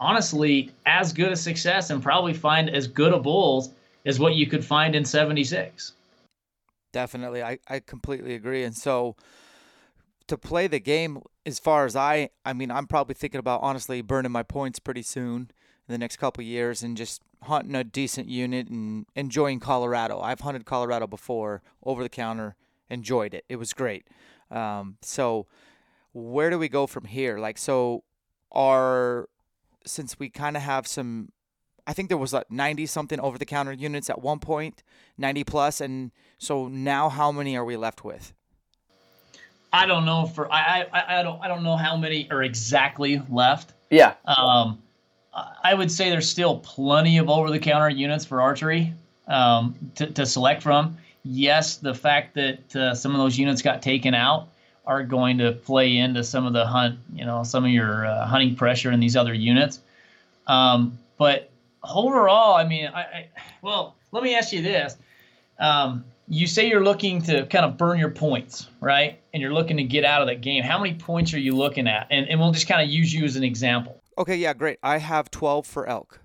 honestly 0.00 0.72
as 0.84 1.12
good 1.12 1.30
a 1.30 1.36
success 1.36 1.90
and 1.90 2.02
probably 2.02 2.34
find 2.34 2.68
as 2.68 2.88
good 2.88 3.12
a 3.12 3.20
bulls 3.20 3.70
as 4.04 4.18
what 4.18 4.34
you 4.34 4.48
could 4.48 4.64
find 4.64 4.96
in 4.96 5.04
76 5.04 5.92
definitely. 6.92 7.40
I, 7.40 7.60
I 7.68 7.78
completely 7.78 8.34
agree. 8.34 8.64
And 8.64 8.74
so 8.74 9.14
to 10.26 10.36
play 10.36 10.66
the 10.66 10.80
game 10.80 11.22
as 11.44 11.60
far 11.60 11.86
as 11.86 11.94
i 11.94 12.30
i 12.44 12.52
mean 12.52 12.68
i'm 12.68 12.88
probably 12.88 13.14
thinking 13.14 13.38
about 13.38 13.62
honestly 13.62 14.02
burning 14.02 14.32
my 14.32 14.42
points 14.42 14.80
pretty 14.80 15.02
soon 15.02 15.52
in 15.88 15.92
the 15.92 15.98
next 15.98 16.16
couple 16.16 16.42
years 16.42 16.82
and 16.82 16.96
just 16.96 17.22
hunting 17.46 17.74
a 17.74 17.84
decent 17.84 18.28
unit 18.28 18.68
and 18.68 19.06
enjoying 19.14 19.60
Colorado. 19.60 20.20
I've 20.20 20.40
hunted 20.40 20.64
Colorado 20.64 21.06
before 21.06 21.62
over 21.82 22.02
the 22.02 22.08
counter, 22.08 22.56
enjoyed 22.88 23.34
it. 23.34 23.44
It 23.48 23.56
was 23.56 23.72
great. 23.72 24.06
Um, 24.50 24.96
so 25.02 25.46
where 26.12 26.50
do 26.50 26.58
we 26.58 26.68
go 26.68 26.86
from 26.86 27.04
here? 27.04 27.38
Like, 27.38 27.58
so 27.58 28.04
are 28.52 29.28
since 29.84 30.18
we 30.18 30.28
kind 30.30 30.56
of 30.56 30.62
have 30.62 30.86
some 30.86 31.30
I 31.86 31.92
think 31.92 32.08
there 32.08 32.18
was 32.18 32.32
like 32.32 32.50
90 32.50 32.86
something 32.86 33.20
over 33.20 33.38
the 33.38 33.44
counter 33.44 33.72
units 33.72 34.10
at 34.10 34.20
one 34.20 34.40
point, 34.40 34.82
90 35.18 35.44
plus, 35.44 35.80
and 35.80 36.10
so 36.36 36.66
now 36.66 37.08
how 37.08 37.30
many 37.30 37.56
are 37.56 37.64
we 37.64 37.76
left 37.76 38.04
with? 38.04 38.32
I 39.72 39.86
don't 39.86 40.04
know 40.04 40.26
for 40.26 40.50
I 40.52 40.86
I, 40.92 41.20
I 41.20 41.22
don't 41.22 41.40
I 41.42 41.48
don't 41.48 41.62
know 41.62 41.76
how 41.76 41.96
many 41.96 42.28
are 42.30 42.42
exactly 42.42 43.22
left. 43.28 43.74
Yeah. 43.90 44.14
Um, 44.24 44.82
I 45.62 45.74
would 45.74 45.90
say 45.90 46.08
there's 46.08 46.28
still 46.28 46.58
plenty 46.60 47.18
of 47.18 47.28
over 47.28 47.50
the 47.50 47.58
counter 47.58 47.90
units 47.90 48.24
for 48.24 48.40
archery 48.40 48.94
um, 49.28 49.74
to, 49.96 50.06
to 50.06 50.24
select 50.24 50.62
from. 50.62 50.96
Yes, 51.24 51.76
the 51.76 51.94
fact 51.94 52.34
that 52.34 52.74
uh, 52.74 52.94
some 52.94 53.12
of 53.12 53.18
those 53.18 53.36
units 53.36 53.60
got 53.60 53.82
taken 53.82 54.14
out 54.14 54.48
are 54.86 55.02
going 55.02 55.38
to 55.38 55.52
play 55.52 55.96
into 55.96 56.22
some 56.22 56.46
of 56.46 56.52
the 56.52 56.64
hunt, 56.64 56.98
you 57.12 57.24
know, 57.24 57.42
some 57.42 57.64
of 57.64 57.70
your 57.70 58.06
uh, 58.06 58.24
hunting 58.24 58.54
pressure 58.54 58.92
in 58.92 59.00
these 59.00 59.16
other 59.16 59.34
units. 59.34 59.80
Um, 60.46 60.98
but 61.18 61.50
overall, 61.82 62.54
I 62.54 62.66
mean, 62.66 62.86
I, 62.86 63.00
I, 63.00 63.28
well, 63.60 63.96
let 64.12 64.22
me 64.22 64.36
ask 64.36 64.52
you 64.52 64.62
this. 64.62 64.96
Um, 65.58 66.04
you 66.28 66.46
say 66.46 66.68
you're 66.68 66.84
looking 66.84 67.20
to 67.22 67.46
kind 67.46 67.64
of 67.64 67.76
burn 67.76 67.98
your 67.98 68.10
points, 68.10 68.68
right? 68.80 69.18
And 69.34 69.42
you're 69.42 69.52
looking 69.52 69.76
to 69.76 69.84
get 69.84 70.04
out 70.04 70.22
of 70.22 70.28
that 70.28 70.40
game. 70.40 70.62
How 70.62 70.78
many 70.78 70.94
points 70.94 71.34
are 71.34 71.38
you 71.38 71.54
looking 71.54 71.88
at? 71.88 72.06
And, 72.10 72.28
and 72.28 72.40
we'll 72.40 72.52
just 72.52 72.68
kind 72.68 72.80
of 72.80 72.88
use 72.88 73.12
you 73.12 73.24
as 73.24 73.36
an 73.36 73.44
example. 73.44 74.00
Okay, 74.18 74.36
yeah, 74.36 74.54
great. 74.54 74.78
I 74.82 74.98
have 74.98 75.30
12 75.30 75.66
for 75.66 75.86
elk. 75.86 76.20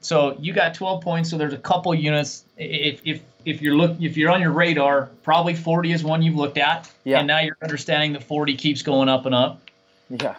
So 0.00 0.36
you 0.40 0.52
got 0.52 0.74
12 0.74 1.02
points. 1.02 1.30
So 1.30 1.38
there's 1.38 1.52
a 1.52 1.58
couple 1.58 1.94
units. 1.94 2.44
If 2.56 3.00
if 3.04 3.22
if 3.44 3.60
you're 3.60 3.74
look 3.74 3.96
if 4.00 4.16
you're 4.16 4.30
on 4.30 4.40
your 4.40 4.52
radar, 4.52 5.10
probably 5.22 5.54
40 5.54 5.92
is 5.92 6.04
one 6.04 6.22
you've 6.22 6.36
looked 6.36 6.58
at. 6.58 6.90
Yeah. 7.04 7.18
And 7.18 7.26
now 7.26 7.40
you're 7.40 7.56
understanding 7.62 8.12
that 8.12 8.22
40 8.22 8.56
keeps 8.56 8.82
going 8.82 9.08
up 9.08 9.26
and 9.26 9.34
up. 9.34 9.60
Yeah. 10.08 10.36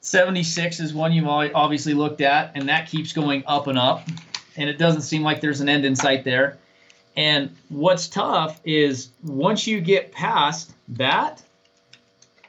76 0.00 0.80
is 0.80 0.92
one 0.92 1.12
you've 1.12 1.28
obviously 1.28 1.94
looked 1.94 2.20
at, 2.22 2.50
and 2.56 2.68
that 2.68 2.88
keeps 2.88 3.12
going 3.12 3.44
up 3.46 3.68
and 3.68 3.78
up. 3.78 4.08
And 4.56 4.68
it 4.68 4.76
doesn't 4.76 5.02
seem 5.02 5.22
like 5.22 5.40
there's 5.40 5.60
an 5.60 5.68
end 5.68 5.84
in 5.84 5.94
sight 5.94 6.24
there. 6.24 6.58
And 7.16 7.54
what's 7.68 8.08
tough 8.08 8.60
is 8.64 9.10
once 9.22 9.66
you 9.66 9.80
get 9.80 10.10
past 10.10 10.72
that, 10.88 11.42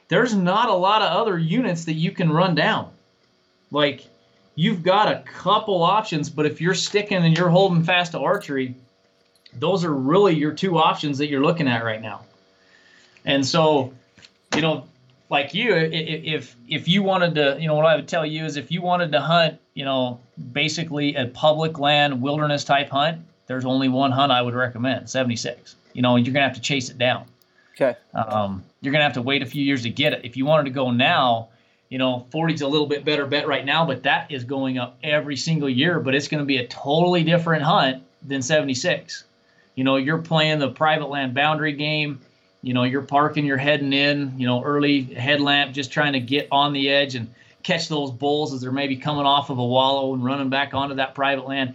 there's 0.08 0.34
not 0.34 0.68
a 0.68 0.74
lot 0.74 1.02
of 1.02 1.12
other 1.12 1.38
units 1.38 1.84
that 1.84 1.92
you 1.92 2.10
can 2.10 2.32
run 2.32 2.54
down. 2.54 2.90
Like 3.74 4.06
you've 4.54 4.84
got 4.84 5.12
a 5.12 5.22
couple 5.22 5.82
options, 5.82 6.30
but 6.30 6.46
if 6.46 6.60
you're 6.60 6.74
sticking 6.74 7.24
and 7.24 7.36
you're 7.36 7.48
holding 7.48 7.82
fast 7.82 8.12
to 8.12 8.20
archery, 8.20 8.76
those 9.58 9.84
are 9.84 9.92
really 9.92 10.32
your 10.34 10.52
two 10.52 10.78
options 10.78 11.18
that 11.18 11.26
you're 11.26 11.42
looking 11.42 11.66
at 11.66 11.84
right 11.84 12.00
now. 12.00 12.22
And 13.24 13.44
so, 13.44 13.92
you 14.54 14.62
know, 14.62 14.84
like 15.28 15.54
you, 15.54 15.74
if 15.74 16.54
if 16.68 16.86
you 16.86 17.02
wanted 17.02 17.34
to, 17.34 17.56
you 17.60 17.66
know, 17.66 17.74
what 17.74 17.86
I 17.86 17.96
would 17.96 18.06
tell 18.06 18.24
you 18.24 18.44
is 18.44 18.56
if 18.56 18.70
you 18.70 18.80
wanted 18.80 19.10
to 19.10 19.20
hunt, 19.20 19.58
you 19.74 19.84
know, 19.84 20.20
basically 20.52 21.16
a 21.16 21.26
public 21.26 21.80
land 21.80 22.22
wilderness 22.22 22.62
type 22.62 22.90
hunt, 22.90 23.22
there's 23.48 23.64
only 23.64 23.88
one 23.88 24.12
hunt 24.12 24.30
I 24.30 24.40
would 24.40 24.54
recommend, 24.54 25.10
76. 25.10 25.74
You 25.94 26.02
know, 26.02 26.14
you're 26.14 26.32
gonna 26.32 26.46
have 26.46 26.54
to 26.54 26.62
chase 26.62 26.90
it 26.90 26.98
down. 26.98 27.24
Okay. 27.74 27.98
Um, 28.14 28.62
you're 28.80 28.92
gonna 28.92 29.02
have 29.02 29.14
to 29.14 29.22
wait 29.22 29.42
a 29.42 29.46
few 29.46 29.64
years 29.64 29.82
to 29.82 29.90
get 29.90 30.12
it. 30.12 30.20
If 30.24 30.36
you 30.36 30.44
wanted 30.44 30.64
to 30.64 30.70
go 30.70 30.92
now, 30.92 31.48
you 31.88 31.98
know, 31.98 32.26
40 32.30 32.54
is 32.54 32.60
a 32.62 32.68
little 32.68 32.86
bit 32.86 33.04
better 33.04 33.26
bet 33.26 33.46
right 33.46 33.64
now, 33.64 33.86
but 33.86 34.02
that 34.04 34.30
is 34.30 34.44
going 34.44 34.78
up 34.78 34.98
every 35.02 35.36
single 35.36 35.68
year. 35.68 36.00
But 36.00 36.14
it's 36.14 36.28
going 36.28 36.40
to 36.40 36.46
be 36.46 36.56
a 36.56 36.66
totally 36.66 37.22
different 37.22 37.62
hunt 37.62 38.02
than 38.22 38.42
76. 38.42 39.24
You 39.74 39.84
know, 39.84 39.96
you're 39.96 40.18
playing 40.18 40.58
the 40.58 40.70
private 40.70 41.08
land 41.08 41.34
boundary 41.34 41.72
game. 41.72 42.20
You 42.62 42.72
know, 42.72 42.84
you're 42.84 43.02
parking, 43.02 43.44
you're 43.44 43.58
heading 43.58 43.92
in. 43.92 44.38
You 44.38 44.46
know, 44.46 44.62
early 44.62 45.02
headlamp, 45.02 45.74
just 45.74 45.92
trying 45.92 46.14
to 46.14 46.20
get 46.20 46.48
on 46.50 46.72
the 46.72 46.88
edge 46.88 47.14
and 47.14 47.32
catch 47.62 47.88
those 47.88 48.10
bulls 48.10 48.54
as 48.54 48.60
they're 48.60 48.72
maybe 48.72 48.96
coming 48.96 49.26
off 49.26 49.50
of 49.50 49.58
a 49.58 49.64
wallow 49.64 50.14
and 50.14 50.24
running 50.24 50.50
back 50.50 50.74
onto 50.74 50.94
that 50.96 51.14
private 51.14 51.46
land. 51.46 51.74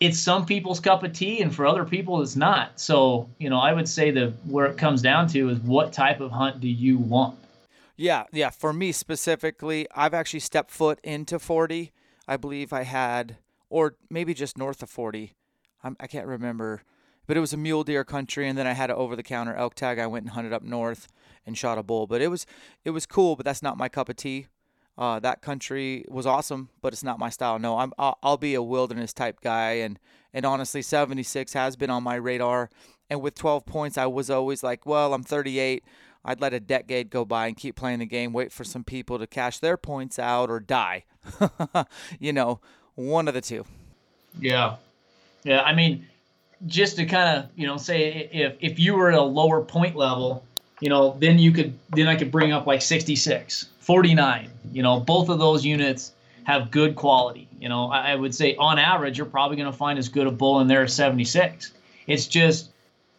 It's 0.00 0.18
some 0.18 0.46
people's 0.46 0.80
cup 0.80 1.04
of 1.04 1.12
tea, 1.12 1.42
and 1.42 1.54
for 1.54 1.64
other 1.64 1.84
people, 1.84 2.22
it's 2.22 2.34
not. 2.34 2.80
So, 2.80 3.28
you 3.38 3.48
know, 3.50 3.58
I 3.58 3.72
would 3.72 3.88
say 3.88 4.10
that 4.10 4.32
where 4.46 4.66
it 4.66 4.76
comes 4.76 5.00
down 5.00 5.28
to 5.28 5.48
is 5.48 5.58
what 5.60 5.92
type 5.92 6.20
of 6.20 6.32
hunt 6.32 6.60
do 6.60 6.68
you 6.68 6.98
want? 6.98 7.38
Yeah, 7.96 8.24
yeah. 8.32 8.50
For 8.50 8.72
me 8.72 8.92
specifically, 8.92 9.86
I've 9.94 10.14
actually 10.14 10.40
stepped 10.40 10.70
foot 10.70 10.98
into 11.02 11.38
40. 11.38 11.92
I 12.26 12.36
believe 12.36 12.72
I 12.72 12.82
had, 12.82 13.36
or 13.68 13.96
maybe 14.08 14.34
just 14.34 14.56
north 14.56 14.82
of 14.82 14.90
40. 14.90 15.34
I'm, 15.82 15.96
I 15.98 16.06
can't 16.06 16.26
remember, 16.26 16.82
but 17.26 17.36
it 17.36 17.40
was 17.40 17.52
a 17.52 17.56
mule 17.56 17.84
deer 17.84 18.04
country, 18.04 18.48
and 18.48 18.56
then 18.56 18.66
I 18.66 18.72
had 18.72 18.90
an 18.90 18.96
over-the-counter 18.96 19.54
elk 19.54 19.74
tag. 19.74 19.98
I 19.98 20.06
went 20.06 20.24
and 20.24 20.32
hunted 20.32 20.52
up 20.52 20.62
north 20.62 21.08
and 21.44 21.58
shot 21.58 21.78
a 21.78 21.82
bull, 21.82 22.06
but 22.06 22.22
it 22.22 22.28
was 22.28 22.46
it 22.84 22.90
was 22.90 23.06
cool. 23.06 23.36
But 23.36 23.44
that's 23.44 23.62
not 23.62 23.76
my 23.76 23.88
cup 23.88 24.08
of 24.08 24.16
tea. 24.16 24.46
Uh, 24.96 25.18
that 25.20 25.40
country 25.40 26.04
was 26.08 26.26
awesome, 26.26 26.68
but 26.80 26.92
it's 26.92 27.02
not 27.02 27.18
my 27.18 27.30
style. 27.30 27.58
No, 27.58 27.78
I'm 27.78 27.92
I'll, 27.98 28.18
I'll 28.22 28.36
be 28.36 28.54
a 28.54 28.62
wilderness 28.62 29.12
type 29.12 29.40
guy, 29.40 29.72
and 29.72 29.98
and 30.32 30.46
honestly, 30.46 30.82
76 30.82 31.52
has 31.52 31.76
been 31.76 31.90
on 31.90 32.02
my 32.02 32.14
radar. 32.14 32.70
And 33.10 33.20
with 33.20 33.34
12 33.34 33.66
points, 33.66 33.98
I 33.98 34.06
was 34.06 34.30
always 34.30 34.62
like, 34.62 34.86
well, 34.86 35.12
I'm 35.12 35.22
38. 35.22 35.84
I'd 36.24 36.40
let 36.40 36.54
a 36.54 36.60
decade 36.60 37.10
go 37.10 37.24
by 37.24 37.48
and 37.48 37.56
keep 37.56 37.76
playing 37.76 37.98
the 37.98 38.06
game, 38.06 38.32
wait 38.32 38.52
for 38.52 38.64
some 38.64 38.84
people 38.84 39.18
to 39.18 39.26
cash 39.26 39.58
their 39.58 39.76
points 39.76 40.18
out 40.18 40.50
or 40.50 40.60
die. 40.60 41.04
you 42.20 42.32
know, 42.32 42.60
one 42.94 43.28
of 43.28 43.34
the 43.34 43.40
two. 43.40 43.64
Yeah. 44.38 44.76
Yeah. 45.44 45.62
I 45.62 45.74
mean, 45.74 46.06
just 46.66 46.96
to 46.96 47.06
kind 47.06 47.38
of, 47.38 47.50
you 47.56 47.66
know, 47.66 47.76
say 47.76 48.28
if, 48.32 48.56
if 48.60 48.78
you 48.78 48.94
were 48.94 49.10
at 49.10 49.18
a 49.18 49.22
lower 49.22 49.62
point 49.62 49.96
level, 49.96 50.44
you 50.80 50.88
know, 50.88 51.16
then 51.18 51.38
you 51.38 51.52
could, 51.52 51.78
then 51.90 52.08
I 52.08 52.16
could 52.16 52.30
bring 52.30 52.52
up 52.52 52.66
like 52.66 52.82
66, 52.82 53.68
49. 53.80 54.50
You 54.72 54.82
know, 54.82 55.00
both 55.00 55.28
of 55.28 55.38
those 55.38 55.64
units 55.64 56.12
have 56.44 56.70
good 56.70 56.96
quality. 56.96 57.48
You 57.60 57.68
know, 57.68 57.90
I, 57.90 58.12
I 58.12 58.14
would 58.16 58.34
say 58.34 58.56
on 58.56 58.78
average, 58.78 59.16
you're 59.16 59.26
probably 59.26 59.56
going 59.56 59.70
to 59.70 59.76
find 59.76 59.98
as 59.98 60.08
good 60.08 60.26
a 60.26 60.30
bull 60.30 60.60
in 60.60 60.68
there 60.68 60.82
as 60.82 60.94
76. 60.94 61.72
It's 62.06 62.26
just, 62.26 62.71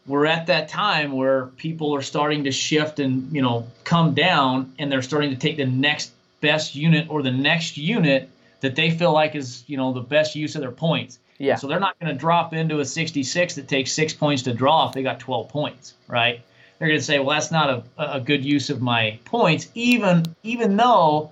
we're 0.06 0.26
at 0.26 0.48
that 0.48 0.68
time 0.68 1.14
where 1.14 1.48
people 1.58 1.96
are 1.96 2.02
starting 2.02 2.44
to 2.44 2.52
shift 2.52 3.00
and 3.00 3.32
you 3.34 3.42
know 3.42 3.68
come 3.84 4.14
down 4.14 4.74
and 4.80 4.92
they're 4.92 5.02
starting 5.02 5.30
to 5.30 5.36
take 5.36 5.58
the 5.58 5.66
next 5.66 6.12
best 6.42 6.76
unit 6.76 7.08
or 7.10 7.22
the 7.22 7.32
next 7.32 7.78
unit 7.78 8.30
that 8.60 8.76
they 8.76 8.92
feel 8.92 9.14
like 9.14 9.36
is 9.36 9.64
you 9.68 9.78
know 9.78 9.94
the 9.94 10.02
best 10.02 10.36
use 10.36 10.56
of 10.56 10.62
their 10.62 10.72
points. 10.72 11.20
Yeah. 11.38 11.56
So 11.56 11.68
they're 11.68 11.80
not 11.80 12.00
going 12.00 12.14
to 12.14 12.18
drop 12.18 12.54
into 12.54 12.80
a 12.80 12.86
66 12.86 13.56
that 13.56 13.68
takes 13.68 13.92
six 13.92 14.14
points 14.14 14.44
to 14.44 14.54
draw 14.54 14.88
if 14.88 14.94
they 14.94 15.04
got 15.04 15.20
12 15.20 15.50
points 15.50 15.96
right? 16.08 16.42
They're 16.78 16.88
going 16.88 17.00
to 17.00 17.06
say 17.06 17.20
well 17.20 17.30
that's 17.30 17.52
not 17.52 17.70
a, 17.70 18.16
a 18.16 18.20
good 18.20 18.44
use 18.44 18.70
of 18.70 18.82
my 18.82 19.20
points 19.26 19.70
even 19.74 20.26
even 20.44 20.76
though 20.76 21.32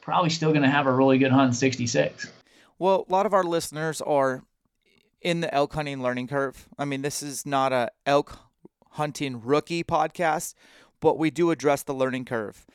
probably 0.00 0.30
still 0.30 0.50
going 0.50 0.62
to 0.62 0.70
have 0.70 0.86
a 0.86 0.92
really 0.92 1.18
good 1.18 1.32
hunt 1.32 1.48
in 1.48 1.54
66 1.54 2.30
well 2.78 3.04
a 3.08 3.12
lot 3.12 3.26
of 3.26 3.34
our 3.34 3.42
listeners 3.42 4.00
are 4.00 4.42
in 5.20 5.40
the 5.40 5.52
elk 5.54 5.74
hunting 5.74 6.02
learning 6.02 6.28
curve. 6.28 6.68
I 6.78 6.84
mean, 6.84 7.02
this 7.02 7.22
is 7.22 7.46
not 7.46 7.72
a 7.72 7.90
elk 8.04 8.38
hunting 8.92 9.40
rookie 9.42 9.84
podcast, 9.84 10.54
but 11.00 11.18
we 11.18 11.30
do 11.30 11.50
address 11.50 11.82
the 11.82 11.94
learning 11.94 12.24
curve. 12.24 12.66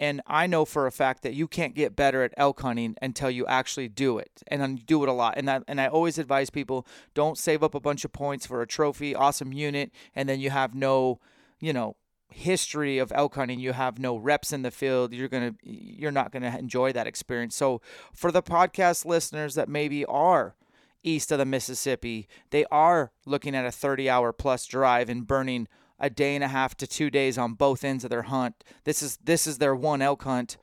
And 0.00 0.22
I 0.26 0.46
know 0.46 0.64
for 0.64 0.86
a 0.86 0.92
fact 0.92 1.22
that 1.24 1.34
you 1.34 1.48
can't 1.48 1.74
get 1.74 1.96
better 1.96 2.22
at 2.22 2.32
elk 2.36 2.60
hunting 2.60 2.94
until 3.02 3.30
you 3.30 3.44
actually 3.46 3.88
do 3.88 4.18
it, 4.18 4.30
and 4.46 4.86
do 4.86 5.02
it 5.02 5.08
a 5.08 5.12
lot. 5.12 5.34
And 5.36 5.50
I, 5.50 5.60
and 5.66 5.80
I 5.80 5.88
always 5.88 6.18
advise 6.18 6.50
people 6.50 6.86
don't 7.14 7.36
save 7.36 7.64
up 7.64 7.74
a 7.74 7.80
bunch 7.80 8.04
of 8.04 8.12
points 8.12 8.46
for 8.46 8.62
a 8.62 8.66
trophy, 8.66 9.14
awesome 9.14 9.52
unit, 9.52 9.90
and 10.14 10.28
then 10.28 10.38
you 10.38 10.50
have 10.50 10.74
no, 10.74 11.18
you 11.58 11.72
know, 11.72 11.96
history 12.30 12.98
of 12.98 13.10
elk 13.14 13.34
hunting. 13.34 13.58
You 13.58 13.72
have 13.72 13.98
no 13.98 14.16
reps 14.16 14.52
in 14.52 14.62
the 14.62 14.70
field. 14.70 15.12
You're 15.12 15.28
gonna, 15.28 15.54
you're 15.62 16.12
not 16.12 16.30
gonna 16.30 16.56
enjoy 16.56 16.92
that 16.92 17.08
experience. 17.08 17.56
So 17.56 17.80
for 18.14 18.30
the 18.30 18.42
podcast 18.42 19.04
listeners 19.04 19.54
that 19.56 19.68
maybe 19.68 20.04
are 20.04 20.54
east 21.02 21.32
of 21.32 21.38
the 21.38 21.44
Mississippi, 21.44 22.28
they 22.50 22.64
are 22.66 23.12
looking 23.26 23.54
at 23.54 23.64
a 23.64 23.70
30 23.70 24.08
hour 24.08 24.32
plus 24.32 24.66
drive 24.66 25.08
and 25.08 25.26
burning 25.26 25.68
a 25.98 26.10
day 26.10 26.34
and 26.34 26.44
a 26.44 26.48
half 26.48 26.76
to 26.76 26.86
two 26.86 27.10
days 27.10 27.36
on 27.36 27.54
both 27.54 27.84
ends 27.84 28.04
of 28.04 28.10
their 28.10 28.22
hunt. 28.22 28.62
This 28.84 29.02
is 29.02 29.18
this 29.22 29.46
is 29.46 29.58
their 29.58 29.74
one 29.74 30.02
elk 30.02 30.22
hunt. 30.22 30.56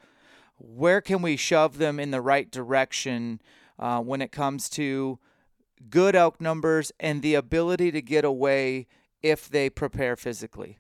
Where 0.58 1.02
can 1.02 1.21
we 1.21 1.36
shove 1.36 1.78
them 1.78 2.00
in 2.00 2.12
the 2.12 2.21
right 2.21 2.50
direction 2.50 3.41
uh, 3.78 4.00
when 4.00 4.21
it 4.21 4.32
comes 4.32 4.69
to 4.71 5.19
good 5.89 6.15
elk 6.15 6.39
numbers 6.39 6.91
and 7.00 7.21
the 7.21 7.36
ability 7.36 7.91
to 7.91 8.02
get 8.02 8.24
away 8.24 8.88
if 9.21 9.50
they 9.50 9.69
prepare 9.69 10.15
physically? 10.15 10.80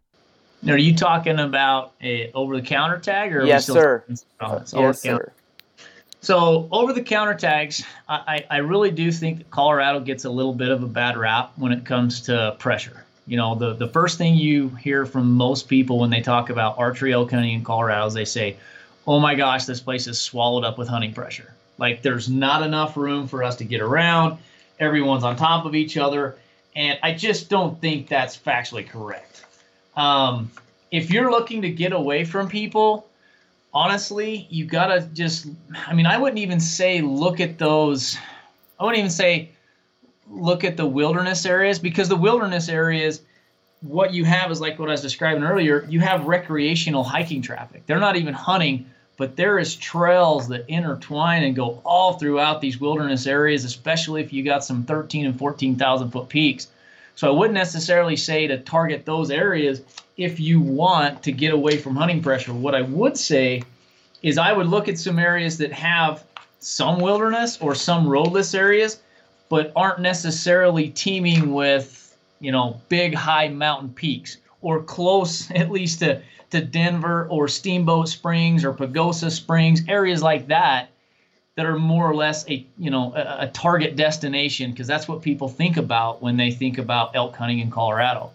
Now, 0.61 0.73
are 0.73 0.77
you 0.77 0.95
talking 0.95 1.39
about 1.39 1.93
a 2.01 2.31
over 2.31 2.55
the 2.55 2.65
counter 2.65 2.97
tag 2.97 3.35
or 3.35 3.45
yes, 3.45 3.67
sir? 3.67 4.05
Oh, 4.39 4.63
yes, 4.73 5.01
sir. 5.01 5.33
So 6.25 6.67
over 6.71 6.91
the 6.91 7.03
counter 7.03 7.35
tags, 7.35 7.83
I, 8.09 8.43
I 8.49 8.57
really 8.57 8.89
do 8.89 9.11
think 9.11 9.37
that 9.37 9.51
Colorado 9.51 9.99
gets 9.99 10.25
a 10.25 10.29
little 10.31 10.55
bit 10.55 10.69
of 10.69 10.81
a 10.81 10.87
bad 10.87 11.17
rap 11.17 11.51
when 11.55 11.71
it 11.71 11.85
comes 11.85 12.21
to 12.21 12.55
pressure. 12.57 13.05
You 13.27 13.37
know, 13.37 13.53
the, 13.53 13.75
the 13.75 13.87
first 13.87 14.17
thing 14.17 14.33
you 14.33 14.69
hear 14.69 15.05
from 15.05 15.33
most 15.33 15.67
people 15.67 15.99
when 15.99 16.09
they 16.09 16.21
talk 16.21 16.49
about 16.49 16.79
archery 16.79 17.13
elk 17.13 17.29
hunting 17.29 17.53
in 17.53 17.63
Colorado 17.63 18.07
is 18.07 18.15
they 18.15 18.25
say, 18.25 18.57
oh 19.05 19.19
my 19.19 19.35
gosh, 19.35 19.65
this 19.65 19.79
place 19.79 20.07
is 20.07 20.19
swallowed 20.19 20.63
up 20.63 20.79
with 20.79 20.87
hunting 20.87 21.13
pressure. 21.13 21.53
Like 21.77 22.01
there's 22.01 22.27
not 22.27 22.63
enough 22.63 22.97
room 22.97 23.27
for 23.27 23.43
us 23.43 23.57
to 23.57 23.63
get 23.63 23.81
around. 23.81 24.39
Everyone's 24.79 25.23
on 25.23 25.35
top 25.35 25.67
of 25.67 25.75
each 25.75 25.95
other. 25.95 26.37
And 26.75 26.97
I 27.03 27.13
just 27.13 27.49
don't 27.49 27.79
think 27.79 28.07
that's 28.07 28.35
factually 28.35 28.89
correct. 28.89 29.45
Um, 29.95 30.49
if 30.89 31.11
you're 31.11 31.29
looking 31.29 31.61
to 31.61 31.69
get 31.69 31.93
away 31.93 32.25
from 32.25 32.49
people, 32.49 33.07
honestly, 33.75 34.47
you 34.49 34.65
gotta 34.65 35.01
just. 35.13 35.47
I 35.85 35.93
mean, 35.93 36.07
I 36.07 36.17
wouldn't 36.17 36.39
even 36.39 36.59
say 36.59 37.01
look 37.01 37.39
at 37.39 37.59
those 37.59 38.17
I 38.79 38.83
wouldn't 38.83 38.99
even 38.99 39.11
say 39.11 39.51
look 40.29 40.63
at 40.63 40.77
the 40.77 40.85
wilderness 40.85 41.45
areas 41.45 41.79
because 41.79 42.09
the 42.09 42.15
wilderness 42.15 42.67
areas 42.67 43.21
what 43.81 44.13
you 44.13 44.25
have 44.25 44.51
is 44.51 44.59
like 44.59 44.79
what 44.79 44.89
I 44.89 44.93
was 44.93 45.01
describing 45.01 45.43
earlier. 45.43 45.85
You 45.87 45.99
have 45.99 46.25
recreational 46.25 47.03
hiking 47.03 47.41
traffic. 47.41 47.85
They're 47.85 47.99
not 47.99 48.15
even 48.15 48.33
hunting, 48.33 48.89
but 49.17 49.35
there 49.35 49.59
is 49.59 49.75
trails 49.75 50.47
that 50.47 50.67
intertwine 50.67 51.43
and 51.43 51.55
go 51.55 51.81
all 51.85 52.13
throughout 52.13 52.61
these 52.61 52.79
wilderness 52.79 53.27
areas, 53.27 53.63
especially 53.63 54.21
if 54.21 54.33
you 54.33 54.43
got 54.43 54.63
some 54.63 54.83
13 54.85 55.27
and 55.27 55.37
14,000 55.37 56.09
foot 56.09 56.29
peaks. 56.29 56.67
So 57.15 57.27
I 57.27 57.31
wouldn't 57.31 57.53
necessarily 57.53 58.15
say 58.15 58.47
to 58.47 58.57
target 58.59 59.05
those 59.05 59.31
areas 59.31 59.81
if 60.17 60.39
you 60.39 60.59
want 60.59 61.23
to 61.23 61.31
get 61.31 61.53
away 61.53 61.77
from 61.77 61.95
hunting 61.95 62.21
pressure. 62.21 62.53
What 62.53 62.75
I 62.75 62.81
would 62.81 63.17
say 63.17 63.63
is 64.21 64.37
I 64.37 64.53
would 64.53 64.67
look 64.67 64.87
at 64.87 64.99
some 64.99 65.19
areas 65.19 65.57
that 65.59 65.71
have 65.71 66.23
some 66.59 66.99
wilderness 66.99 67.57
or 67.61 67.75
some 67.75 68.07
roadless 68.07 68.53
areas, 68.53 69.01
but 69.49 69.71
aren't 69.75 69.99
necessarily 69.99 70.89
teeming 70.89 71.53
with 71.53 72.05
you 72.39 72.51
know, 72.51 72.79
big 72.89 73.13
high 73.15 73.47
mountain 73.47 73.89
peaks 73.89 74.37
or 74.61 74.83
close 74.83 75.49
at 75.55 75.71
least 75.71 75.99
to, 75.99 76.21
to 76.51 76.63
Denver 76.63 77.27
or 77.29 77.47
Steamboat 77.47 78.09
Springs 78.09 78.63
or 78.63 78.73
Pagosa 78.73 79.31
Springs, 79.31 79.81
areas 79.87 80.21
like 80.21 80.47
that 80.47 80.89
that 81.55 81.65
are 81.65 81.77
more 81.79 82.09
or 82.09 82.15
less 82.15 82.47
a 82.49 82.65
you 82.77 82.89
know 82.89 83.13
a, 83.15 83.45
a 83.45 83.47
target 83.47 83.95
destination 83.95 84.71
because 84.71 84.87
that's 84.87 85.07
what 85.07 85.21
people 85.21 85.47
think 85.47 85.77
about 85.77 86.21
when 86.21 86.37
they 86.37 86.51
think 86.51 86.77
about 86.77 87.15
elk 87.15 87.35
hunting 87.35 87.59
in 87.59 87.71
Colorado. 87.71 88.31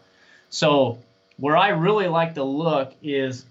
So 0.50 0.98
where 1.36 1.56
I 1.56 1.68
really 1.68 2.08
like 2.08 2.34
to 2.34 2.44
look 2.44 2.92
is 3.02 3.44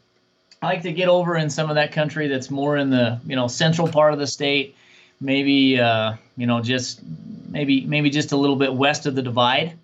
I 0.61 0.67
like 0.67 0.81
to 0.83 0.91
get 0.91 1.07
over 1.07 1.37
in 1.37 1.49
some 1.49 1.69
of 1.69 1.75
that 1.75 1.91
country 1.91 2.27
that's 2.27 2.49
more 2.49 2.77
in 2.77 2.89
the 2.89 3.19
you 3.25 3.35
know 3.35 3.47
central 3.47 3.87
part 3.87 4.13
of 4.13 4.19
the 4.19 4.27
state, 4.27 4.75
maybe 5.21 5.79
uh, 5.79 6.15
you 6.35 6.47
know 6.47 6.61
just 6.61 7.01
maybe 7.47 7.81
maybe 7.81 8.09
just 8.09 8.31
a 8.31 8.37
little 8.37 8.55
bit 8.55 8.73
west 8.73 9.05
of 9.05 9.15
the 9.15 9.21
divide 9.21 9.77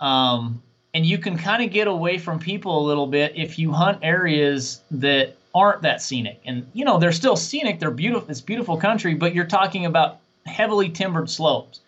um, 0.00 0.62
and 0.94 1.04
you 1.04 1.18
can 1.18 1.36
kind 1.38 1.62
of 1.62 1.70
get 1.70 1.86
away 1.86 2.18
from 2.18 2.38
people 2.38 2.84
a 2.84 2.84
little 2.86 3.06
bit 3.06 3.32
if 3.36 3.58
you 3.58 3.72
hunt 3.72 3.98
areas 4.02 4.80
that 4.90 5.36
aren't 5.54 5.82
that 5.82 6.02
scenic. 6.02 6.40
And 6.44 6.66
you 6.72 6.84
know, 6.84 6.98
they're 6.98 7.12
still 7.12 7.36
scenic, 7.36 7.80
they're 7.80 7.90
beautiful, 7.90 8.30
it's 8.30 8.40
beautiful 8.40 8.76
country, 8.76 9.14
but 9.14 9.34
you're 9.34 9.46
talking 9.46 9.86
about 9.86 10.18
heavily 10.46 10.88
timbered 10.88 11.30
slopes. 11.30 11.80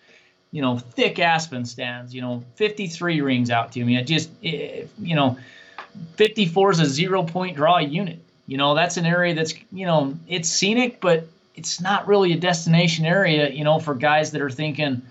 You 0.53 0.63
know, 0.63 0.79
thick 0.79 1.21
aspen 1.21 1.65
stands, 1.65 2.13
you 2.13 2.21
know, 2.21 2.43
53 2.57 3.21
rings 3.21 3.51
out 3.51 3.71
to 3.73 3.85
me. 3.85 3.97
It 3.97 4.05
just, 4.05 4.31
it, 4.43 4.91
you 4.99 5.15
know, 5.15 5.39
54 6.17 6.73
is 6.73 6.81
a 6.81 6.87
zero 6.87 7.23
point 7.23 7.57
draw 7.57 7.79
unit. 7.79 8.19
You 8.47 8.57
know, 8.57 8.75
that's 8.75 8.97
an 8.97 9.07
area 9.07 9.33
that's, 9.33 9.55
you 9.71 9.87
know, 9.87 10.19
it's 10.27 10.49
scenic, 10.49 11.01
but 11.01 11.29
it's 11.55 11.81
not 11.81 12.09
really 12.09 12.33
a 12.33 12.37
destination 12.37 13.05
area, 13.05 13.49
you 13.51 13.63
know, 13.63 13.79
for 13.79 13.95
guys 13.95 14.33
that 14.33 14.43
are 14.43 14.51
thinking, 14.51 15.03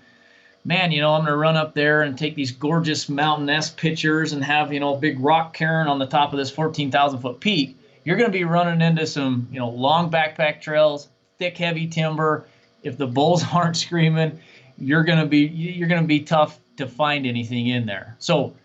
man, 0.64 0.92
you 0.92 1.00
know, 1.00 1.14
I'm 1.14 1.20
going 1.20 1.32
to 1.32 1.36
run 1.36 1.56
up 1.56 1.74
there 1.74 2.02
and 2.02 2.18
take 2.18 2.34
these 2.34 2.52
gorgeous 2.52 3.08
mountain-esque 3.08 3.78
pictures 3.78 4.34
and 4.34 4.44
have, 4.44 4.74
you 4.74 4.80
know, 4.80 4.94
a 4.94 4.98
big 4.98 5.18
rock 5.20 5.54
cairn 5.54 5.86
on 5.86 5.98
the 5.98 6.06
top 6.06 6.32
of 6.32 6.38
this 6.38 6.50
14,000 6.50 7.20
foot 7.20 7.40
peak. 7.40 7.78
You're 8.10 8.18
going 8.18 8.32
to 8.32 8.36
be 8.36 8.42
running 8.42 8.80
into 8.80 9.06
some, 9.06 9.46
you 9.52 9.60
know, 9.60 9.68
long 9.68 10.10
backpack 10.10 10.60
trails, 10.60 11.10
thick, 11.38 11.56
heavy 11.56 11.86
timber. 11.86 12.44
If 12.82 12.98
the 12.98 13.06
bulls 13.06 13.44
aren't 13.54 13.76
screaming, 13.76 14.40
you're 14.76 15.04
going 15.04 15.20
to 15.20 15.26
be 15.26 15.42
you're 15.46 15.86
going 15.86 16.02
to 16.02 16.08
be 16.08 16.18
tough 16.18 16.58
to 16.78 16.88
find 16.88 17.24
anything 17.24 17.68
in 17.68 17.86
there. 17.86 18.16
So 18.18 18.56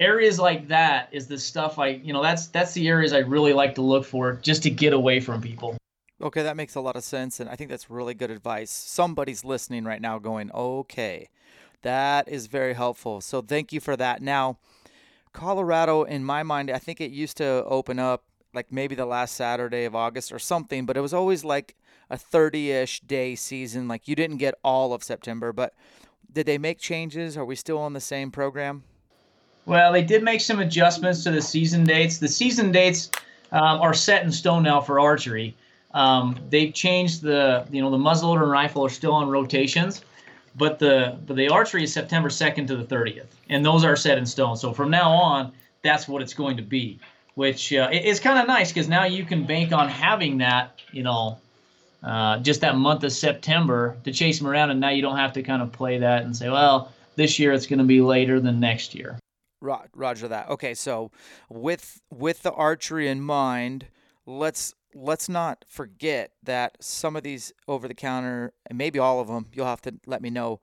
areas 0.00 0.38
like 0.38 0.68
that 0.68 1.10
is 1.12 1.26
the 1.26 1.38
stuff 1.38 1.78
I, 1.78 1.88
you 1.88 2.14
know, 2.14 2.22
that's 2.22 2.46
that's 2.46 2.72
the 2.72 2.88
areas 2.88 3.12
I 3.12 3.18
really 3.18 3.52
like 3.52 3.74
to 3.74 3.82
look 3.82 4.06
for 4.06 4.36
just 4.36 4.62
to 4.62 4.70
get 4.70 4.94
away 4.94 5.20
from 5.20 5.42
people. 5.42 5.76
Okay, 6.22 6.42
that 6.42 6.56
makes 6.56 6.74
a 6.74 6.80
lot 6.80 6.96
of 6.96 7.04
sense, 7.04 7.38
and 7.38 7.50
I 7.50 7.56
think 7.56 7.68
that's 7.68 7.90
really 7.90 8.14
good 8.14 8.30
advice. 8.30 8.70
Somebody's 8.70 9.44
listening 9.44 9.84
right 9.84 10.00
now 10.00 10.18
going, 10.18 10.50
okay, 10.52 11.28
that 11.82 12.30
is 12.30 12.46
very 12.46 12.72
helpful. 12.72 13.20
So 13.20 13.42
thank 13.42 13.74
you 13.74 13.80
for 13.80 13.94
that. 13.98 14.22
Now, 14.22 14.56
Colorado, 15.34 16.04
in 16.04 16.24
my 16.24 16.42
mind, 16.42 16.70
I 16.70 16.78
think 16.78 16.98
it 17.02 17.10
used 17.10 17.36
to 17.36 17.62
open 17.66 17.98
up 17.98 18.24
like 18.52 18.72
maybe 18.72 18.94
the 18.94 19.06
last 19.06 19.34
Saturday 19.34 19.84
of 19.84 19.94
August 19.94 20.32
or 20.32 20.38
something, 20.38 20.86
but 20.86 20.96
it 20.96 21.00
was 21.00 21.14
always 21.14 21.44
like 21.44 21.76
a 22.08 22.16
30 22.16 22.70
ish 22.72 23.00
day 23.00 23.34
season. 23.34 23.88
Like 23.88 24.08
you 24.08 24.14
didn't 24.14 24.38
get 24.38 24.54
all 24.64 24.92
of 24.92 25.04
September, 25.04 25.52
but 25.52 25.74
did 26.32 26.46
they 26.46 26.58
make 26.58 26.78
changes? 26.78 27.36
Are 27.36 27.44
we 27.44 27.56
still 27.56 27.78
on 27.78 27.92
the 27.92 28.00
same 28.00 28.30
program? 28.30 28.84
Well, 29.66 29.92
they 29.92 30.02
did 30.02 30.22
make 30.22 30.40
some 30.40 30.58
adjustments 30.58 31.22
to 31.24 31.30
the 31.30 31.42
season 31.42 31.84
dates. 31.84 32.18
The 32.18 32.28
season 32.28 32.72
dates 32.72 33.10
um, 33.52 33.80
are 33.80 33.94
set 33.94 34.24
in 34.24 34.32
stone 34.32 34.62
now 34.62 34.80
for 34.80 34.98
archery. 34.98 35.54
Um, 35.92 36.38
they've 36.50 36.72
changed 36.72 37.22
the 37.22 37.66
you 37.70 37.82
know 37.82 37.90
the 37.90 37.98
muzzleloader 37.98 38.42
and 38.42 38.50
rifle 38.50 38.84
are 38.84 38.90
still 38.90 39.12
on 39.12 39.28
rotations, 39.28 40.04
but 40.56 40.78
the 40.78 41.18
but 41.26 41.36
the 41.36 41.48
archery 41.48 41.84
is 41.84 41.92
September 41.92 42.28
2nd 42.28 42.66
to 42.68 42.76
the 42.76 42.84
30th, 42.84 43.26
and 43.48 43.64
those 43.64 43.84
are 43.84 43.96
set 43.96 44.18
in 44.18 44.24
stone. 44.26 44.56
So 44.56 44.72
from 44.72 44.90
now 44.90 45.10
on, 45.10 45.52
that's 45.82 46.06
what 46.06 46.22
it's 46.22 46.34
going 46.34 46.56
to 46.56 46.62
be, 46.62 47.00
which 47.34 47.72
uh, 47.72 47.88
is 47.92 48.20
kind 48.20 48.38
of 48.38 48.46
nice 48.46 48.72
because 48.72 48.88
now 48.88 49.04
you 49.04 49.24
can 49.24 49.44
bank 49.44 49.72
on 49.72 49.88
having 49.88 50.38
that 50.38 50.80
you 50.92 51.02
know 51.02 51.38
uh, 52.02 52.38
just 52.38 52.62
that 52.62 52.76
month 52.76 53.04
of 53.04 53.12
September 53.12 53.96
to 54.04 54.12
chase 54.12 54.38
them 54.38 54.46
around, 54.46 54.70
and 54.70 54.80
now 54.80 54.88
you 54.88 55.02
don't 55.02 55.16
have 55.16 55.32
to 55.34 55.42
kind 55.42 55.62
of 55.62 55.70
play 55.72 55.98
that 55.98 56.22
and 56.22 56.34
say, 56.34 56.48
well, 56.48 56.92
this 57.16 57.38
year 57.38 57.52
it's 57.52 57.66
going 57.66 57.78
to 57.78 57.84
be 57.84 58.00
later 58.00 58.40
than 58.40 58.58
next 58.58 58.94
year. 58.94 59.18
Roger 59.94 60.26
that. 60.28 60.48
Okay, 60.48 60.72
so 60.72 61.10
with 61.50 62.00
with 62.10 62.42
the 62.42 62.52
archery 62.52 63.08
in 63.08 63.20
mind, 63.20 63.86
let's 64.24 64.74
let's 64.94 65.28
not 65.28 65.64
forget 65.68 66.32
that 66.42 66.82
some 66.82 67.14
of 67.14 67.22
these 67.22 67.52
over 67.68 67.86
the 67.86 67.94
counter, 67.94 68.54
and 68.66 68.78
maybe 68.78 68.98
all 68.98 69.20
of 69.20 69.28
them, 69.28 69.46
you'll 69.52 69.66
have 69.66 69.82
to 69.82 69.94
let 70.06 70.22
me 70.22 70.30
know, 70.30 70.60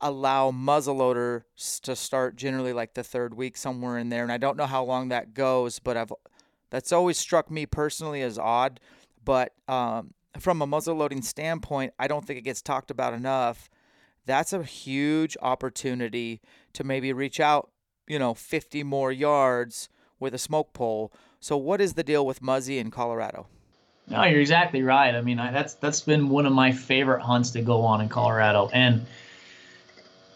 allow 0.00 0.50
muzzleloader 0.50 1.42
to 1.82 1.96
start 1.96 2.36
generally 2.36 2.72
like 2.72 2.94
the 2.94 3.02
third 3.02 3.34
week 3.34 3.56
somewhere 3.56 3.98
in 3.98 4.08
there. 4.08 4.22
And 4.22 4.32
I 4.32 4.38
don't 4.38 4.56
know 4.56 4.66
how 4.66 4.84
long 4.84 5.08
that 5.08 5.34
goes, 5.34 5.78
but 5.78 5.96
I've 5.96 6.12
that's 6.70 6.92
always 6.92 7.18
struck 7.18 7.50
me 7.50 7.66
personally 7.66 8.22
as 8.22 8.38
odd. 8.38 8.80
But 9.24 9.52
um, 9.68 10.14
from 10.38 10.60
a 10.60 10.66
muzzleloading 10.66 11.24
standpoint, 11.24 11.92
I 11.98 12.08
don't 12.08 12.26
think 12.26 12.38
it 12.38 12.42
gets 12.42 12.62
talked 12.62 12.90
about 12.90 13.14
enough. 13.14 13.70
That's 14.26 14.52
a 14.52 14.62
huge 14.62 15.36
opportunity 15.42 16.40
to 16.72 16.84
maybe 16.84 17.12
reach 17.12 17.40
out, 17.40 17.70
you 18.06 18.18
know, 18.18 18.34
50 18.34 18.82
more 18.82 19.12
yards 19.12 19.88
with 20.18 20.34
a 20.34 20.38
smoke 20.38 20.72
pole 20.72 21.12
so 21.44 21.58
what 21.58 21.82
is 21.82 21.92
the 21.92 22.02
deal 22.02 22.24
with 22.24 22.40
Muzzy 22.40 22.78
in 22.78 22.90
Colorado? 22.90 23.46
No, 24.08 24.22
you're 24.24 24.40
exactly 24.40 24.82
right. 24.82 25.14
I 25.14 25.20
mean, 25.20 25.38
I, 25.38 25.50
that's 25.50 25.74
that's 25.74 26.00
been 26.00 26.30
one 26.30 26.46
of 26.46 26.54
my 26.54 26.72
favorite 26.72 27.20
hunts 27.20 27.50
to 27.50 27.60
go 27.60 27.82
on 27.82 28.00
in 28.00 28.08
Colorado, 28.08 28.70
and 28.72 29.04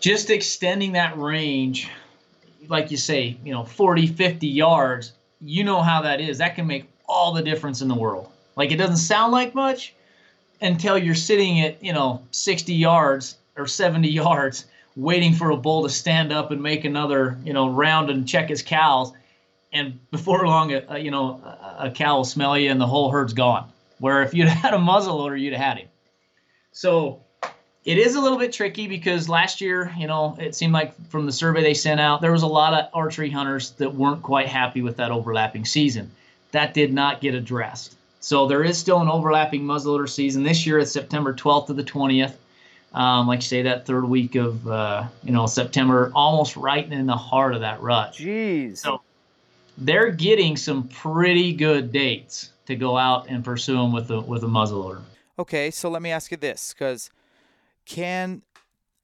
just 0.01 0.31
extending 0.31 0.93
that 0.93 1.19
range, 1.19 1.89
like 2.69 2.91
you 2.91 2.97
say, 2.97 3.37
you 3.45 3.53
know, 3.53 3.65
40, 3.65 4.07
50 4.07 4.47
yards. 4.47 5.13
You 5.41 5.65
know 5.65 5.83
how 5.83 6.03
that 6.03 6.21
is. 6.21 6.39
That 6.39 6.55
can 6.57 6.67
make 6.67 6.85
all 7.09 7.33
the 7.33 7.43
difference 7.43 7.81
in 7.81 7.89
the 7.89 7.95
world. 7.95 8.29
Like 8.57 8.73
it 8.73 8.77
doesn't 8.77 8.97
sound 8.97 9.33
like 9.33 9.55
much 9.55 9.95
until 10.61 10.99
you're 10.99 11.15
sitting 11.15 11.61
at 11.61 11.83
you 11.83 11.93
know 11.93 12.23
60 12.33 12.75
yards 12.75 13.37
or 13.57 13.67
70 13.67 14.09
yards, 14.11 14.67
waiting 14.97 15.33
for 15.33 15.51
a 15.51 15.57
bull 15.57 15.85
to 15.85 15.89
stand 15.89 16.33
up 16.33 16.51
and 16.51 16.61
make 16.61 16.85
another 16.85 17.39
you 17.45 17.53
know 17.53 17.69
round 17.69 18.11
and 18.11 18.27
check 18.27 18.49
his 18.49 18.63
cows 18.63 19.13
and 19.73 19.99
before 20.11 20.47
long, 20.47 20.73
a, 20.73 20.85
a, 20.89 20.99
you 20.99 21.11
know, 21.11 21.41
a, 21.79 21.91
cow 21.91 22.17
will 22.17 22.25
smell 22.25 22.57
you 22.57 22.71
and 22.71 22.81
the 22.81 22.87
whole 22.87 23.11
herd's 23.11 23.33
gone. 23.33 23.71
Where 23.99 24.23
if 24.23 24.35
you'd 24.35 24.49
had 24.49 24.75
a 24.75 24.79
muzzleloader, 24.79 25.39
you'd 25.39 25.53
have 25.53 25.63
had 25.63 25.79
him. 25.79 25.89
So 26.73 27.23
it 27.89 27.97
is 27.97 28.17
a 28.17 28.21
little 28.21 28.37
bit 28.37 28.53
tricky 28.53 28.87
because 28.87 29.31
last 29.31 29.63
year, 29.63 29.91
you 29.97 30.07
know, 30.07 30.37
it 30.39 30.55
seemed 30.55 30.75
like 30.75 30.93
from 31.09 31.25
the 31.25 31.33
survey 31.33 31.63
they 31.63 31.73
sent 31.73 31.99
out, 31.99 32.21
there 32.21 32.33
was 32.33 32.43
a 32.43 32.47
lot 32.47 32.75
of 32.75 32.91
archery 32.93 33.31
hunters 33.31 33.71
that 33.73 33.95
weren't 33.95 34.23
quite 34.23 34.47
happy 34.47 34.83
with 34.83 34.99
that 34.99 35.11
overlapping 35.11 35.65
season. 35.65 36.11
That 36.51 36.75
did 36.75 36.93
not 36.93 37.23
get 37.23 37.35
addressed. 37.35 37.97
So 38.21 38.47
there 38.47 38.63
is 38.63 38.77
still 38.77 39.01
an 39.01 39.09
overlapping 39.09 39.63
muzzleloader 39.63 40.07
season. 40.07 40.43
This 40.43 40.67
year 40.67 40.79
it's 40.79 40.93
September 40.93 41.33
12th 41.33 41.69
to 41.69 41.73
the 41.73 41.83
20th. 41.83 42.35
Um, 42.93 43.27
like 43.27 43.39
you 43.39 43.47
say, 43.47 43.63
that 43.63 43.87
third 43.87 44.05
week 44.05 44.35
of 44.35 44.69
uh, 44.69 45.05
you 45.25 45.33
know 45.33 45.47
September, 45.47 46.13
almost 46.15 46.59
right 46.59 46.91
in 46.93 47.07
the 47.07 47.17
heart 47.17 47.55
of 47.55 47.63
that 47.63 47.81
rut. 47.81 48.13
Jeez. 48.13 48.79
So 48.79 49.01
they're 49.79 50.11
getting 50.11 50.59
some 50.59 50.89
pretty 50.89 51.55
good 51.55 51.91
dates 51.91 52.51
to 52.67 52.77
go 52.77 52.99
out 52.99 53.29
and 53.31 53.43
pursue 53.43 53.77
them 53.77 53.93
with 53.95 54.11
a 54.11 54.21
with 54.21 54.45
a 54.45 54.47
muzzleloader. 54.47 55.01
Okay, 55.39 55.71
so 55.71 55.89
let 55.89 56.03
me 56.03 56.11
ask 56.11 56.31
you 56.31 56.37
this, 56.37 56.75
because 56.75 57.11
can 57.89 58.43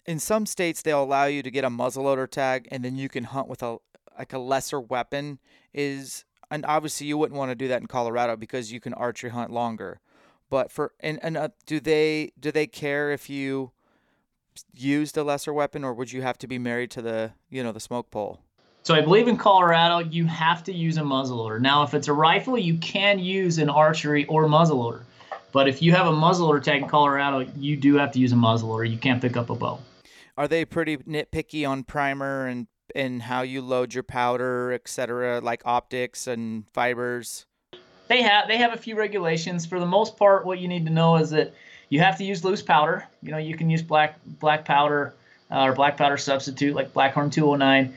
in 0.07 0.19
some 0.19 0.47
states 0.47 0.83
they'll 0.83 1.03
allow 1.03 1.25
you 1.25 1.43
to 1.43 1.51
get 1.51 1.65
a 1.65 1.71
muzzleloader 1.71 2.29
tag 2.29 2.69
and 2.71 2.85
then 2.85 2.97
you 2.97 3.09
can 3.09 3.25
hunt 3.25 3.49
with 3.49 3.63
a 3.63 3.79
like 4.19 4.33
a 4.33 4.39
lesser 4.39 4.81
weapon 4.81 5.39
is 5.73 6.25
and 6.51 6.65
obviously 6.67 7.07
you 7.07 7.19
wouldn't 7.19 7.39
want 7.39 7.51
to 7.51 7.55
do 7.55 7.69
that 7.69 7.81
in 7.81 7.87
Colorado 7.87 8.37
because 8.37 8.71
you 8.71 8.81
can 8.81 8.95
archery 8.95 9.31
hunt 9.31 9.51
longer. 9.51 10.01
But 10.51 10.71
for 10.71 10.93
and 11.01 11.19
and 11.23 11.37
uh, 11.37 11.49
do 11.67 11.81
they 11.81 12.33
do 12.39 12.53
they 12.53 12.67
care 12.67 13.11
if 13.11 13.29
you 13.31 13.73
used 14.73 15.17
a 15.17 15.25
lesser 15.25 15.53
weapon 15.53 15.83
or 15.83 15.93
would 15.95 16.13
you 16.13 16.23
have 16.23 16.39
to 16.39 16.47
be 16.47 16.59
married 16.59 16.91
to 16.93 17.03
the 17.03 17.33
you 17.49 17.63
know 17.63 17.73
the 17.73 17.81
smoke 17.81 18.11
pole? 18.11 18.41
So 18.85 18.95
I 18.95 19.01
believe 19.01 19.29
in 19.29 19.39
Colorado, 19.39 20.01
you 20.01 20.27
have 20.27 20.63
to 20.65 20.73
use 20.73 20.99
a 20.99 21.01
muzzleloader. 21.01 21.59
Now, 21.59 21.85
if 21.85 21.95
it's 21.95 22.09
a 22.09 22.13
rifle, 22.13 22.59
you 22.59 22.77
can 22.77 23.19
use 23.19 23.57
an 23.57 23.71
archery 23.71 24.27
or 24.27 24.45
muzzleloader. 24.45 25.05
But 25.55 25.69
if 25.69 25.81
you 25.81 25.93
have 25.93 26.09
a 26.09 26.11
muzzleloader 26.11 26.61
tag 26.61 26.83
in 26.83 26.89
Colorado, 26.89 27.49
you 27.57 27.77
do 27.77 27.95
have 27.95 28.11
to 28.13 28.19
use 28.19 28.33
a 28.33 28.35
muzzleloader. 28.35 28.91
You 28.91 28.99
can't 28.99 29.23
pick 29.23 29.37
up 29.37 29.51
a 29.51 29.55
bow. 29.55 29.79
Are 30.37 30.49
they 30.49 30.65
pretty 30.65 30.97
nitpicky 30.97 31.67
on 31.67 31.85
primer 31.85 32.49
and 32.49 32.67
and 32.95 33.23
how 33.23 33.43
you 33.43 33.63
load 33.63 33.95
your 33.95 34.03
powder, 34.03 34.73
et 34.73 34.89
cetera, 34.89 35.41
like 35.41 35.63
optics 35.65 36.27
and 36.27 36.69
fibers? 36.75 37.47
They 38.09 38.21
have 38.23 38.49
they 38.49 38.59
have 38.59 38.75
a 38.75 38.77
few 38.77 38.97
regulations. 38.97 39.65
For 39.65 39.79
the 39.79 39.87
most 39.87 40.17
part, 40.17 40.45
what 40.45 40.59
you 40.59 40.67
need 40.67 40.87
to 40.87 40.93
know 40.93 41.17
is 41.17 41.31
that 41.31 41.55
you 41.89 42.01
have 42.01 42.19
to 42.19 42.25
use 42.25 42.43
loose 42.45 42.61
powder. 42.61 43.07
You 43.23 43.31
know, 43.31 43.39
you 43.39 43.57
can 43.57 43.71
use 43.71 43.81
black 43.81 44.19
black 44.41 44.65
powder 44.65 45.15
uh, 45.53 45.67
or 45.67 45.73
black 45.73 45.97
powder 45.97 46.17
substitute 46.17 46.75
like 46.75 46.93
Blackhorn 46.93 47.31
209. 47.31 47.95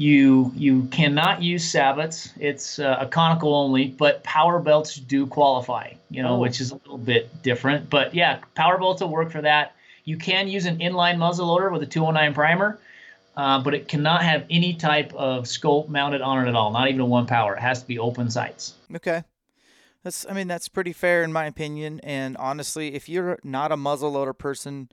You 0.00 0.50
you 0.56 0.84
cannot 0.84 1.42
use 1.42 1.70
sabots. 1.70 2.32
It's 2.40 2.78
uh, 2.78 2.96
a 3.00 3.06
conical 3.06 3.54
only, 3.54 3.88
but 3.88 4.24
power 4.24 4.58
belts 4.58 4.94
do 4.94 5.26
qualify. 5.26 5.92
You 6.08 6.22
know, 6.22 6.36
oh. 6.36 6.38
which 6.38 6.58
is 6.58 6.70
a 6.70 6.76
little 6.76 6.96
bit 6.96 7.42
different. 7.42 7.90
But 7.90 8.14
yeah, 8.14 8.38
power 8.54 8.78
belts 8.78 9.02
will 9.02 9.10
work 9.10 9.30
for 9.30 9.42
that. 9.42 9.74
You 10.04 10.16
can 10.16 10.48
use 10.48 10.64
an 10.64 10.78
inline 10.78 11.18
muzzle 11.18 11.48
loader 11.48 11.68
with 11.68 11.82
a 11.82 11.86
209 11.86 12.32
primer, 12.32 12.78
uh, 13.36 13.62
but 13.62 13.74
it 13.74 13.88
cannot 13.88 14.22
have 14.22 14.46
any 14.48 14.72
type 14.72 15.12
of 15.12 15.46
scope 15.46 15.90
mounted 15.90 16.22
on 16.22 16.46
it 16.46 16.48
at 16.48 16.54
all. 16.54 16.72
Not 16.72 16.88
even 16.88 17.02
a 17.02 17.04
one 17.04 17.26
power. 17.26 17.54
It 17.54 17.60
has 17.60 17.82
to 17.82 17.86
be 17.86 17.98
open 17.98 18.30
sights. 18.30 18.76
Okay. 18.96 19.22
That's 20.02 20.24
I 20.26 20.32
mean 20.32 20.48
that's 20.48 20.68
pretty 20.68 20.94
fair 20.94 21.22
in 21.22 21.30
my 21.30 21.44
opinion. 21.44 22.00
And 22.02 22.38
honestly, 22.38 22.94
if 22.94 23.06
you're 23.06 23.38
not 23.44 23.70
a 23.70 23.76
muzzleloader 23.76 24.38
person 24.38 24.88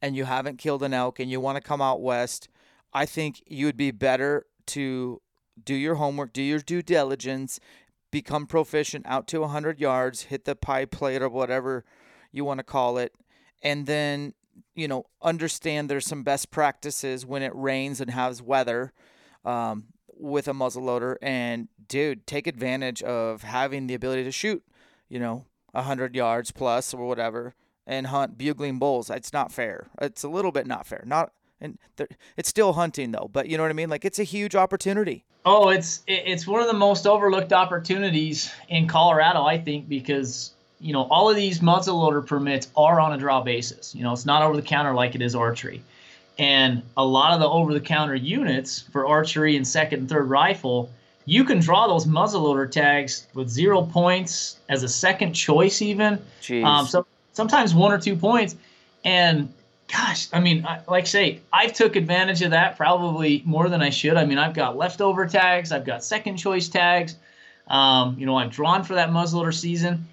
and 0.00 0.14
you 0.14 0.26
haven't 0.26 0.58
killed 0.58 0.84
an 0.84 0.94
elk 0.94 1.18
and 1.18 1.28
you 1.28 1.40
want 1.40 1.56
to 1.56 1.60
come 1.60 1.82
out 1.82 2.00
west, 2.00 2.48
I 2.94 3.06
think 3.06 3.42
you 3.46 3.66
would 3.66 3.76
be 3.76 3.90
better 3.90 4.46
to 4.66 5.20
do 5.62 5.74
your 5.74 5.96
homework, 5.96 6.32
do 6.32 6.42
your 6.42 6.60
due 6.60 6.82
diligence, 6.82 7.60
become 8.10 8.46
proficient 8.46 9.04
out 9.06 9.26
to 9.28 9.40
100 9.40 9.80
yards, 9.80 10.22
hit 10.22 10.44
the 10.44 10.54
pie 10.54 10.84
plate 10.84 11.22
or 11.22 11.28
whatever 11.28 11.84
you 12.30 12.44
want 12.44 12.58
to 12.58 12.64
call 12.64 12.98
it, 12.98 13.14
and 13.62 13.86
then 13.86 14.34
you 14.74 14.86
know 14.86 15.06
understand 15.22 15.88
there's 15.88 16.06
some 16.06 16.22
best 16.22 16.50
practices 16.50 17.26
when 17.26 17.42
it 17.42 17.52
rains 17.54 18.00
and 18.00 18.10
has 18.10 18.40
weather. 18.40 18.92
Um, 19.44 19.86
with 20.16 20.48
a 20.48 20.52
muzzleloader 20.52 21.16
and 21.22 21.68
dude, 21.88 22.26
take 22.26 22.46
advantage 22.46 23.02
of 23.02 23.42
having 23.42 23.86
the 23.86 23.94
ability 23.94 24.24
to 24.24 24.30
shoot, 24.30 24.62
you 25.08 25.18
know, 25.18 25.44
100 25.72 26.14
yards 26.14 26.50
plus 26.50 26.94
or 26.94 27.06
whatever 27.06 27.54
and 27.86 28.06
hunt 28.06 28.38
bugling 28.38 28.78
bulls. 28.78 29.10
It's 29.10 29.32
not 29.32 29.52
fair. 29.52 29.88
It's 30.00 30.22
a 30.22 30.28
little 30.28 30.52
bit 30.52 30.66
not 30.66 30.86
fair. 30.86 31.02
Not 31.06 31.32
and 31.64 31.78
it's 32.36 32.48
still 32.48 32.74
hunting 32.74 33.10
though, 33.10 33.28
but 33.32 33.48
you 33.48 33.56
know 33.56 33.64
what 33.64 33.70
I 33.70 33.74
mean? 33.74 33.88
Like 33.88 34.04
it's 34.04 34.18
a 34.18 34.24
huge 34.24 34.54
opportunity. 34.54 35.24
Oh, 35.46 35.70
it's 35.70 36.02
it's 36.06 36.46
one 36.46 36.60
of 36.60 36.68
the 36.68 36.74
most 36.74 37.06
overlooked 37.06 37.52
opportunities 37.52 38.52
in 38.68 38.86
Colorado, 38.86 39.42
I 39.42 39.58
think, 39.58 39.88
because 39.88 40.52
you 40.80 40.92
know 40.92 41.02
all 41.04 41.28
of 41.30 41.36
these 41.36 41.60
muzzleloader 41.60 42.26
permits 42.26 42.68
are 42.76 43.00
on 43.00 43.12
a 43.12 43.18
draw 43.18 43.42
basis. 43.42 43.94
You 43.94 44.02
know, 44.02 44.12
it's 44.12 44.26
not 44.26 44.42
over 44.42 44.56
the 44.56 44.62
counter 44.62 44.94
like 44.94 45.14
it 45.14 45.22
is 45.22 45.34
archery. 45.34 45.82
And 46.38 46.82
a 46.96 47.04
lot 47.04 47.32
of 47.32 47.40
the 47.40 47.48
over 47.48 47.72
the 47.72 47.80
counter 47.80 48.14
units 48.14 48.80
for 48.80 49.06
archery 49.06 49.56
and 49.56 49.66
second 49.66 50.00
and 50.00 50.08
third 50.08 50.28
rifle, 50.28 50.90
you 51.26 51.44
can 51.44 51.60
draw 51.60 51.86
those 51.86 52.06
muzzleloader 52.06 52.70
tags 52.70 53.26
with 53.34 53.48
zero 53.48 53.82
points 53.82 54.58
as 54.68 54.82
a 54.82 54.88
second 54.88 55.32
choice, 55.34 55.80
even. 55.80 56.20
Um, 56.64 56.86
so 56.86 57.06
sometimes 57.32 57.74
one 57.74 57.92
or 57.92 57.98
two 57.98 58.16
points. 58.16 58.56
And 59.04 59.52
gosh, 59.92 60.28
I 60.32 60.40
mean, 60.40 60.66
like 60.88 61.06
say, 61.06 61.40
I've 61.52 61.72
took 61.72 61.96
advantage 61.96 62.42
of 62.42 62.50
that 62.50 62.76
probably 62.76 63.42
more 63.44 63.68
than 63.68 63.82
I 63.82 63.90
should. 63.90 64.16
I 64.16 64.24
mean, 64.24 64.38
I've 64.38 64.54
got 64.54 64.76
leftover 64.76 65.26
tags, 65.26 65.72
I've 65.72 65.84
got 65.84 66.04
second 66.04 66.36
choice 66.36 66.68
tags. 66.68 67.16
Um, 67.68 68.16
you 68.18 68.26
know, 68.26 68.36
I've 68.36 68.50
drawn 68.50 68.84
for 68.84 68.94
that 68.94 69.10
muzzleloader 69.10 69.54
season. 69.54 70.06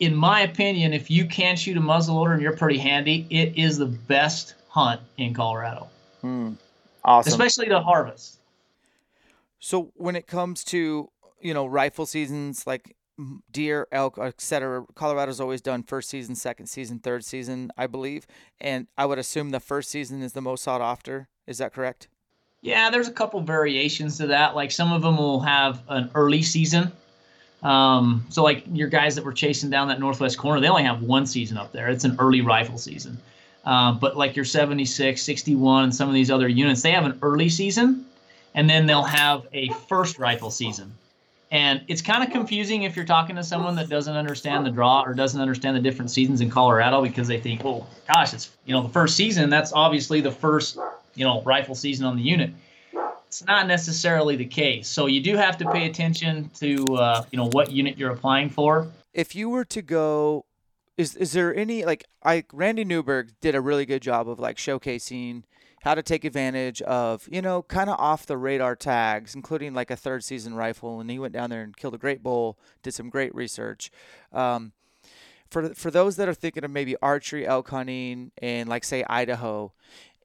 In 0.00 0.14
my 0.14 0.42
opinion, 0.42 0.92
if 0.92 1.10
you 1.10 1.26
can 1.26 1.56
shoot 1.56 1.76
a 1.76 1.80
muzzleloader 1.80 2.34
and 2.34 2.42
you're 2.42 2.56
pretty 2.56 2.78
handy, 2.78 3.26
it 3.30 3.56
is 3.56 3.78
the 3.78 3.86
best 3.86 4.54
hunt 4.68 5.00
in 5.16 5.34
Colorado. 5.34 5.88
Hmm. 6.20 6.52
Awesome. 7.04 7.30
Especially 7.30 7.68
the 7.68 7.80
harvest. 7.80 8.38
So 9.60 9.92
when 9.94 10.16
it 10.16 10.26
comes 10.26 10.64
to, 10.64 11.10
you 11.40 11.54
know, 11.54 11.66
rifle 11.66 12.06
seasons 12.06 12.66
like 12.66 12.96
deer, 13.50 13.86
elk, 13.92 14.18
etc., 14.18 14.84
Colorado's 14.94 15.40
always 15.40 15.60
done 15.60 15.82
first 15.82 16.08
season, 16.08 16.34
second 16.34 16.66
season, 16.66 16.98
third 16.98 17.24
season, 17.24 17.70
I 17.76 17.86
believe. 17.86 18.26
And 18.60 18.88
I 18.98 19.06
would 19.06 19.18
assume 19.18 19.50
the 19.50 19.60
first 19.60 19.90
season 19.90 20.22
is 20.22 20.32
the 20.32 20.40
most 20.40 20.64
sought 20.64 20.80
after. 20.80 21.28
Is 21.46 21.58
that 21.58 21.72
correct? 21.72 22.08
Yeah, 22.60 22.90
there's 22.90 23.08
a 23.08 23.12
couple 23.12 23.40
variations 23.42 24.16
to 24.18 24.28
that. 24.28 24.54
Like 24.54 24.70
some 24.70 24.92
of 24.92 25.02
them 25.02 25.18
will 25.18 25.40
have 25.40 25.82
an 25.88 26.10
early 26.14 26.42
season. 26.42 26.92
Um, 27.62 28.24
so 28.30 28.42
like 28.42 28.64
your 28.72 28.88
guys 28.88 29.14
that 29.16 29.24
were 29.24 29.32
chasing 29.32 29.70
down 29.70 29.88
that 29.88 30.00
northwest 30.00 30.38
corner, 30.38 30.60
they 30.60 30.68
only 30.68 30.84
have 30.84 31.02
one 31.02 31.26
season 31.26 31.56
up 31.56 31.72
there. 31.72 31.88
It's 31.88 32.04
an 32.04 32.16
early 32.18 32.40
rifle 32.40 32.78
season. 32.78 33.18
Uh, 33.64 33.92
but 33.92 34.16
like 34.16 34.36
your 34.36 34.44
76, 34.44 35.22
61, 35.22 35.84
and 35.84 35.94
some 35.94 36.08
of 36.08 36.14
these 36.14 36.30
other 36.30 36.48
units, 36.48 36.82
they 36.82 36.90
have 36.90 37.06
an 37.06 37.18
early 37.22 37.48
season, 37.48 38.04
and 38.54 38.68
then 38.68 38.86
they'll 38.86 39.02
have 39.02 39.46
a 39.52 39.70
first 39.88 40.18
rifle 40.18 40.50
season. 40.50 40.92
And 41.54 41.84
it's 41.86 42.02
kind 42.02 42.24
of 42.24 42.30
confusing 42.30 42.82
if 42.82 42.96
you're 42.96 43.04
talking 43.04 43.36
to 43.36 43.44
someone 43.44 43.76
that 43.76 43.88
doesn't 43.88 44.16
understand 44.16 44.66
the 44.66 44.72
draw 44.72 45.04
or 45.04 45.14
doesn't 45.14 45.40
understand 45.40 45.76
the 45.76 45.80
different 45.80 46.10
seasons 46.10 46.40
in 46.40 46.50
Colorado 46.50 47.00
because 47.00 47.28
they 47.28 47.38
think, 47.38 47.64
oh 47.64 47.86
gosh, 48.08 48.34
it's 48.34 48.50
you 48.64 48.74
know 48.74 48.82
the 48.82 48.88
first 48.88 49.14
season. 49.14 49.50
That's 49.50 49.72
obviously 49.72 50.20
the 50.20 50.32
first 50.32 50.76
you 51.14 51.24
know 51.24 51.42
rifle 51.42 51.76
season 51.76 52.06
on 52.06 52.16
the 52.16 52.24
unit. 52.24 52.50
It's 53.28 53.44
not 53.44 53.68
necessarily 53.68 54.34
the 54.34 54.44
case. 54.46 54.88
So 54.88 55.06
you 55.06 55.20
do 55.20 55.36
have 55.36 55.56
to 55.58 55.70
pay 55.70 55.86
attention 55.86 56.50
to 56.56 56.84
uh, 56.96 57.24
you 57.30 57.36
know 57.36 57.48
what 57.52 57.70
unit 57.70 57.98
you're 57.98 58.10
applying 58.10 58.50
for. 58.50 58.88
If 59.12 59.36
you 59.36 59.48
were 59.48 59.64
to 59.66 59.80
go 59.80 60.46
is 60.96 61.14
is 61.14 61.34
there 61.34 61.54
any 61.54 61.84
like 61.84 62.04
I 62.24 62.42
Randy 62.52 62.84
Newberg 62.84 63.30
did 63.40 63.54
a 63.54 63.60
really 63.60 63.86
good 63.86 64.02
job 64.02 64.28
of 64.28 64.40
like 64.40 64.56
showcasing 64.56 65.44
how 65.84 65.94
to 65.94 66.02
take 66.02 66.24
advantage 66.24 66.80
of 66.82 67.28
you 67.30 67.42
know 67.42 67.62
kind 67.62 67.90
of 67.90 68.00
off 68.00 68.26
the 68.26 68.38
radar 68.38 68.74
tags, 68.74 69.34
including 69.34 69.74
like 69.74 69.90
a 69.90 69.96
third 69.96 70.24
season 70.24 70.54
rifle, 70.54 70.98
and 70.98 71.10
he 71.10 71.18
went 71.18 71.34
down 71.34 71.50
there 71.50 71.62
and 71.62 71.76
killed 71.76 71.94
a 71.94 71.98
great 71.98 72.22
bull, 72.22 72.58
did 72.82 72.94
some 72.94 73.10
great 73.10 73.34
research. 73.34 73.90
Um, 74.32 74.72
for 75.50 75.74
for 75.74 75.90
those 75.90 76.16
that 76.16 76.28
are 76.28 76.34
thinking 76.34 76.64
of 76.64 76.70
maybe 76.70 76.96
archery, 77.02 77.46
elk 77.46 77.68
hunting, 77.68 78.32
and 78.38 78.68
like 78.68 78.82
say 78.82 79.04
Idaho, 79.08 79.72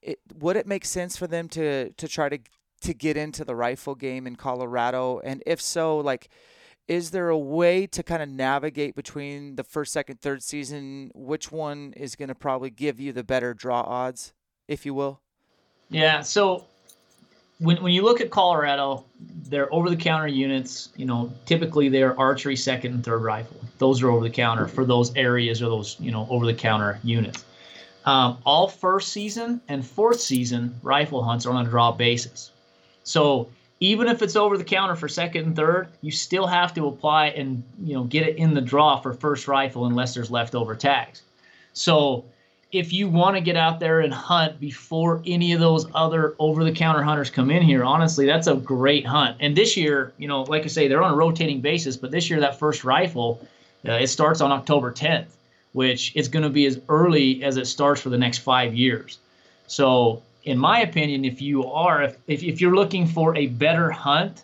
it, 0.02 0.20
would 0.34 0.56
it 0.56 0.66
make 0.66 0.86
sense 0.86 1.18
for 1.18 1.28
them 1.28 1.50
to 1.50 1.92
to 1.92 2.08
try 2.08 2.30
to 2.30 2.40
to 2.82 2.94
get 2.94 3.18
into 3.18 3.44
the 3.44 3.56
rifle 3.56 3.96
game 3.96 4.26
in 4.26 4.38
Colorado? 4.38 5.20
And 5.20 5.44
if 5.46 5.62
so, 5.62 5.98
like 5.98 6.30
is 6.88 7.12
there 7.12 7.30
a 7.30 7.38
way 7.38 7.86
to 7.86 8.02
kind 8.02 8.24
of 8.24 8.30
navigate 8.30 8.96
between 8.96 9.58
the 9.58 9.64
first, 9.64 9.94
second, 9.94 10.22
third 10.22 10.42
season? 10.42 11.12
Which 11.14 11.52
one 11.52 11.94
is 11.96 12.16
going 12.16 12.30
to 12.30 12.36
probably 12.36 12.72
give 12.72 13.00
you 13.00 13.14
the 13.14 13.24
better 13.24 13.54
draw 13.54 13.82
odds, 13.82 14.34
if 14.68 14.88
you 14.88 14.96
will? 14.96 15.22
Yeah. 15.90 16.22
So 16.22 16.66
when, 17.60 17.82
when 17.84 17.94
you 17.94 18.04
look 18.04 18.22
at 18.22 18.30
Colorado, 18.30 19.06
they're 19.48 19.74
over 19.74 19.90
the 19.90 19.96
counter 19.96 20.28
units. 20.28 20.90
You 20.96 21.06
know, 21.06 21.32
typically 21.46 21.90
they're 21.90 22.18
archery, 22.20 22.56
second, 22.56 22.94
and 22.94 23.04
third 23.04 23.22
rifle. 23.22 23.58
Those 23.78 24.02
are 24.02 24.10
over 24.10 24.24
the 24.24 24.30
counter 24.30 24.68
for 24.68 24.86
those 24.86 25.16
areas 25.16 25.62
or 25.62 25.66
those, 25.66 25.98
you 26.00 26.12
know, 26.12 26.28
over 26.30 26.46
the 26.46 26.54
counter 26.54 27.00
units. 27.04 27.46
Um, 28.06 28.38
all 28.46 28.68
first 28.68 29.10
season 29.10 29.62
and 29.68 29.86
fourth 29.86 30.20
season 30.20 30.80
rifle 30.82 31.24
hunts 31.24 31.46
are 31.46 31.52
on 31.52 31.66
a 31.66 31.70
draw 31.70 31.92
basis. 31.92 32.52
So 33.04 33.50
even 33.82 34.08
if 34.08 34.22
it's 34.22 34.36
over 34.36 34.58
the 34.58 34.64
counter 34.64 34.96
for 34.96 35.08
second 35.08 35.46
and 35.46 35.56
third, 35.56 35.90
you 36.02 36.12
still 36.12 36.48
have 36.48 36.74
to 36.76 36.88
apply 36.88 37.28
and 37.28 37.64
you 37.84 37.94
know 37.94 38.04
get 38.06 38.28
it 38.28 38.38
in 38.38 38.54
the 38.54 38.62
draw 38.62 39.00
for 39.00 39.14
first 39.14 39.48
rifle 39.48 39.86
unless 39.86 40.14
there's 40.14 40.32
leftover 40.32 40.76
tags. 40.76 41.24
So 41.74 42.26
if 42.72 42.94
you 42.94 43.10
want 43.10 43.36
to 43.36 43.42
get 43.42 43.56
out 43.56 43.80
there 43.80 44.02
and 44.02 44.14
hunt 44.14 44.60
before 44.60 45.22
any 45.26 45.54
of 45.54 45.60
those 45.60 45.88
other 45.96 46.36
over-the-counter 46.38 47.02
hunters 47.02 47.30
come 47.30 47.50
in 47.50 47.64
here, 47.64 47.84
honestly, 47.84 48.26
that's 48.26 48.48
a 48.48 48.56
great 48.56 49.06
hunt. 49.06 49.38
And 49.40 49.56
this 49.56 49.76
year, 49.76 50.14
you 50.18 50.28
know, 50.28 50.44
like 50.44 50.64
I 50.64 50.68
say, 50.68 50.88
they're 50.88 51.02
on 51.02 51.14
a 51.14 51.16
rotating 51.16 51.62
basis, 51.62 51.98
but 51.98 52.12
this 52.12 52.30
year 52.30 52.40
that 52.42 52.60
first 52.60 52.84
rifle, 52.84 53.46
uh, 53.88 53.94
it 53.94 54.08
starts 54.08 54.40
on 54.40 54.52
October 54.52 54.92
10th, 54.92 55.28
which 55.74 56.16
is 56.16 56.28
going 56.28 56.44
to 56.44 56.50
be 56.50 56.68
as 56.68 56.80
early 56.90 57.44
as 57.44 57.58
it 57.58 57.66
starts 57.66 58.02
for 58.02 58.10
the 58.10 58.18
next 58.18 58.40
five 58.40 58.76
years. 58.76 59.18
So 59.66 60.22
in 60.44 60.58
my 60.58 60.82
opinion, 60.82 61.26
if 61.26 61.42
you 61.42 61.66
are 61.66 62.04
if, 62.04 62.44
if 62.44 62.62
you're 62.62 62.76
looking 62.76 63.08
for 63.08 63.36
a 63.36 63.48
better 63.48 63.90
hunt, 63.90 64.44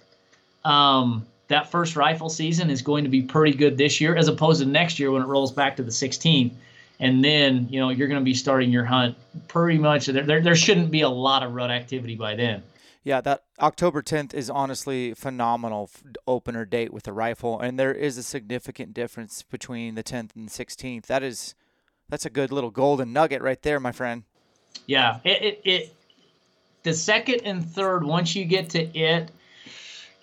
um, 0.64 1.26
that 1.48 1.70
first 1.70 1.96
rifle 1.96 2.30
season 2.30 2.72
is 2.72 2.82
going 2.82 3.04
to 3.04 3.10
be 3.10 3.22
pretty 3.22 3.56
good 3.56 3.78
this 3.78 4.02
year, 4.02 4.16
as 4.16 4.28
opposed 4.28 4.62
to 4.62 4.68
next 4.68 4.98
year 4.98 5.12
when 5.12 5.22
it 5.22 5.28
rolls 5.28 5.52
back 5.52 5.76
to 5.76 5.84
the 5.84 5.92
16th. 5.92 6.52
And 7.00 7.24
then 7.24 7.68
you 7.70 7.80
know 7.80 7.90
you're 7.90 8.08
going 8.08 8.22
to 8.22 8.26
be 8.26 8.34
starting 8.34 8.72
your 8.72 8.86
hunt 8.86 9.18
pretty 9.48 9.78
much. 9.78 10.06
There, 10.06 10.24
there, 10.24 10.42
there 10.42 10.56
shouldn't 10.56 10.92
be 10.92 11.02
a 11.02 11.10
lot 11.10 11.44
of 11.44 11.54
rut 11.54 11.72
activity 11.72 12.16
by 12.16 12.36
then. 12.36 12.64
Yeah, 13.06 13.22
that 13.22 13.44
October 13.60 14.02
10th 14.02 14.34
is 14.34 14.50
honestly 14.50 15.14
phenomenal 15.14 15.92
opener 16.26 16.66
date 16.66 16.92
with 16.92 17.04
the 17.04 17.14
rifle, 17.14 17.60
and 17.60 17.78
there 17.78 17.94
is 17.94 18.18
a 18.18 18.24
significant 18.24 18.96
difference 18.96 19.44
between 19.44 19.94
the 19.94 20.02
10th 20.02 20.36
and 20.36 20.50
the 20.50 20.52
16th. 20.52 21.06
That 21.06 21.22
is, 21.22 21.54
that's 22.10 22.26
a 22.26 22.32
good 22.32 22.52
little 22.52 22.72
golden 22.72 23.14
nugget 23.14 23.44
right 23.44 23.62
there, 23.62 23.80
my 23.80 23.92
friend. 23.92 24.24
Yeah, 24.88 25.20
it, 25.24 25.44
it, 25.44 25.62
it 25.64 25.96
the 26.82 26.94
second 26.94 27.42
and 27.46 27.64
third, 27.64 28.04
once 28.04 28.36
you 28.36 28.44
get 28.44 28.72
to 28.72 28.80
it, 28.98 29.30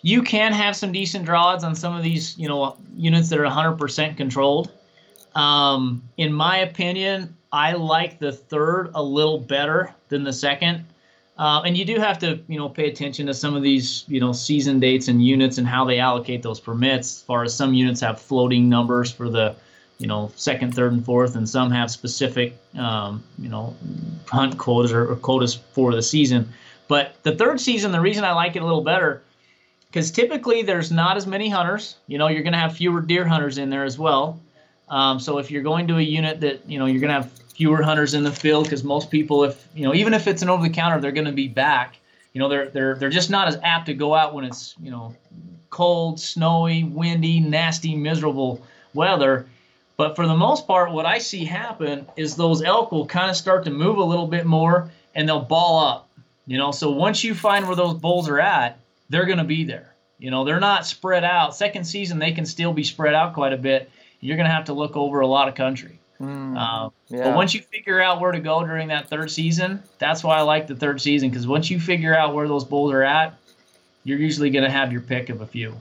you 0.00 0.22
can 0.22 0.52
have 0.52 0.74
some 0.74 0.90
decent 0.90 1.24
draws 1.24 1.62
on 1.62 1.76
some 1.76 1.94
of 1.94 2.02
these, 2.02 2.36
you 2.36 2.48
know, 2.48 2.76
units 2.96 3.28
that 3.28 3.38
are 3.38 3.44
100% 3.44 4.16
controlled. 4.16 4.72
Um, 5.34 6.02
in 6.16 6.32
my 6.32 6.58
opinion, 6.58 7.36
I 7.52 7.72
like 7.72 8.18
the 8.18 8.32
third 8.32 8.90
a 8.94 9.02
little 9.02 9.38
better 9.38 9.94
than 10.08 10.24
the 10.24 10.32
second. 10.32 10.86
Uh, 11.38 11.62
and 11.64 11.76
you 11.76 11.84
do 11.84 11.98
have 11.98 12.18
to, 12.18 12.38
you 12.46 12.58
know, 12.58 12.68
pay 12.68 12.88
attention 12.88 13.26
to 13.26 13.34
some 13.34 13.56
of 13.56 13.62
these, 13.62 14.04
you 14.06 14.20
know, 14.20 14.32
season 14.32 14.78
dates 14.78 15.08
and 15.08 15.24
units 15.24 15.58
and 15.58 15.66
how 15.66 15.84
they 15.84 15.98
allocate 15.98 16.42
those 16.42 16.60
permits. 16.60 17.18
As 17.18 17.22
far 17.22 17.42
as 17.42 17.54
some 17.54 17.74
units 17.74 18.00
have 18.00 18.20
floating 18.20 18.68
numbers 18.68 19.10
for 19.10 19.30
the, 19.30 19.56
you 19.98 20.06
know, 20.06 20.30
second, 20.36 20.74
third, 20.74 20.92
and 20.92 21.04
fourth, 21.04 21.34
and 21.36 21.48
some 21.48 21.70
have 21.70 21.90
specific, 21.90 22.56
um, 22.76 23.22
you 23.38 23.48
know, 23.48 23.74
hunt 24.26 24.58
quotas 24.58 24.92
or, 24.92 25.10
or 25.10 25.16
quotas 25.16 25.54
for 25.54 25.94
the 25.94 26.02
season. 26.02 26.48
But 26.86 27.16
the 27.22 27.34
third 27.34 27.60
season, 27.60 27.92
the 27.92 28.00
reason 28.00 28.24
I 28.24 28.32
like 28.32 28.54
it 28.54 28.62
a 28.62 28.66
little 28.66 28.84
better, 28.84 29.22
because 29.86 30.10
typically 30.10 30.62
there's 30.62 30.92
not 30.92 31.16
as 31.16 31.26
many 31.26 31.48
hunters. 31.48 31.96
You 32.06 32.18
know, 32.18 32.28
you're 32.28 32.42
going 32.42 32.52
to 32.52 32.58
have 32.58 32.76
fewer 32.76 33.00
deer 33.00 33.26
hunters 33.26 33.58
in 33.58 33.70
there 33.70 33.84
as 33.84 33.98
well. 33.98 34.38
Um, 34.88 35.20
so 35.20 35.38
if 35.38 35.50
you're 35.50 35.62
going 35.62 35.88
to 35.88 35.98
a 35.98 36.02
unit 36.02 36.40
that 36.40 36.68
you 36.68 36.78
know 36.78 36.86
you're 36.86 37.00
going 37.00 37.08
to 37.08 37.22
have 37.22 37.32
fewer 37.54 37.82
hunters 37.82 38.14
in 38.14 38.24
the 38.24 38.32
field, 38.32 38.64
because 38.64 38.84
most 38.84 39.10
people, 39.10 39.44
if 39.44 39.66
you 39.74 39.84
know, 39.84 39.94
even 39.94 40.14
if 40.14 40.26
it's 40.26 40.42
an 40.42 40.48
over 40.48 40.62
the 40.62 40.70
counter, 40.70 41.00
they're 41.00 41.12
going 41.12 41.26
to 41.26 41.32
be 41.32 41.48
back. 41.48 41.96
You 42.32 42.40
know, 42.40 42.48
they're 42.48 42.68
they're 42.68 42.94
they're 42.94 43.10
just 43.10 43.30
not 43.30 43.48
as 43.48 43.58
apt 43.62 43.86
to 43.86 43.94
go 43.94 44.14
out 44.14 44.34
when 44.34 44.44
it's 44.44 44.74
you 44.82 44.90
know 44.90 45.14
cold, 45.70 46.20
snowy, 46.20 46.84
windy, 46.84 47.40
nasty, 47.40 47.96
miserable 47.96 48.62
weather. 48.94 49.46
But 49.96 50.16
for 50.16 50.26
the 50.26 50.36
most 50.36 50.66
part, 50.66 50.92
what 50.92 51.06
I 51.06 51.18
see 51.18 51.44
happen 51.44 52.06
is 52.16 52.36
those 52.36 52.62
elk 52.62 52.92
will 52.92 53.06
kind 53.06 53.30
of 53.30 53.36
start 53.36 53.64
to 53.64 53.70
move 53.70 53.98
a 53.98 54.04
little 54.04 54.26
bit 54.26 54.46
more 54.46 54.90
and 55.14 55.28
they'll 55.28 55.40
ball 55.40 55.86
up. 55.86 56.08
You 56.46 56.58
know, 56.58 56.72
so 56.72 56.90
once 56.90 57.22
you 57.22 57.34
find 57.34 57.66
where 57.66 57.76
those 57.76 57.94
bulls 57.94 58.28
are 58.28 58.40
at, 58.40 58.78
they're 59.08 59.26
going 59.26 59.38
to 59.38 59.44
be 59.44 59.64
there. 59.64 59.94
You 60.18 60.30
know, 60.30 60.44
they're 60.44 60.60
not 60.60 60.86
spread 60.86 61.24
out. 61.24 61.54
Second 61.54 61.84
season, 61.84 62.18
they 62.18 62.32
can 62.32 62.46
still 62.46 62.72
be 62.72 62.84
spread 62.84 63.14
out 63.14 63.34
quite 63.34 63.52
a 63.52 63.56
bit. 63.56 63.90
You're 64.22 64.36
going 64.36 64.48
to 64.48 64.54
have 64.54 64.64
to 64.66 64.72
look 64.72 64.96
over 64.96 65.20
a 65.20 65.26
lot 65.26 65.48
of 65.48 65.54
country. 65.54 65.98
Mm, 66.20 66.92
yeah. 67.08 67.24
But 67.24 67.34
once 67.34 67.52
you 67.52 67.60
figure 67.60 68.00
out 68.00 68.20
where 68.20 68.30
to 68.30 68.38
go 68.38 68.64
during 68.64 68.88
that 68.88 69.08
third 69.08 69.30
season, 69.30 69.82
that's 69.98 70.22
why 70.22 70.38
I 70.38 70.42
like 70.42 70.68
the 70.68 70.76
third 70.76 71.00
season 71.00 71.28
because 71.28 71.48
once 71.48 71.68
you 71.68 71.80
figure 71.80 72.16
out 72.16 72.32
where 72.32 72.46
those 72.46 72.64
bulls 72.64 72.92
are 72.92 73.02
at, 73.02 73.34
you're 74.04 74.18
usually 74.18 74.50
going 74.50 74.64
to 74.64 74.70
have 74.70 74.92
your 74.92 75.00
pick 75.00 75.28
of 75.28 75.40
a 75.40 75.46
few. 75.46 75.74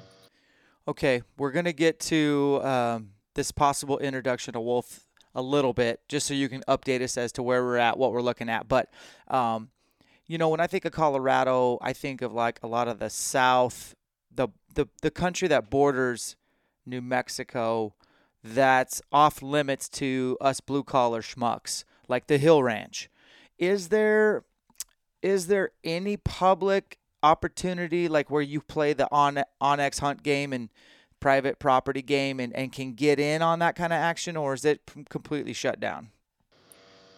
Okay, 0.87 1.21
we're 1.37 1.51
going 1.51 1.65
to 1.65 1.73
get 1.73 1.99
to 1.99 2.59
um, 2.63 3.11
this 3.35 3.51
possible 3.51 3.99
introduction 3.99 4.53
to 4.53 4.59
wolf 4.59 5.05
a 5.35 5.41
little 5.41 5.73
bit, 5.73 6.01
just 6.09 6.25
so 6.25 6.33
you 6.33 6.49
can 6.49 6.61
update 6.67 7.01
us 7.01 7.17
as 7.17 7.31
to 7.33 7.43
where 7.43 7.63
we're 7.63 7.77
at, 7.77 7.97
what 7.97 8.11
we're 8.11 8.21
looking 8.23 8.49
at. 8.49 8.67
But 8.67 8.89
um, 9.27 9.69
you 10.25 10.39
know, 10.39 10.49
when 10.49 10.59
I 10.59 10.65
think 10.65 10.85
of 10.85 10.91
Colorado, 10.91 11.77
I 11.81 11.93
think 11.93 12.23
of 12.23 12.33
like 12.33 12.59
a 12.63 12.67
lot 12.67 12.87
of 12.87 12.97
the 12.97 13.11
South, 13.11 13.95
the 14.33 14.47
the 14.73 14.87
the 15.03 15.11
country 15.11 15.47
that 15.49 15.69
borders 15.69 16.35
New 16.85 17.01
Mexico, 17.01 17.93
that's 18.43 19.01
off 19.11 19.41
limits 19.41 19.87
to 19.89 20.37
us 20.41 20.59
blue 20.59 20.83
collar 20.83 21.21
schmucks, 21.21 21.83
like 22.07 22.27
the 22.27 22.37
Hill 22.37 22.63
Ranch. 22.63 23.09
Is 23.57 23.89
there 23.89 24.43
is 25.21 25.47
there 25.47 25.71
any 25.83 26.17
public 26.17 26.97
opportunity 27.23 28.07
like 28.07 28.31
where 28.31 28.41
you 28.41 28.59
play 28.61 28.93
the 28.93 29.07
on 29.11 29.43
onX 29.61 29.99
hunt 29.99 30.23
game 30.23 30.53
and 30.53 30.69
private 31.19 31.59
property 31.59 32.01
game 32.01 32.39
and, 32.39 32.53
and 32.55 32.71
can 32.71 32.93
get 32.93 33.19
in 33.19 33.41
on 33.41 33.59
that 33.59 33.75
kind 33.75 33.93
of 33.93 33.97
action, 33.97 34.35
or 34.35 34.53
is 34.53 34.65
it 34.65 34.81
completely 35.09 35.53
shut 35.53 35.79
down? 35.79 36.09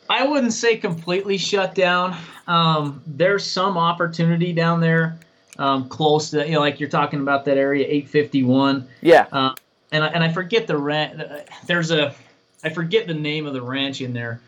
I 0.09 0.27
wouldn't 0.27 0.53
say 0.53 0.77
completely 0.77 1.37
shut 1.37 1.73
down. 1.73 2.15
Um, 2.45 3.01
there's 3.07 3.45
some 3.45 3.77
opportunity 3.77 4.51
down 4.51 4.81
there, 4.81 5.17
um, 5.57 5.87
close 5.87 6.31
to 6.31 6.45
you 6.45 6.53
know, 6.53 6.59
like 6.59 6.79
you're 6.79 6.89
talking 6.89 7.21
about 7.21 7.45
that 7.45 7.57
area 7.57 7.85
851. 7.87 8.87
Yeah. 9.01 9.27
Uh, 9.31 9.55
and 9.93 10.03
I, 10.03 10.07
and 10.07 10.23
I 10.23 10.31
forget 10.31 10.67
the 10.67 10.77
ranch. 10.77 11.21
There's 11.65 11.91
a, 11.91 12.13
I 12.63 12.69
forget 12.69 13.07
the 13.07 13.13
name 13.13 13.45
of 13.45 13.53
the 13.53 13.61
ranch 13.61 14.01
in 14.01 14.13
there 14.13 14.41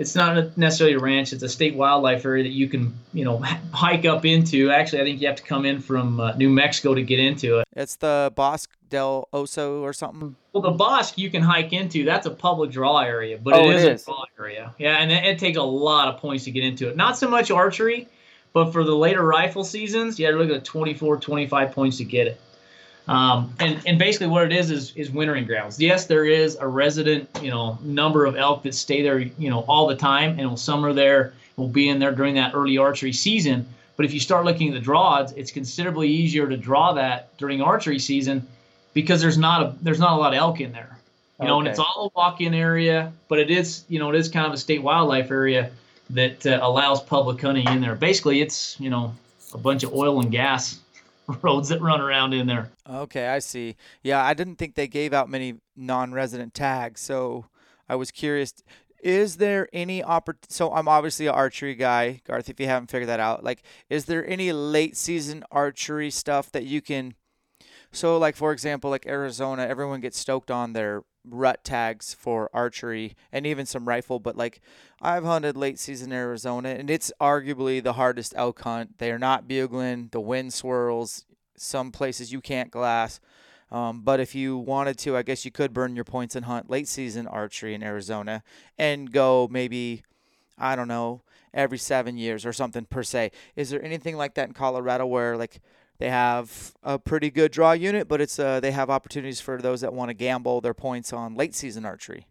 it's 0.00 0.14
not 0.14 0.56
necessarily 0.56 0.96
a 0.96 0.98
ranch; 0.98 1.34
it's 1.34 1.42
a 1.42 1.48
state 1.48 1.74
wildlife 1.74 2.24
area 2.24 2.42
that 2.44 2.52
you 2.52 2.68
can, 2.68 2.94
you 3.12 3.22
know, 3.22 3.36
hike 3.72 4.06
up 4.06 4.24
into. 4.24 4.70
Actually, 4.70 5.02
I 5.02 5.04
think 5.04 5.20
you 5.20 5.26
have 5.28 5.36
to 5.36 5.42
come 5.42 5.66
in 5.66 5.80
from 5.80 6.18
uh, 6.18 6.32
New 6.36 6.48
Mexico 6.48 6.94
to 6.94 7.02
get 7.02 7.20
into 7.20 7.58
it. 7.58 7.68
It's 7.76 7.96
the 7.96 8.32
Bosque 8.34 8.70
del 8.88 9.28
Oso 9.34 9.82
or 9.82 9.92
something. 9.92 10.36
Well, 10.54 10.62
the 10.62 10.70
Bosque 10.70 11.18
you 11.18 11.30
can 11.30 11.42
hike 11.42 11.74
into. 11.74 12.04
That's 12.06 12.24
a 12.24 12.30
public 12.30 12.70
draw 12.70 13.00
area, 13.00 13.36
but 13.36 13.52
oh, 13.52 13.68
it 13.68 13.76
is, 13.76 13.84
it 13.84 13.92
is 13.92 14.02
a 14.02 14.04
draw 14.06 14.24
area. 14.38 14.74
Yeah, 14.78 14.96
and 14.96 15.12
it, 15.12 15.22
it 15.22 15.38
takes 15.38 15.58
a 15.58 15.62
lot 15.62 16.08
of 16.08 16.18
points 16.18 16.44
to 16.44 16.50
get 16.50 16.64
into 16.64 16.88
it. 16.88 16.96
Not 16.96 17.18
so 17.18 17.28
much 17.28 17.50
archery, 17.50 18.08
but 18.54 18.72
for 18.72 18.84
the 18.84 18.96
later 18.96 19.22
rifle 19.22 19.64
seasons, 19.64 20.18
you 20.18 20.26
got 20.26 20.32
to 20.32 20.38
look 20.38 20.50
at 20.50 20.64
24, 20.64 21.18
25 21.18 21.72
points 21.72 21.98
to 21.98 22.04
get 22.04 22.26
it. 22.26 22.40
Um, 23.08 23.54
and, 23.58 23.80
and 23.86 23.98
basically 23.98 24.28
what 24.28 24.44
it 24.44 24.52
is, 24.52 24.70
is 24.70 24.94
is 24.94 25.10
wintering 25.10 25.46
grounds. 25.46 25.80
Yes, 25.80 26.06
there 26.06 26.24
is 26.24 26.56
a 26.56 26.66
resident, 26.66 27.28
you 27.42 27.50
know, 27.50 27.78
number 27.82 28.24
of 28.24 28.36
elk 28.36 28.62
that 28.62 28.74
stay 28.74 29.02
there, 29.02 29.18
you 29.18 29.50
know, 29.50 29.60
all 29.60 29.86
the 29.86 29.96
time 29.96 30.38
and 30.38 30.48
will 30.48 30.56
summer 30.56 30.92
there, 30.92 31.32
will 31.56 31.68
be 31.68 31.88
in 31.88 31.98
there 31.98 32.12
during 32.12 32.34
that 32.34 32.54
early 32.54 32.78
archery 32.78 33.12
season. 33.12 33.66
But 33.96 34.06
if 34.06 34.14
you 34.14 34.20
start 34.20 34.44
looking 34.44 34.68
at 34.68 34.74
the 34.74 34.80
draws, 34.80 35.32
it's 35.32 35.50
considerably 35.50 36.08
easier 36.08 36.48
to 36.48 36.56
draw 36.56 36.92
that 36.94 37.36
during 37.36 37.60
archery 37.60 37.98
season 37.98 38.46
because 38.94 39.20
there's 39.20 39.38
not 39.38 39.62
a 39.62 39.74
there's 39.82 40.00
not 40.00 40.12
a 40.12 40.16
lot 40.16 40.32
of 40.32 40.38
elk 40.38 40.60
in 40.60 40.72
there. 40.72 40.96
You 41.40 41.46
know, 41.46 41.54
okay. 41.54 41.60
and 41.60 41.68
it's 41.68 41.78
all 41.78 42.12
a 42.14 42.18
walk-in 42.18 42.52
area, 42.52 43.12
but 43.28 43.38
it 43.38 43.50
is, 43.50 43.84
you 43.88 43.98
know, 43.98 44.10
it 44.10 44.16
is 44.16 44.28
kind 44.28 44.46
of 44.46 44.52
a 44.52 44.58
state 44.58 44.82
wildlife 44.82 45.30
area 45.30 45.70
that 46.10 46.46
uh, 46.46 46.58
allows 46.60 47.02
public 47.02 47.40
hunting 47.40 47.66
in 47.68 47.80
there. 47.80 47.94
Basically, 47.94 48.42
it's, 48.42 48.78
you 48.78 48.90
know, 48.90 49.14
a 49.54 49.58
bunch 49.58 49.82
of 49.82 49.94
oil 49.94 50.20
and 50.20 50.30
gas 50.30 50.78
roads 51.42 51.68
that 51.68 51.80
run 51.80 52.00
around 52.00 52.34
in 52.34 52.46
there. 52.46 52.70
Okay, 52.88 53.28
I 53.28 53.38
see. 53.38 53.76
Yeah, 54.02 54.24
I 54.24 54.34
didn't 54.34 54.56
think 54.56 54.74
they 54.74 54.88
gave 54.88 55.12
out 55.12 55.28
many 55.28 55.54
non-resident 55.76 56.54
tags, 56.54 57.00
so 57.00 57.46
I 57.88 57.96
was 57.96 58.10
curious. 58.10 58.54
Is 59.02 59.36
there 59.36 59.68
any 59.72 60.04
opportunity? 60.04 60.48
So 60.50 60.72
I'm 60.72 60.88
obviously 60.88 61.26
an 61.26 61.34
archery 61.34 61.74
guy, 61.74 62.20
Garth. 62.24 62.48
If 62.48 62.60
you 62.60 62.66
haven't 62.66 62.90
figured 62.90 63.08
that 63.08 63.20
out, 63.20 63.42
like, 63.42 63.62
is 63.88 64.04
there 64.04 64.26
any 64.26 64.52
late 64.52 64.96
season 64.96 65.44
archery 65.50 66.10
stuff 66.10 66.52
that 66.52 66.64
you 66.64 66.80
can? 66.80 67.14
So, 67.92 68.18
like 68.18 68.36
for 68.36 68.52
example, 68.52 68.90
like 68.90 69.06
Arizona, 69.06 69.66
everyone 69.66 70.00
gets 70.00 70.18
stoked 70.18 70.50
on 70.50 70.74
their 70.74 71.02
rut 71.24 71.64
tags 71.64 72.14
for 72.14 72.50
archery 72.52 73.14
and 73.32 73.46
even 73.46 73.66
some 73.66 73.86
rifle. 73.86 74.18
But 74.18 74.36
like 74.36 74.60
I've 75.00 75.24
hunted 75.24 75.56
late 75.56 75.78
season 75.78 76.12
Arizona 76.12 76.70
and 76.70 76.90
it's 76.90 77.12
arguably 77.20 77.82
the 77.82 77.94
hardest 77.94 78.34
elk 78.36 78.60
hunt. 78.60 78.98
They 78.98 79.10
are 79.10 79.18
not 79.18 79.48
bugling, 79.48 80.08
the 80.12 80.20
wind 80.20 80.52
swirls, 80.52 81.24
some 81.56 81.92
places 81.92 82.32
you 82.32 82.40
can't 82.40 82.70
glass. 82.70 83.20
Um, 83.70 84.00
but 84.02 84.18
if 84.18 84.34
you 84.34 84.56
wanted 84.56 84.98
to, 84.98 85.16
I 85.16 85.22
guess 85.22 85.44
you 85.44 85.52
could 85.52 85.72
burn 85.72 85.94
your 85.94 86.04
points 86.04 86.34
and 86.34 86.44
hunt 86.44 86.68
late 86.68 86.88
season 86.88 87.26
archery 87.26 87.74
in 87.74 87.82
Arizona 87.82 88.42
and 88.76 89.12
go 89.12 89.48
maybe, 89.50 90.02
I 90.58 90.74
don't 90.74 90.88
know, 90.88 91.22
every 91.54 91.78
seven 91.78 92.16
years 92.16 92.44
or 92.44 92.52
something 92.52 92.84
per 92.84 93.02
se. 93.02 93.30
Is 93.54 93.70
there 93.70 93.84
anything 93.84 94.16
like 94.16 94.34
that 94.34 94.48
in 94.48 94.54
Colorado 94.54 95.06
where 95.06 95.36
like 95.36 95.60
they 96.00 96.08
have 96.08 96.72
a 96.82 96.98
pretty 96.98 97.30
good 97.30 97.52
draw 97.52 97.72
unit, 97.72 98.08
but 98.08 98.22
it's 98.22 98.38
uh, 98.38 98.58
they 98.58 98.70
have 98.70 98.88
opportunities 98.88 99.38
for 99.38 99.58
those 99.58 99.82
that 99.82 99.92
want 99.92 100.08
to 100.08 100.14
gamble 100.14 100.62
their 100.62 100.72
points 100.72 101.12
on 101.12 101.34
late 101.34 101.54
season 101.54 101.84
archery. 101.84 102.26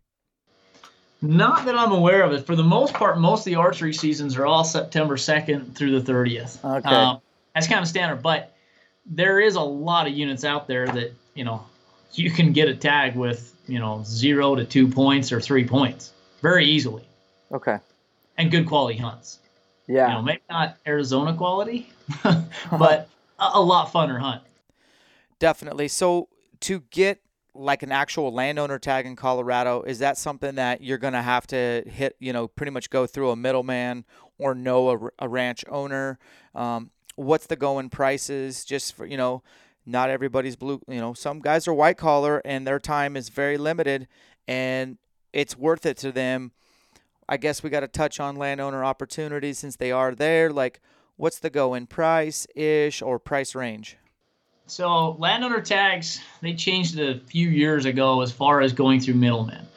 Not 1.22 1.66
that 1.66 1.78
I'm 1.78 1.92
aware 1.92 2.24
of 2.24 2.34
it. 2.34 2.48
For 2.48 2.56
the 2.56 2.64
most 2.64 2.96
part, 2.96 3.20
most 3.20 3.42
of 3.42 3.46
the 3.46 3.56
archery 3.56 3.94
seasons 3.94 4.38
are 4.38 4.48
all 4.48 4.64
September 4.64 5.18
2nd 5.18 5.76
through 5.76 6.00
the 6.00 6.12
30th. 6.12 6.64
Okay. 6.66 6.90
Um, 6.90 7.22
that's 7.54 7.68
kind 7.68 7.82
of 7.82 7.88
standard, 7.88 8.24
but 8.24 8.56
there 9.06 9.40
is 9.40 9.54
a 9.54 9.62
lot 9.62 10.08
of 10.08 10.14
units 10.14 10.44
out 10.44 10.68
there 10.68 10.88
that, 10.88 11.14
you 11.36 11.44
know, 11.44 11.64
you 12.14 12.32
can 12.32 12.54
get 12.54 12.70
a 12.70 12.76
tag 12.76 13.16
with, 13.16 13.54
you 13.68 13.78
know, 13.78 14.02
zero 14.04 14.56
to 14.56 14.66
two 14.66 14.88
points 14.88 15.32
or 15.32 15.40
three 15.40 15.68
points 15.68 16.12
very 16.42 16.66
easily. 16.66 17.04
Okay. 17.52 17.78
And 18.40 18.50
good 18.50 18.66
quality 18.66 18.98
hunts. 18.98 19.40
Yeah. 19.86 20.08
You 20.08 20.14
know, 20.16 20.22
maybe 20.24 20.42
not 20.50 20.78
Arizona 20.88 21.36
quality, 21.36 21.92
but 22.72 23.10
a, 23.40 23.62
lot 23.62 23.92
funner 23.92 24.20
hunt. 24.20 24.44
Definitely. 25.40 25.88
So 25.88 26.30
to 26.62 26.82
get 26.92 27.22
like 27.54 27.84
an 27.84 27.92
actual 27.92 28.34
landowner 28.34 28.80
tag 28.80 29.06
in 29.06 29.16
Colorado, 29.16 29.82
is 29.84 30.00
that 30.00 30.18
something 30.18 30.56
that 30.56 30.82
you're 30.82 30.98
going 30.98 31.14
to 31.14 31.22
have 31.22 31.48
to 31.48 31.84
hit, 31.88 32.16
you 32.20 32.34
know, 32.34 32.48
pretty 32.48 32.72
much 32.72 32.90
go 32.90 33.06
through 33.08 33.32
a 33.32 33.36
middleman 33.36 34.06
or 34.38 34.54
know 34.54 34.90
a, 34.90 35.26
a 35.26 35.28
ranch 35.28 35.64
owner? 35.70 36.20
Um, 36.54 36.92
what's 37.16 37.48
the 37.48 37.56
going 37.56 37.90
prices 37.90 38.64
just 38.64 38.96
for, 38.96 39.06
you 39.06 39.18
know, 39.18 39.44
not 39.86 40.10
everybody's 40.10 40.56
blue, 40.56 40.82
you 40.88 41.00
know, 41.00 41.14
some 41.14 41.40
guys 41.40 41.68
are 41.68 41.74
white 41.74 41.98
collar 41.98 42.42
and 42.46 42.66
their 42.68 42.80
time 42.80 43.18
is 43.18 43.30
very 43.30 43.58
limited 43.58 44.08
and 44.48 44.98
it's 45.34 45.58
worth 45.58 45.86
it 45.86 45.98
to 45.98 46.12
them. 46.12 46.52
I 47.28 47.38
guess 47.38 47.62
we 47.62 47.70
got 47.70 47.82
to 47.82 47.88
touch 47.88 48.20
on 48.20 48.36
landowner 48.36 48.84
opportunities 48.84 49.60
since 49.60 49.76
they 49.76 49.92
are 49.92 50.16
there. 50.16 50.52
Like, 50.52 50.82
what's 51.20 51.40
the 51.40 51.50
going 51.50 51.86
price 51.86 52.48
ish 52.56 53.02
or 53.02 53.20
price 53.20 53.54
range? 53.54 53.98
So 54.68 55.12
landowner 55.20 55.62
tags 55.62 56.22
they 56.42 56.54
changed 56.54 56.98
it 56.98 57.18
a 57.18 57.20
few 57.20 57.50
years 57.50 57.86
ago 57.86 58.22
as 58.22 58.32
far 58.32 58.62
as 58.62 58.74
going 58.74 59.02
through 59.02 59.16
middlemen. 59.16 59.68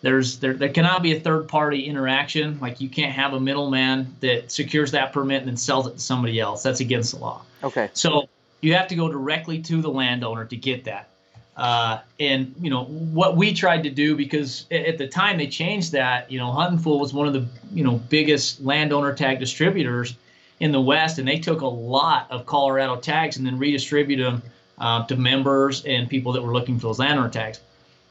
There's 0.00 0.38
there, 0.38 0.54
there 0.54 0.68
cannot 0.68 1.02
be 1.02 1.16
a 1.16 1.20
third 1.20 1.48
party 1.48 1.86
interaction. 1.86 2.58
Like 2.60 2.80
you 2.80 2.88
can't 2.88 3.12
have 3.12 3.34
a 3.34 3.40
middleman 3.40 4.14
that 4.20 4.50
secures 4.52 4.92
that 4.92 5.12
permit 5.12 5.40
and 5.40 5.48
then 5.48 5.56
sells 5.56 5.86
it 5.86 5.94
to 5.94 5.98
somebody 5.98 6.38
else. 6.38 6.62
That's 6.62 6.80
against 6.80 7.12
the 7.12 7.18
law. 7.18 7.42
Okay. 7.62 7.90
So 7.94 8.28
you 8.60 8.74
have 8.74 8.88
to 8.88 8.94
go 8.94 9.10
directly 9.10 9.60
to 9.62 9.82
the 9.82 9.90
landowner 9.90 10.44
to 10.44 10.56
get 10.56 10.84
that. 10.84 11.08
Uh, 11.56 11.98
and 12.18 12.54
you 12.60 12.70
know 12.70 12.84
what 12.84 13.36
we 13.36 13.52
tried 13.52 13.82
to 13.82 13.90
do 13.90 14.16
because 14.16 14.66
at 14.70 14.98
the 14.98 15.06
time 15.08 15.36
they 15.36 15.48
changed 15.48 15.92
that. 15.92 16.30
You 16.30 16.38
know, 16.38 16.52
Huntin' 16.52 16.78
Fool 16.78 17.00
was 17.00 17.12
one 17.12 17.26
of 17.26 17.32
the 17.32 17.46
you 17.72 17.82
know 17.82 17.96
biggest 18.08 18.60
landowner 18.60 19.14
tag 19.14 19.40
distributors 19.40 20.16
in 20.62 20.70
the 20.70 20.80
West, 20.80 21.18
and 21.18 21.26
they 21.26 21.40
took 21.40 21.60
a 21.62 21.66
lot 21.66 22.28
of 22.30 22.46
Colorado 22.46 22.94
tags 22.94 23.36
and 23.36 23.44
then 23.44 23.58
redistributed 23.58 24.24
them 24.24 24.42
uh, 24.78 25.04
to 25.06 25.16
members 25.16 25.84
and 25.84 26.08
people 26.08 26.32
that 26.32 26.40
were 26.40 26.52
looking 26.52 26.78
for 26.78 26.86
those 26.86 27.00
landowner 27.00 27.28
tags. 27.28 27.58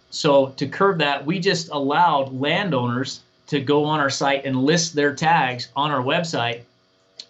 So 0.10 0.48
to 0.58 0.68
curb 0.68 1.00
that, 1.00 1.26
we 1.26 1.40
just 1.40 1.70
allowed 1.70 2.34
landowners 2.34 3.22
to 3.48 3.62
go 3.62 3.86
on 3.86 4.02
our 4.02 4.10
site 4.10 4.44
and 4.44 4.66
list 4.66 4.94
their 4.94 5.16
tags 5.16 5.70
on 5.78 5.92
our 5.92 6.04
website 6.04 6.64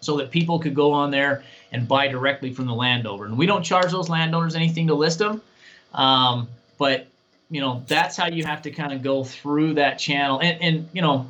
so 0.00 0.16
that 0.16 0.32
people 0.32 0.58
could 0.58 0.74
go 0.74 0.90
on 0.90 1.12
there 1.12 1.44
and 1.70 1.86
buy 1.86 2.08
directly 2.08 2.52
from 2.52 2.66
the 2.66 2.74
landowner. 2.74 3.26
And 3.26 3.38
we 3.38 3.46
don't 3.46 3.62
charge 3.62 3.92
those 3.92 4.08
landowners 4.08 4.56
anything 4.56 4.88
to 4.88 4.94
list 4.94 5.20
them. 5.20 5.40
Um, 5.94 6.48
but 6.78 7.06
you 7.48 7.60
know, 7.60 7.84
that's 7.86 8.16
how 8.16 8.26
you 8.26 8.42
have 8.44 8.62
to 8.62 8.72
kind 8.72 8.92
of 8.92 9.02
go 9.04 9.22
through 9.22 9.74
that 9.74 10.00
channel. 10.00 10.40
And, 10.40 10.60
and 10.60 10.88
you 10.92 11.00
know, 11.00 11.28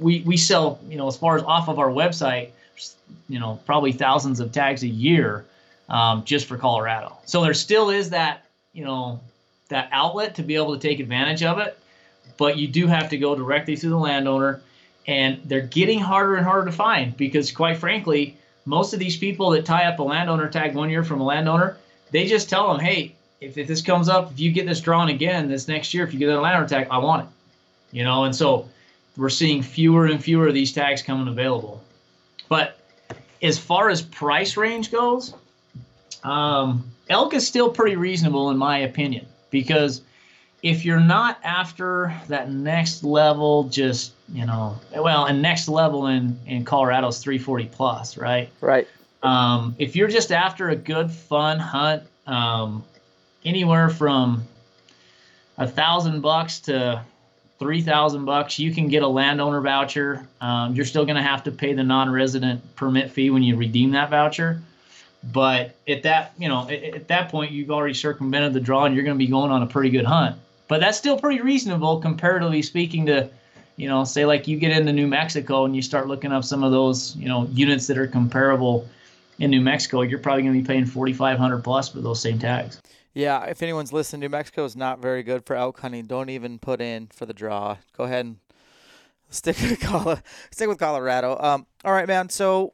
we, 0.00 0.22
we 0.22 0.38
sell, 0.38 0.80
you 0.88 0.96
know, 0.96 1.08
as 1.08 1.18
far 1.18 1.36
as 1.36 1.42
off 1.42 1.68
of 1.68 1.78
our 1.78 1.90
website, 1.90 2.48
you 3.28 3.38
know, 3.38 3.60
probably 3.66 3.92
thousands 3.92 4.40
of 4.40 4.52
tags 4.52 4.82
a 4.82 4.88
year 4.88 5.44
um, 5.88 6.24
just 6.24 6.46
for 6.46 6.56
Colorado. 6.56 7.16
So 7.24 7.42
there 7.42 7.54
still 7.54 7.90
is 7.90 8.10
that, 8.10 8.44
you 8.72 8.84
know, 8.84 9.20
that 9.68 9.88
outlet 9.92 10.34
to 10.36 10.42
be 10.42 10.56
able 10.56 10.74
to 10.78 10.80
take 10.80 11.00
advantage 11.00 11.42
of 11.42 11.58
it. 11.58 11.78
But 12.36 12.56
you 12.56 12.68
do 12.68 12.86
have 12.86 13.10
to 13.10 13.18
go 13.18 13.34
directly 13.34 13.76
to 13.76 13.88
the 13.88 13.96
landowner. 13.96 14.60
And 15.06 15.40
they're 15.44 15.60
getting 15.60 16.00
harder 16.00 16.36
and 16.36 16.46
harder 16.46 16.70
to 16.70 16.76
find 16.76 17.14
because, 17.16 17.52
quite 17.52 17.76
frankly, 17.76 18.38
most 18.64 18.94
of 18.94 18.98
these 18.98 19.18
people 19.18 19.50
that 19.50 19.66
tie 19.66 19.84
up 19.84 19.98
a 19.98 20.02
landowner 20.02 20.48
tag 20.48 20.74
one 20.74 20.88
year 20.88 21.04
from 21.04 21.20
a 21.20 21.24
landowner, 21.24 21.76
they 22.10 22.26
just 22.26 22.48
tell 22.48 22.72
them, 22.72 22.80
hey, 22.80 23.14
if, 23.40 23.58
if 23.58 23.68
this 23.68 23.82
comes 23.82 24.08
up, 24.08 24.32
if 24.32 24.40
you 24.40 24.50
get 24.50 24.66
this 24.66 24.80
drawn 24.80 25.10
again 25.10 25.48
this 25.48 25.68
next 25.68 25.92
year, 25.92 26.04
if 26.04 26.14
you 26.14 26.18
get 26.18 26.30
a 26.30 26.40
landowner 26.40 26.66
tag, 26.66 26.88
I 26.90 26.98
want 26.98 27.28
it. 27.28 27.96
You 27.96 28.04
know, 28.04 28.24
and 28.24 28.34
so 28.34 28.68
we're 29.16 29.28
seeing 29.28 29.62
fewer 29.62 30.06
and 30.06 30.22
fewer 30.22 30.48
of 30.48 30.54
these 30.54 30.72
tags 30.72 31.02
coming 31.02 31.28
available. 31.28 31.82
But 32.48 32.78
as 33.42 33.58
far 33.58 33.90
as 33.90 34.02
price 34.02 34.56
range 34.56 34.90
goes, 34.90 35.34
um, 36.22 36.90
elk 37.08 37.34
is 37.34 37.46
still 37.46 37.70
pretty 37.70 37.96
reasonable 37.96 38.50
in 38.50 38.56
my 38.56 38.78
opinion 38.78 39.26
because 39.50 40.02
if 40.62 40.84
you're 40.84 40.98
not 40.98 41.38
after 41.44 42.14
that 42.28 42.50
next 42.50 43.04
level, 43.04 43.64
just 43.64 44.12
you 44.32 44.46
know, 44.46 44.80
well, 44.96 45.26
and 45.26 45.42
next 45.42 45.68
level 45.68 46.06
in 46.06 46.38
in 46.46 46.64
Colorado 46.64 47.08
is 47.08 47.18
340 47.18 47.66
plus, 47.66 48.16
right? 48.16 48.50
Right. 48.60 48.88
Um, 49.22 49.74
if 49.78 49.94
you're 49.94 50.08
just 50.08 50.32
after 50.32 50.70
a 50.70 50.76
good 50.76 51.10
fun 51.10 51.58
hunt, 51.58 52.04
um, 52.26 52.82
anywhere 53.44 53.90
from 53.90 54.44
a 55.58 55.66
thousand 55.66 56.20
bucks 56.20 56.60
to 56.60 57.02
three 57.58 57.82
thousand 57.82 58.24
bucks, 58.24 58.58
you 58.58 58.74
can 58.74 58.88
get 58.88 59.02
a 59.02 59.08
landowner 59.08 59.60
voucher. 59.60 60.26
Um, 60.40 60.74
you're 60.74 60.84
still 60.84 61.04
going 61.04 61.16
to 61.16 61.22
have 61.22 61.44
to 61.44 61.50
pay 61.50 61.72
the 61.72 61.84
non-resident 61.84 62.76
permit 62.76 63.10
fee 63.10 63.30
when 63.30 63.42
you 63.42 63.56
redeem 63.56 63.92
that 63.92 64.10
voucher. 64.10 64.60
But 65.32 65.74
at 65.88 66.02
that, 66.02 66.32
you 66.38 66.48
know, 66.48 66.68
at, 66.68 66.82
at 66.82 67.08
that 67.08 67.30
point, 67.30 67.52
you've 67.52 67.70
already 67.70 67.94
circumvented 67.94 68.52
the 68.52 68.60
draw, 68.60 68.84
and 68.84 68.94
you're 68.94 69.04
going 69.04 69.16
to 69.16 69.24
be 69.24 69.30
going 69.30 69.50
on 69.50 69.62
a 69.62 69.66
pretty 69.66 69.90
good 69.90 70.04
hunt. 70.04 70.36
But 70.68 70.80
that's 70.80 70.98
still 70.98 71.18
pretty 71.18 71.40
reasonable, 71.40 72.00
comparatively 72.00 72.62
speaking 72.62 73.06
to, 73.06 73.30
you 73.76 73.88
know, 73.88 74.04
say 74.04 74.24
like 74.24 74.48
you 74.48 74.58
get 74.58 74.76
into 74.76 74.92
New 74.92 75.06
Mexico 75.06 75.64
and 75.64 75.76
you 75.76 75.82
start 75.82 76.08
looking 76.08 76.32
up 76.32 76.44
some 76.44 76.62
of 76.62 76.72
those, 76.72 77.16
you 77.16 77.28
know, 77.28 77.48
units 77.52 77.86
that 77.86 77.98
are 77.98 78.06
comparable 78.06 78.88
in 79.38 79.50
New 79.50 79.60
Mexico. 79.60 80.02
You're 80.02 80.18
probably 80.18 80.42
going 80.42 80.54
to 80.54 80.60
be 80.60 80.66
paying 80.66 80.86
4,500 80.86 81.62
plus 81.62 81.88
for 81.88 82.00
those 82.00 82.20
same 82.20 82.38
tags. 82.38 82.80
Yeah, 83.14 83.44
if 83.44 83.62
anyone's 83.62 83.92
listening, 83.92 84.20
New 84.20 84.28
Mexico 84.28 84.64
is 84.64 84.74
not 84.74 85.00
very 85.00 85.22
good 85.22 85.46
for 85.46 85.54
elk 85.54 85.80
hunting. 85.80 86.06
Don't 86.06 86.30
even 86.30 86.58
put 86.58 86.80
in 86.80 87.06
for 87.06 87.26
the 87.26 87.32
draw. 87.32 87.76
Go 87.96 88.04
ahead 88.04 88.26
and 88.26 88.36
stick 89.30 89.56
with 89.62 89.80
Colorado. 89.80 90.20
Stick 90.50 90.68
with 90.68 90.78
Colorado. 90.78 91.38
Um, 91.38 91.66
all 91.84 91.92
right, 91.92 92.08
man. 92.08 92.28
So 92.28 92.72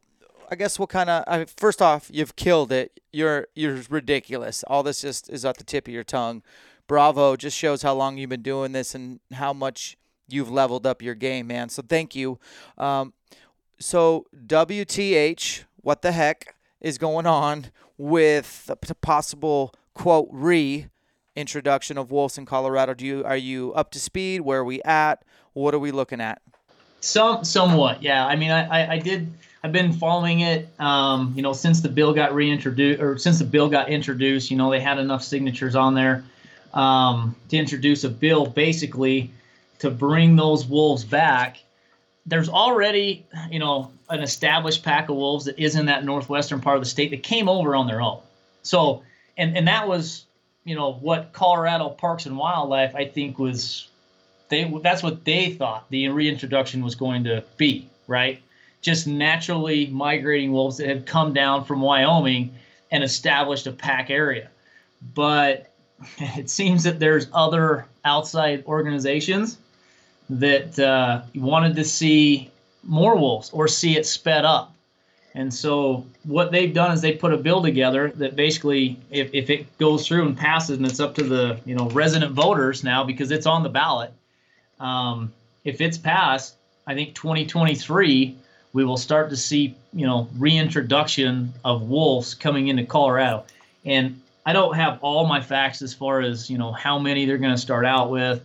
I 0.50 0.54
guess 0.54 0.78
we'll 0.78 0.86
kind 0.86 1.10
of? 1.10 1.24
I 1.26 1.38
mean, 1.38 1.46
first 1.56 1.82
off, 1.82 2.10
you've 2.10 2.36
killed 2.36 2.72
it. 2.72 3.00
You're 3.12 3.48
you're 3.54 3.80
ridiculous. 3.90 4.64
All 4.66 4.82
this 4.82 5.02
just 5.02 5.28
is 5.28 5.44
at 5.44 5.58
the 5.58 5.64
tip 5.64 5.86
of 5.86 5.92
your 5.92 6.04
tongue. 6.04 6.42
Bravo. 6.86 7.36
Just 7.36 7.56
shows 7.56 7.82
how 7.82 7.94
long 7.94 8.16
you've 8.16 8.30
been 8.30 8.42
doing 8.42 8.72
this 8.72 8.94
and 8.94 9.20
how 9.32 9.52
much 9.52 9.98
you've 10.26 10.50
leveled 10.50 10.86
up 10.86 11.02
your 11.02 11.14
game, 11.14 11.48
man. 11.48 11.68
So 11.68 11.82
thank 11.82 12.16
you. 12.16 12.38
Um, 12.78 13.12
so 13.78 14.26
WTH, 14.46 15.64
what 15.82 16.00
the 16.00 16.12
heck 16.12 16.54
is 16.80 16.96
going 16.96 17.26
on 17.26 17.66
with 17.98 18.66
the 18.66 18.94
possible 18.94 19.74
quote 19.94 20.28
re 20.30 20.86
introduction 21.36 21.96
of 21.98 22.10
wolves 22.10 22.38
in 22.38 22.46
Colorado? 22.46 22.94
Do 22.94 23.06
you 23.06 23.24
are 23.24 23.36
you 23.36 23.72
up 23.74 23.90
to 23.92 24.00
speed? 24.00 24.42
Where 24.42 24.60
are 24.60 24.64
we 24.64 24.82
at? 24.82 25.24
What 25.52 25.74
are 25.74 25.78
we 25.78 25.90
looking 25.90 26.20
at? 26.20 26.40
Some 27.00 27.44
somewhat, 27.44 28.02
yeah. 28.02 28.26
I 28.26 28.36
mean, 28.36 28.50
I, 28.50 28.84
I, 28.84 28.92
I 28.92 28.98
did. 28.98 29.32
I've 29.62 29.72
been 29.72 29.92
following 29.92 30.40
it, 30.40 30.68
um, 30.80 31.34
you 31.36 31.42
know, 31.42 31.52
since 31.52 31.82
the 31.82 31.88
bill 31.88 32.14
got 32.14 32.34
reintroduced, 32.34 33.02
or 33.02 33.18
since 33.18 33.38
the 33.38 33.44
bill 33.44 33.68
got 33.68 33.90
introduced. 33.90 34.50
You 34.50 34.56
know, 34.56 34.70
they 34.70 34.80
had 34.80 34.98
enough 34.98 35.22
signatures 35.22 35.76
on 35.76 35.94
there 35.94 36.24
um, 36.72 37.36
to 37.50 37.56
introduce 37.56 38.04
a 38.04 38.08
bill, 38.08 38.46
basically, 38.46 39.30
to 39.80 39.90
bring 39.90 40.36
those 40.36 40.66
wolves 40.66 41.04
back. 41.04 41.58
There's 42.26 42.48
already, 42.48 43.26
you 43.50 43.58
know, 43.58 43.90
an 44.08 44.20
established 44.20 44.82
pack 44.82 45.08
of 45.08 45.16
wolves 45.16 45.46
that 45.46 45.58
is 45.58 45.74
in 45.74 45.86
that 45.86 46.04
northwestern 46.04 46.60
part 46.60 46.76
of 46.76 46.82
the 46.82 46.88
state 46.88 47.10
that 47.10 47.22
came 47.22 47.48
over 47.48 47.74
on 47.74 47.86
their 47.86 48.00
own. 48.00 48.20
So 48.62 49.02
and 49.40 49.56
and 49.56 49.66
that 49.66 49.88
was 49.88 50.24
you 50.64 50.76
know 50.76 50.92
what 50.92 51.32
Colorado 51.32 51.88
Parks 51.88 52.26
and 52.26 52.36
Wildlife 52.36 52.94
I 52.94 53.06
think 53.06 53.38
was 53.38 53.88
they 54.48 54.72
that's 54.82 55.02
what 55.02 55.24
they 55.24 55.52
thought 55.52 55.90
the 55.90 56.08
reintroduction 56.08 56.84
was 56.84 56.94
going 56.94 57.24
to 57.24 57.42
be 57.56 57.90
right? 58.10 58.42
Just 58.82 59.06
naturally 59.06 59.86
migrating 59.86 60.52
wolves 60.52 60.76
that 60.78 60.88
had 60.88 61.06
come 61.06 61.32
down 61.32 61.64
from 61.64 61.80
Wyoming 61.80 62.52
and 62.90 63.04
established 63.04 63.68
a 63.68 63.72
pack 63.72 64.10
area. 64.10 64.50
But 65.14 65.70
it 66.18 66.50
seems 66.50 66.82
that 66.82 66.98
there's 66.98 67.28
other 67.32 67.86
outside 68.04 68.64
organizations 68.66 69.58
that 70.28 70.78
uh, 70.78 71.22
wanted 71.34 71.76
to 71.76 71.84
see 71.84 72.50
more 72.82 73.16
wolves 73.16 73.50
or 73.50 73.68
see 73.68 73.96
it 73.96 74.06
sped 74.06 74.44
up 74.44 74.74
and 75.34 75.52
so 75.52 76.04
what 76.24 76.50
they've 76.50 76.74
done 76.74 76.92
is 76.92 77.00
they 77.00 77.12
put 77.12 77.32
a 77.32 77.36
bill 77.36 77.62
together 77.62 78.12
that 78.16 78.34
basically, 78.34 78.98
if, 79.10 79.32
if 79.32 79.48
it 79.48 79.78
goes 79.78 80.06
through 80.06 80.26
and 80.26 80.36
passes, 80.36 80.78
and 80.78 80.86
it's 80.86 80.98
up 80.98 81.14
to 81.16 81.22
the 81.22 81.58
you 81.64 81.74
know 81.74 81.88
resident 81.90 82.32
voters 82.32 82.82
now 82.82 83.04
because 83.04 83.30
it's 83.30 83.46
on 83.46 83.62
the 83.62 83.68
ballot. 83.68 84.12
Um, 84.80 85.32
if 85.64 85.80
it's 85.80 85.98
passed, 85.98 86.56
I 86.86 86.94
think 86.94 87.14
2023 87.14 88.36
we 88.72 88.84
will 88.84 88.96
start 88.96 89.30
to 89.30 89.36
see 89.36 89.74
you 89.92 90.06
know 90.06 90.28
reintroduction 90.36 91.52
of 91.64 91.82
wolves 91.82 92.34
coming 92.34 92.68
into 92.68 92.84
Colorado. 92.84 93.44
And 93.84 94.20
I 94.44 94.52
don't 94.52 94.74
have 94.74 94.98
all 95.00 95.26
my 95.26 95.40
facts 95.40 95.80
as 95.80 95.94
far 95.94 96.20
as 96.22 96.50
you 96.50 96.58
know 96.58 96.72
how 96.72 96.98
many 96.98 97.24
they're 97.24 97.38
going 97.38 97.54
to 97.54 97.58
start 97.58 97.86
out 97.86 98.10
with, 98.10 98.42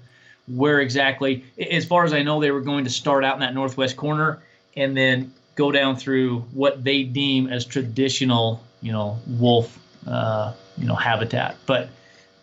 where 0.47 0.81
exactly. 0.81 1.45
As 1.71 1.83
far 1.83 2.05
as 2.05 2.13
I 2.13 2.21
know, 2.21 2.39
they 2.39 2.51
were 2.51 2.61
going 2.61 2.83
to 2.83 2.91
start 2.91 3.23
out 3.23 3.33
in 3.33 3.39
that 3.39 3.55
northwest 3.55 3.97
corner 3.97 4.43
and 4.77 4.95
then 4.95 5.33
go 5.55 5.71
down 5.71 5.95
through 5.95 6.39
what 6.51 6.83
they 6.83 7.03
deem 7.03 7.47
as 7.47 7.65
traditional, 7.65 8.61
you 8.81 8.91
know, 8.91 9.17
wolf, 9.27 9.79
uh, 10.05 10.53
you 10.77 10.85
know, 10.85 10.95
habitat. 10.95 11.55
But 11.65 11.89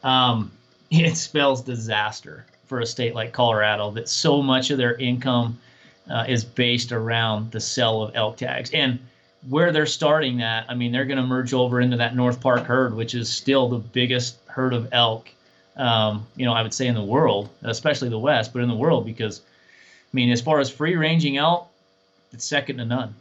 um, 0.02 0.50
it 0.90 1.16
spells 1.16 1.62
disaster 1.62 2.46
for 2.66 2.80
a 2.80 2.86
state 2.86 3.14
like 3.14 3.32
Colorado 3.32 3.90
that 3.92 4.08
so 4.08 4.42
much 4.42 4.70
of 4.70 4.78
their 4.78 4.94
income 4.94 5.58
uh, 6.10 6.24
is 6.28 6.44
based 6.44 6.92
around 6.92 7.50
the 7.52 7.60
sale 7.60 8.02
of 8.02 8.16
elk 8.16 8.38
tags. 8.38 8.70
And 8.72 8.98
where 9.48 9.72
they're 9.72 9.86
starting 9.86 10.38
that, 10.38 10.66
I 10.68 10.74
mean, 10.74 10.92
they're 10.92 11.04
going 11.04 11.18
to 11.18 11.26
merge 11.26 11.52
over 11.52 11.80
into 11.80 11.96
that 11.98 12.16
North 12.16 12.40
Park 12.40 12.64
herd, 12.64 12.94
which 12.94 13.14
is 13.14 13.28
still 13.28 13.68
the 13.68 13.78
biggest 13.78 14.38
herd 14.46 14.72
of 14.72 14.88
elk, 14.92 15.28
um, 15.76 16.26
you 16.36 16.44
know, 16.44 16.52
I 16.52 16.62
would 16.62 16.74
say 16.74 16.86
in 16.86 16.94
the 16.94 17.04
world, 17.04 17.48
especially 17.62 18.08
the 18.08 18.18
West, 18.18 18.52
but 18.52 18.62
in 18.62 18.68
the 18.68 18.74
world, 18.74 19.04
because, 19.04 19.40
I 19.40 20.10
mean, 20.12 20.30
as 20.30 20.40
far 20.40 20.60
as 20.60 20.70
free 20.70 20.96
ranging 20.96 21.38
elk, 21.38 21.71
it's 22.32 22.44
second 22.44 22.78
to 22.78 22.84
none. 22.84 23.14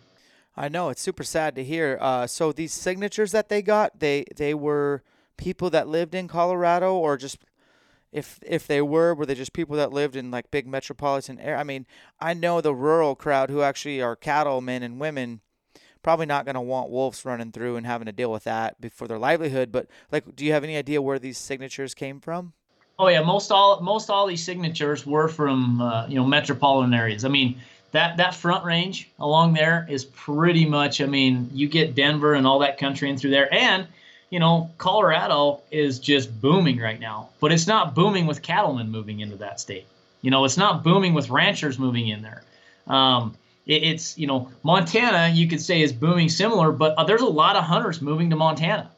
I 0.56 0.68
know 0.68 0.90
it's 0.90 1.02
super 1.02 1.24
sad 1.24 1.56
to 1.56 1.64
hear. 1.64 1.98
Uh, 2.02 2.28
so 2.28 2.52
these 2.52 2.74
signatures 2.74 3.32
that 3.32 3.50
they 3.50 3.62
got, 3.62 4.00
they 4.00 4.26
they 4.36 4.54
were 4.54 5.04
people 5.38 5.70
that 5.70 5.88
lived 5.88 6.14
in 6.14 6.28
Colorado, 6.28 6.96
or 6.96 7.18
just 7.18 7.38
if 8.12 8.40
if 8.46 8.68
they 8.68 8.82
were, 8.82 9.16
were 9.16 9.26
they 9.26 9.36
just 9.36 9.54
people 9.54 9.78
that 9.78 9.94
lived 9.94 10.16
in 10.16 10.30
like 10.32 10.52
big 10.52 10.68
metropolitan 10.68 11.40
area? 11.40 11.60
I 11.60 11.64
mean, 11.64 11.86
I 12.20 12.34
know 12.34 12.60
the 12.60 12.76
rural 12.76 13.16
crowd 13.16 13.50
who 13.50 13.62
actually 13.62 14.02
are 14.02 14.16
cattlemen 14.16 14.84
and 14.84 15.00
women, 15.00 15.40
probably 16.04 16.26
not 16.26 16.46
going 16.46 16.56
to 16.56 16.62
want 16.62 16.90
wolves 16.90 17.24
running 17.24 17.52
through 17.52 17.78
and 17.78 17.86
having 17.86 18.08
to 18.08 18.12
deal 18.12 18.32
with 18.32 18.44
that 18.44 18.76
for 18.92 19.08
their 19.08 19.20
livelihood. 19.20 19.72
But 19.72 19.88
like, 20.12 20.36
do 20.36 20.46
you 20.46 20.52
have 20.52 20.64
any 20.64 20.76
idea 20.76 21.02
where 21.02 21.20
these 21.20 21.38
signatures 21.38 21.94
came 21.94 22.20
from? 22.20 22.54
Oh 23.00 23.08
yeah, 23.08 23.22
most 23.22 23.52
all 23.52 23.80
most 23.80 24.10
all 24.10 24.28
these 24.28 24.44
signatures 24.44 25.06
were 25.06 25.28
from 25.30 25.82
uh, 25.82 26.06
you 26.08 26.16
know 26.16 26.26
metropolitan 26.26 26.94
areas. 26.94 27.24
I 27.24 27.30
mean, 27.30 27.60
that 27.92 28.18
that 28.18 28.36
front 28.36 28.66
range 28.66 29.10
along 29.20 29.54
there 29.54 29.86
is 29.90 30.06
pretty 30.06 30.66
much. 30.66 31.02
I 31.02 31.06
mean, 31.06 31.50
you 31.54 31.68
get 31.68 31.96
Denver 31.96 32.34
and 32.34 32.48
all 32.48 32.60
that 32.60 32.78
country 32.78 33.10
in 33.10 33.18
through 33.18 33.32
there, 33.32 33.54
and 33.54 33.88
you 34.32 34.40
know, 34.40 34.72
Colorado 34.78 35.62
is 35.72 36.00
just 36.00 36.42
booming 36.42 36.80
right 36.80 37.00
now, 37.00 37.30
but 37.40 37.52
it's 37.52 37.68
not 37.68 37.94
booming 37.94 38.26
with 38.26 38.42
cattlemen 38.42 38.90
moving 38.90 39.20
into 39.20 39.36
that 39.36 39.60
state. 39.60 39.86
You 40.22 40.32
know, 40.32 40.46
it's 40.46 40.58
not 40.58 40.84
booming 40.84 41.14
with 41.14 41.30
ranchers 41.30 41.78
moving 41.78 42.08
in 42.08 42.22
there. 42.22 42.44
Um, 42.88 43.36
it, 43.66 43.84
it's, 43.84 44.18
you 44.18 44.28
know, 44.28 44.50
Montana, 44.64 45.34
you 45.34 45.48
could 45.48 45.60
say 45.60 45.82
is 45.82 45.92
booming 45.92 46.30
similar, 46.30 46.72
but 46.72 46.96
uh, 46.98 47.04
there's 47.04 47.22
a 47.22 47.26
lot 47.26 47.58
of 47.58 47.66
hunters 47.66 48.02
moving 48.02 48.30
to 48.30 48.36
Montana. 48.38 48.90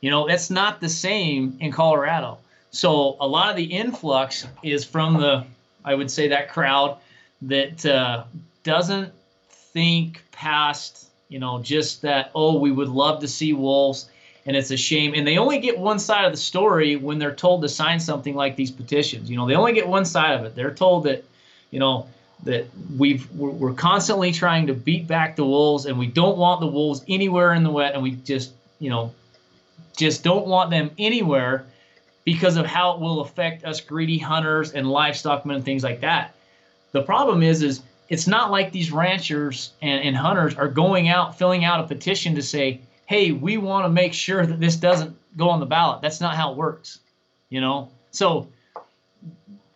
You 0.00 0.10
know, 0.10 0.26
that's 0.26 0.48
not 0.48 0.80
the 0.80 0.88
same 0.88 1.56
in 1.60 1.70
Colorado. 1.70 2.38
So 2.70 3.16
a 3.20 3.26
lot 3.26 3.50
of 3.50 3.56
the 3.56 3.64
influx 3.64 4.46
is 4.62 4.84
from 4.84 5.20
the, 5.20 5.44
I 5.84 5.94
would 5.94 6.10
say, 6.10 6.28
that 6.28 6.50
crowd 6.50 6.98
that 7.42 7.84
uh, 7.86 8.24
doesn't 8.62 9.12
think 9.48 10.22
past, 10.32 11.08
you 11.28 11.38
know, 11.38 11.60
just 11.62 12.02
that, 12.02 12.30
oh, 12.34 12.58
we 12.58 12.72
would 12.72 12.88
love 12.88 13.20
to 13.20 13.28
see 13.28 13.52
wolves 13.52 14.08
and 14.46 14.56
it's 14.56 14.70
a 14.70 14.76
shame. 14.76 15.12
And 15.14 15.26
they 15.26 15.36
only 15.36 15.58
get 15.58 15.78
one 15.78 15.98
side 15.98 16.24
of 16.24 16.32
the 16.32 16.38
story 16.38 16.96
when 16.96 17.18
they're 17.18 17.34
told 17.34 17.60
to 17.62 17.68
sign 17.68 18.00
something 18.00 18.34
like 18.34 18.56
these 18.56 18.70
petitions. 18.70 19.30
You 19.30 19.36
know, 19.36 19.46
they 19.46 19.54
only 19.54 19.74
get 19.74 19.86
one 19.86 20.06
side 20.06 20.38
of 20.40 20.46
it. 20.46 20.54
They're 20.54 20.72
told 20.72 21.04
that, 21.04 21.22
you 21.70 21.78
know, 21.78 22.08
that 22.44 22.66
we've 22.96 23.30
we're, 23.32 23.74
constantly 23.74 24.32
trying 24.32 24.68
to 24.68 24.74
beat 24.74 25.06
back 25.06 25.36
the 25.36 25.44
wolves, 25.44 25.86
and 25.86 25.98
we 25.98 26.06
don't 26.06 26.38
want 26.38 26.60
the 26.60 26.66
wolves 26.66 27.04
anywhere 27.08 27.52
in 27.52 27.62
the 27.62 27.70
wet, 27.70 27.94
and 27.94 28.02
we 28.02 28.12
just, 28.12 28.52
you 28.78 28.90
know, 28.90 29.12
just 29.96 30.22
don't 30.22 30.46
want 30.46 30.70
them 30.70 30.90
anywhere 30.98 31.66
because 32.24 32.56
of 32.56 32.64
how 32.64 32.94
it 32.94 33.00
will 33.00 33.20
affect 33.20 33.64
us 33.64 33.80
greedy 33.80 34.18
hunters 34.18 34.72
and 34.72 34.86
livestockmen 34.86 35.56
and 35.56 35.64
things 35.64 35.82
like 35.82 36.00
that. 36.00 36.34
The 36.92 37.02
problem 37.02 37.42
is, 37.42 37.62
is 37.62 37.82
it's 38.08 38.26
not 38.26 38.50
like 38.50 38.72
these 38.72 38.90
ranchers 38.90 39.72
and, 39.82 40.02
and 40.02 40.16
hunters 40.16 40.54
are 40.54 40.68
going 40.68 41.08
out 41.08 41.38
filling 41.38 41.64
out 41.64 41.80
a 41.80 41.86
petition 41.86 42.34
to 42.34 42.42
say, 42.42 42.80
hey, 43.06 43.32
we 43.32 43.56
want 43.56 43.84
to 43.84 43.88
make 43.88 44.12
sure 44.12 44.46
that 44.46 44.60
this 44.60 44.76
doesn't 44.76 45.16
go 45.36 45.48
on 45.48 45.60
the 45.60 45.66
ballot. 45.66 46.00
That's 46.02 46.20
not 46.20 46.34
how 46.34 46.52
it 46.52 46.56
works, 46.56 47.00
you 47.48 47.60
know? 47.60 47.90
So, 48.10 48.48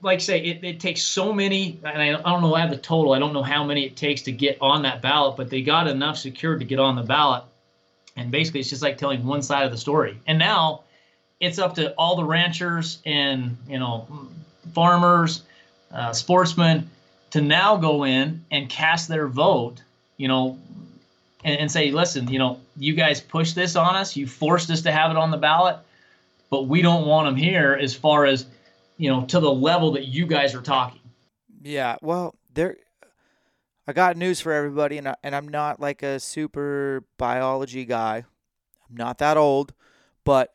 like 0.02 0.16
I 0.16 0.18
say, 0.18 0.38
it, 0.40 0.64
it 0.64 0.80
takes 0.80 1.02
so 1.02 1.32
many, 1.32 1.78
and 1.84 2.02
I, 2.02 2.08
I 2.18 2.32
don't 2.32 2.42
know, 2.42 2.54
I 2.54 2.60
have 2.60 2.70
the 2.70 2.76
total. 2.76 3.12
I 3.12 3.18
don't 3.18 3.32
know 3.32 3.42
how 3.42 3.62
many 3.64 3.84
it 3.86 3.96
takes 3.96 4.22
to 4.22 4.32
get 4.32 4.58
on 4.60 4.82
that 4.82 5.00
ballot, 5.00 5.36
but 5.36 5.48
they 5.48 5.62
got 5.62 5.86
enough 5.86 6.18
secured 6.18 6.60
to 6.60 6.66
get 6.66 6.78
on 6.78 6.96
the 6.96 7.02
ballot. 7.02 7.44
And 8.16 8.30
basically, 8.30 8.60
it's 8.60 8.70
just 8.70 8.82
like 8.82 8.98
telling 8.98 9.24
one 9.24 9.42
side 9.42 9.64
of 9.64 9.70
the 9.70 9.78
story. 9.78 10.18
And 10.26 10.38
now 10.38 10.82
it's 11.40 11.58
up 11.58 11.74
to 11.76 11.92
all 11.92 12.16
the 12.16 12.24
ranchers 12.24 12.98
and, 13.06 13.56
you 13.68 13.78
know, 13.78 14.08
farmers, 14.74 15.42
uh, 15.92 16.12
sportsmen 16.12 16.90
to 17.32 17.40
now 17.40 17.76
go 17.76 18.04
in 18.04 18.44
and 18.50 18.68
cast 18.68 19.08
their 19.08 19.26
vote, 19.26 19.82
you 20.18 20.28
know, 20.28 20.58
and, 21.44 21.58
and 21.58 21.72
say, 21.72 21.90
listen, 21.90 22.28
you 22.28 22.38
know, 22.38 22.60
you 22.76 22.94
guys 22.94 23.20
pushed 23.20 23.54
this 23.54 23.74
on 23.74 23.96
us, 23.96 24.14
you 24.14 24.26
forced 24.26 24.70
us 24.70 24.82
to 24.82 24.92
have 24.92 25.10
it 25.10 25.16
on 25.16 25.30
the 25.30 25.38
ballot, 25.38 25.78
but 26.50 26.66
we 26.66 26.82
don't 26.82 27.06
want 27.06 27.26
them 27.26 27.34
here 27.34 27.76
as 27.80 27.94
far 27.94 28.26
as, 28.26 28.46
you 28.98 29.10
know, 29.10 29.24
to 29.24 29.40
the 29.40 29.52
level 29.52 29.92
that 29.92 30.06
you 30.06 30.26
guys 30.26 30.54
are 30.54 30.60
talking. 30.60 31.00
Yeah, 31.62 31.96
well, 32.02 32.34
there. 32.52 32.76
I 33.86 33.92
got 33.92 34.16
news 34.16 34.40
for 34.40 34.52
everybody, 34.52 34.98
and 34.98 35.08
I, 35.08 35.16
and 35.24 35.34
I'm 35.34 35.48
not 35.48 35.80
like 35.80 36.02
a 36.02 36.20
super 36.20 37.02
biology 37.16 37.84
guy. 37.84 38.24
I'm 38.88 38.96
not 38.96 39.18
that 39.18 39.36
old, 39.36 39.72
but 40.22 40.54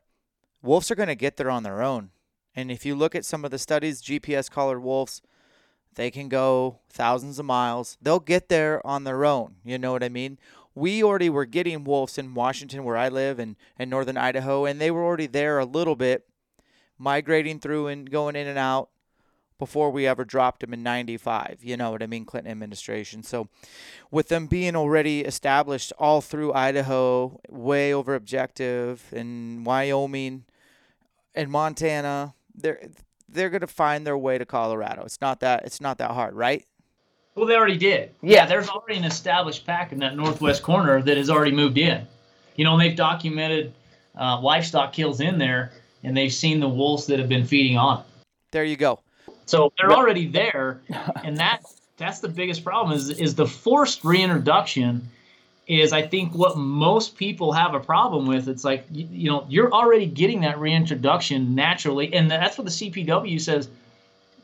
wolves 0.62 0.92
are 0.92 0.96
going 0.96 1.10
to 1.10 1.16
get 1.16 1.38
there 1.38 1.50
on 1.50 1.64
their 1.64 1.82
own. 1.82 2.12
And 2.56 2.72
if 2.72 2.86
you 2.86 2.96
look 2.96 3.16
at 3.16 3.26
some 3.26 3.44
of 3.44 3.52
the 3.52 3.60
studies, 3.60 4.02
GPS 4.02 4.50
collared 4.50 4.82
wolves, 4.82 5.22
they 5.98 6.10
can 6.10 6.30
go 6.30 6.80
thousands 6.89 7.38
of 7.38 7.45
miles. 7.45 7.98
They'll 8.02 8.20
get 8.20 8.50
there 8.50 8.86
on 8.88 9.04
their 9.04 9.26
own. 9.26 9.58
You 9.64 9.78
know 9.78 9.91
what 9.91 10.04
I 10.04 10.10
mean? 10.10 10.39
we 10.78 11.04
already 11.04 11.28
were 11.28 11.45
getting 11.45 11.84
wolves 11.84 12.20
in 12.20 12.36
Washington, 12.36 12.84
where 12.84 12.95
I 12.95 13.10
live, 13.10 13.39
and, 13.39 13.56
and 13.80 13.89
northern 13.89 14.16
Idaho, 14.16 14.66
and 14.66 14.80
they 14.80 14.91
were 14.91 15.04
already 15.04 15.26
there 15.26 15.58
a 15.58 15.66
little 15.66 15.95
bit, 15.95 16.28
migrating 17.00 17.60
through 17.60 17.88
and 17.88 18.12
going 18.12 18.36
in 18.36 18.45
and 18.45 18.60
out 18.60 18.89
before 19.58 19.89
we 19.89 20.06
ever 20.06 20.24
dropped 20.24 20.60
them 20.60 20.76
in 20.76 20.84
95. 20.84 21.62
You 21.64 21.78
know 21.78 21.89
what 21.89 22.04
I 22.04 22.06
mean? 22.06 22.26
Clinton 22.26 22.52
administration. 22.52 23.24
So, 23.24 23.48
with 24.12 24.28
them 24.28 24.45
being 24.45 24.76
already 24.76 25.22
established 25.22 25.91
all 25.98 26.22
through 26.22 26.54
Idaho, 26.54 27.39
way 27.50 27.91
over 27.91 28.14
objective, 28.14 29.12
and 29.12 29.66
Wyoming 29.66 30.45
and 31.34 31.50
Montana, 31.50 32.36
they're 33.30 33.48
they're 33.48 33.60
gonna 33.60 33.68
find 33.68 34.06
their 34.06 34.18
way 34.18 34.38
to 34.38 34.46
Colorado. 34.46 35.04
It's 35.04 35.22
not 35.22 35.40
that 35.42 35.66
it's 35.66 35.82
not 35.82 35.98
that 36.00 36.12
hard, 36.12 36.34
right? 36.34 36.66
Well, 37.36 37.46
they 37.46 37.56
already 37.56 37.78
did. 37.78 38.16
Yeah, 38.22 38.48
there's 38.48 38.68
already 38.68 38.98
an 38.98 39.04
established 39.04 39.66
pack 39.66 39.92
in 39.92 40.00
that 40.00 40.16
northwest 40.16 40.64
corner 40.64 41.02
that 41.02 41.18
has 41.18 41.30
already 41.30 41.52
moved 41.52 41.78
in. 41.78 42.08
You 42.56 42.64
know, 42.66 42.74
and 42.74 42.82
they've 42.82 42.96
documented 42.96 43.74
uh, 44.20 44.40
livestock 44.42 44.92
kills 44.92 45.22
in 45.22 45.38
there, 45.38 45.72
and 46.04 46.18
they've 46.18 46.34
seen 46.34 46.60
the 46.60 46.68
wolves 46.68 47.06
that 47.08 47.20
have 47.20 47.30
been 47.30 47.46
feeding 47.46 47.78
on. 47.78 48.04
There 48.52 48.64
you 48.64 48.76
go. 48.76 49.00
So 49.46 49.72
they're 49.78 49.94
already 49.94 50.28
there, 50.28 50.82
and 51.24 51.38
that 51.38 51.62
that's 51.98 52.20
the 52.20 52.30
biggest 52.30 52.64
problem 52.64 52.96
is 52.96 53.10
is 53.10 53.36
the 53.36 53.48
forced 53.48 54.04
reintroduction 54.04 55.10
is 55.68 55.91
I 55.91 56.01
think 56.01 56.34
what 56.34 56.57
most 56.57 57.18
people 57.18 57.51
have 57.51 57.74
a 57.74 57.80
problem 57.80 58.26
with. 58.26 58.47
It's 58.47 58.63
like 58.63 58.86
you, 58.91 59.07
you 59.11 59.30
know 59.30 59.45
you're 59.49 59.72
already 59.72 60.05
getting 60.05 60.41
that 60.41 60.59
reintroduction 60.59 61.55
naturally, 61.55 62.13
and 62.13 62.32
that's 62.32 62.57
what 62.57 62.65
the 62.65 62.72
CPW 62.72 63.39
says 63.41 63.70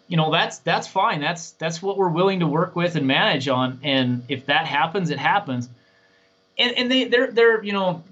you 0.07 0.17
know 0.17 0.31
that's 0.31 0.59
that's 0.59 0.87
fine. 0.87 1.21
That's 1.21 1.51
that's 1.51 1.81
what 1.81 1.97
we're 1.97 2.09
willing 2.09 2.39
to 2.41 2.47
work 2.47 2.75
with 2.75 2.95
and 2.95 3.07
manage 3.07 3.47
on. 3.47 3.79
And 3.83 4.23
if 4.27 4.45
that 4.47 4.67
happens 4.67 5.09
it 5.09 5.19
happens. 5.19 5.69
And 6.57 6.77
and 6.77 6.91
they 6.91 7.05
they're 7.05 7.31
they're 7.31 7.63
you 7.63 7.71
know 7.71 8.03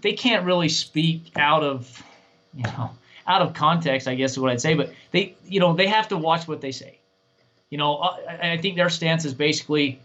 they 0.00 0.12
can't 0.12 0.44
really 0.44 0.68
speak 0.68 1.30
out 1.36 1.62
of 1.62 2.02
you 2.54 2.64
know 2.64 2.90
out 3.28 3.42
of 3.42 3.54
context 3.54 4.08
i 4.08 4.14
guess 4.14 4.32
is 4.32 4.38
what 4.38 4.50
i'd 4.50 4.60
say. 4.60 4.74
But 4.74 4.92
they 5.10 5.36
you 5.44 5.60
know 5.60 5.74
they 5.74 5.86
have 5.86 6.08
to 6.08 6.16
watch 6.16 6.48
what 6.48 6.60
they 6.60 6.72
say. 6.72 6.98
You 7.70 7.78
know 7.78 7.98
uh, 7.98 8.16
i, 8.28 8.52
I 8.52 8.56
think 8.58 8.76
their 8.76 8.90
stance 8.90 9.24
is 9.24 9.34
basically 9.34 10.00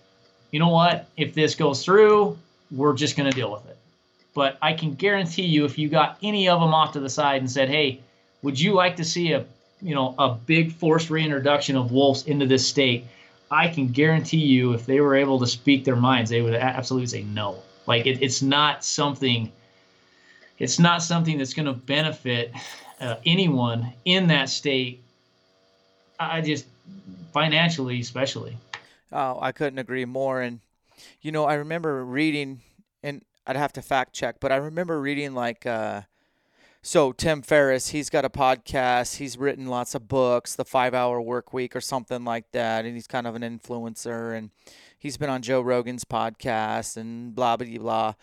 you 0.52 0.60
know 0.60 0.70
what 0.70 1.08
if 1.18 1.34
this 1.34 1.56
goes 1.56 1.84
through 1.84 2.38
we're 2.72 2.94
just 2.94 3.18
going 3.18 3.30
to 3.30 3.36
deal 3.36 3.52
with 3.52 3.66
it 3.68 3.78
but 4.34 4.58
i 4.62 4.74
can 4.74 4.94
guarantee 4.94 5.46
you 5.46 5.66
if 5.66 5.78
you 5.78 5.90
got 5.90 6.18
any 6.22 6.48
of 6.48 6.60
them 6.60 6.74
off 6.74 6.94
to 6.94 7.00
the 7.00 7.10
side 7.10 7.42
and 7.42 7.50
said 7.50 7.70
hey 7.70 8.00
would 8.42 8.60
you 8.60 8.74
like 8.74 8.96
to 8.96 9.04
see 9.04 9.34
a 9.34 9.46
you 9.82 9.96
know 9.96 10.16
a 10.18 10.30
big 10.30 10.72
forced 10.72 11.10
reintroduction 11.10 11.76
of 11.76 11.92
wolves 11.92 12.26
into 12.28 12.46
this 12.46 12.66
state, 12.66 13.06
I 13.50 13.68
can 13.68 13.88
guarantee 13.90 14.38
you, 14.38 14.74
if 14.74 14.86
they 14.86 15.02
were 15.02 15.16
able 15.16 15.40
to 15.40 15.48
speak 15.48 15.84
their 15.84 15.96
minds, 15.96 16.30
they 16.30 16.42
would 16.42 16.54
absolutely 16.54 17.08
say 17.08 17.24
no. 17.24 17.58
Like 17.88 18.06
it, 18.06 18.22
it's 18.22 18.42
not 18.42 18.84
something. 18.84 19.52
It's 20.60 20.80
not 20.80 21.02
something 21.02 21.38
that's 21.38 21.56
going 21.56 21.66
to 21.66 21.74
benefit 21.74 22.54
uh, 23.00 23.16
anyone 23.26 23.92
in 24.06 24.28
that 24.28 24.50
state. 24.50 25.02
I 26.20 26.42
just 26.42 26.66
financially, 27.34 28.00
especially. 28.00 28.56
Oh, 29.12 29.38
I 29.42 29.52
couldn't 29.52 29.80
agree 29.80 30.06
more. 30.06 30.42
And 30.42 30.62
you 31.22 31.32
know, 31.32 31.46
I 31.46 31.56
remember 31.56 32.06
reading, 32.06 32.62
and 33.04 33.24
I'd 33.46 33.56
have 33.56 33.74
to 33.74 33.82
fact 33.82 34.14
check, 34.14 34.38
but 34.40 34.52
I 34.52 34.58
remember 34.58 35.00
reading 35.02 35.34
like. 35.34 35.66
Uh, 35.66 36.02
so 36.84 37.12
Tim 37.12 37.44
Ferriss, 37.44 37.90
he's 37.90 38.10
got 38.10 38.26
a 38.26 38.30
podcast. 38.30 39.18
He's 39.18 39.38
written 39.38 39.68
lots 39.68 39.94
of 39.94 40.08
books, 40.08 40.56
The 40.56 40.66
Five 40.66 40.96
Hour 40.96 41.22
Work 41.22 41.54
Week 41.54 41.76
or 41.76 41.82
something 41.82 42.26
like 42.26 42.52
that, 42.54 42.86
and 42.86 42.96
he's 42.96 43.06
kind 43.06 43.28
of 43.28 43.36
an 43.36 43.44
influencer. 43.44 44.36
And 44.36 44.50
he's 44.98 45.16
been 45.16 45.30
on 45.30 45.44
Joe 45.44 45.62
Rogan's 45.62 46.06
podcast 46.06 46.98
and 46.98 47.36
blah 47.36 47.56
blah 47.56 47.78
blah. 47.78 48.14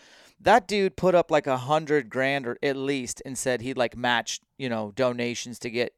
That 0.41 0.66
dude 0.66 0.97
put 0.97 1.14
up 1.14 1.30
like 1.30 1.47
a 1.47 1.57
hundred 1.57 2.11
grand 2.11 2.49
or 2.49 2.59
at 2.61 2.76
least, 2.76 3.22
and 3.24 3.39
said 3.39 3.61
he'd 3.61 3.78
like 3.78 3.97
match, 3.97 4.41
you 4.57 4.68
know, 4.68 4.93
donations 4.97 5.61
to 5.61 5.70
get, 5.70 5.95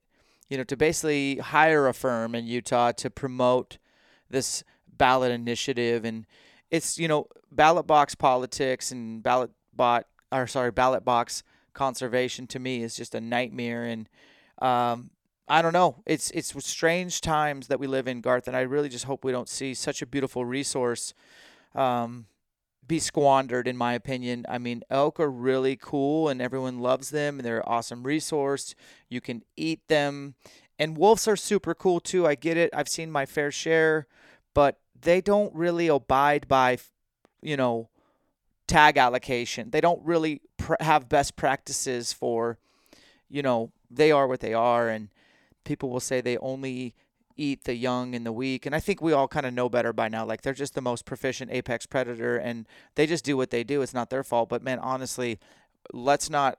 you 0.50 0.58
know, 0.58 0.64
to 0.64 0.76
basically 0.76 1.36
hire 1.36 1.88
a 1.88 1.94
firm 1.94 2.34
in 2.34 2.46
Utah 2.46 2.92
to 2.92 3.08
promote 3.08 3.78
this 4.28 4.64
ballot 5.00 5.32
initiative. 5.32 6.04
And 6.04 6.26
it's 6.70 6.98
you 6.98 7.08
know 7.08 7.26
ballot 7.50 7.86
box 7.86 8.14
politics 8.14 8.92
and 8.92 9.22
ballot 9.22 9.50
bot 9.74 10.06
or 10.30 10.46
sorry 10.46 10.70
ballot 10.70 11.04
box 11.04 11.42
conservation 11.72 12.46
to 12.48 12.58
me 12.58 12.82
is 12.82 12.94
just 12.94 13.14
a 13.14 13.20
nightmare. 13.20 13.84
And 13.84 14.08
um, 14.60 15.10
I 15.48 15.62
don't 15.62 15.72
know. 15.72 16.02
It's 16.06 16.30
it's 16.32 16.54
strange 16.64 17.22
times 17.22 17.68
that 17.68 17.80
we 17.80 17.86
live 17.86 18.06
in, 18.06 18.20
Garth, 18.20 18.46
and 18.46 18.56
I 18.56 18.60
really 18.60 18.88
just 18.88 19.06
hope 19.06 19.24
we 19.24 19.32
don't 19.32 19.48
see 19.48 19.74
such 19.74 20.02
a 20.02 20.06
beautiful 20.06 20.44
resource 20.44 21.14
um, 21.74 22.26
be 22.86 22.98
squandered. 22.98 23.66
In 23.66 23.76
my 23.76 23.94
opinion, 23.94 24.44
I 24.48 24.58
mean, 24.58 24.82
elk 24.90 25.18
are 25.18 25.30
really 25.30 25.76
cool, 25.76 26.28
and 26.28 26.42
everyone 26.42 26.78
loves 26.78 27.10
them, 27.10 27.38
and 27.38 27.46
they're 27.46 27.58
an 27.58 27.64
awesome 27.66 28.04
resource. 28.04 28.74
You 29.08 29.20
can 29.20 29.42
eat 29.56 29.80
them, 29.88 30.34
and 30.78 30.96
wolves 30.96 31.26
are 31.26 31.36
super 31.36 31.74
cool 31.74 32.00
too. 32.00 32.26
I 32.26 32.34
get 32.36 32.56
it. 32.56 32.70
I've 32.72 32.88
seen 32.88 33.10
my 33.10 33.26
fair 33.26 33.50
share, 33.50 34.06
but 34.54 34.78
they 35.02 35.20
don't 35.20 35.54
really 35.54 35.88
abide 35.88 36.48
by, 36.48 36.78
you 37.42 37.56
know, 37.56 37.88
tag 38.66 38.96
allocation. 38.96 39.70
They 39.70 39.80
don't 39.80 40.04
really 40.04 40.40
pr- 40.56 40.74
have 40.80 41.08
best 41.08 41.36
practices 41.36 42.12
for, 42.12 42.58
you 43.28 43.42
know, 43.42 43.72
they 43.90 44.12
are 44.12 44.26
what 44.26 44.40
they 44.40 44.54
are, 44.54 44.88
and 44.88 45.08
people 45.64 45.90
will 45.90 46.00
say 46.00 46.20
they 46.20 46.38
only 46.38 46.94
eat 47.36 47.64
the 47.64 47.74
young 47.74 48.14
and 48.14 48.24
the 48.24 48.32
weak. 48.32 48.66
And 48.66 48.74
I 48.74 48.80
think 48.80 49.00
we 49.00 49.12
all 49.12 49.26
kind 49.26 49.46
of 49.46 49.54
know 49.54 49.68
better 49.68 49.92
by 49.92 50.08
now. 50.08 50.24
Like 50.24 50.42
they're 50.42 50.52
just 50.52 50.74
the 50.74 50.80
most 50.80 51.04
proficient 51.04 51.50
apex 51.50 51.86
predator, 51.86 52.36
and 52.36 52.66
they 52.94 53.06
just 53.06 53.24
do 53.24 53.36
what 53.36 53.50
they 53.50 53.64
do. 53.64 53.82
It's 53.82 53.94
not 53.94 54.10
their 54.10 54.22
fault. 54.22 54.48
But 54.48 54.62
man, 54.62 54.78
honestly, 54.78 55.38
let's 55.92 56.30
not 56.30 56.58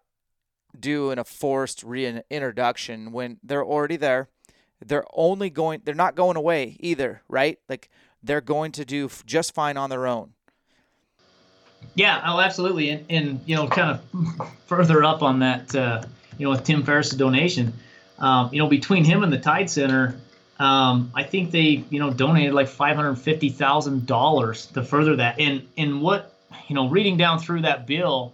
doing 0.78 1.20
a 1.20 1.24
forced 1.24 1.84
reintroduction 1.84 3.12
when 3.12 3.38
they're 3.44 3.66
already 3.66 3.98
there. 3.98 4.30
They're 4.84 5.06
only 5.14 5.50
going. 5.50 5.82
They're 5.86 5.94
not 5.94 6.16
going 6.16 6.38
away 6.38 6.78
either, 6.80 7.22
right? 7.30 7.60
Like 7.70 7.90
they're 8.24 8.42
going 8.42 8.72
to 8.74 8.86
do 8.86 9.10
just 9.26 9.54
fine 9.54 9.78
on 9.78 9.90
their 9.90 10.08
own. 10.08 10.34
Yeah, 11.96 12.22
oh, 12.26 12.40
absolutely. 12.40 12.90
And, 12.90 13.06
and 13.10 13.42
you 13.46 13.56
know, 13.56 13.68
kind 13.68 14.00
of 14.00 14.52
further 14.66 15.04
up 15.04 15.22
on 15.24 15.40
that, 15.40 15.76
uh, 15.76 16.04
you 16.38 16.46
know, 16.46 16.52
with 16.52 16.64
Tim 16.64 16.84
Ferriss' 16.84 17.12
donation, 17.12 17.74
um, 18.20 18.50
you 18.54 18.60
know, 18.60 18.68
between 18.68 19.04
him 19.04 19.24
and 19.24 19.34
the 19.34 19.40
Tides 19.40 19.74
Center, 19.74 20.16
um, 20.60 21.12
I 21.16 21.24
think 21.24 21.52
they, 21.52 21.84
you 21.90 22.00
know, 22.00 22.14
donated 22.14 22.54
like 22.54 22.68
five 22.68 22.96
hundred 22.96 23.16
fifty 23.16 23.50
thousand 23.50 24.06
dollars 24.06 24.68
to 24.68 24.84
further 24.84 25.16
that. 25.18 25.40
And 25.40 25.68
and 25.78 26.02
what, 26.02 26.34
you 26.68 26.76
know, 26.76 26.88
reading 26.88 27.18
down 27.18 27.40
through 27.40 27.64
that 27.64 27.88
bill, 27.88 28.34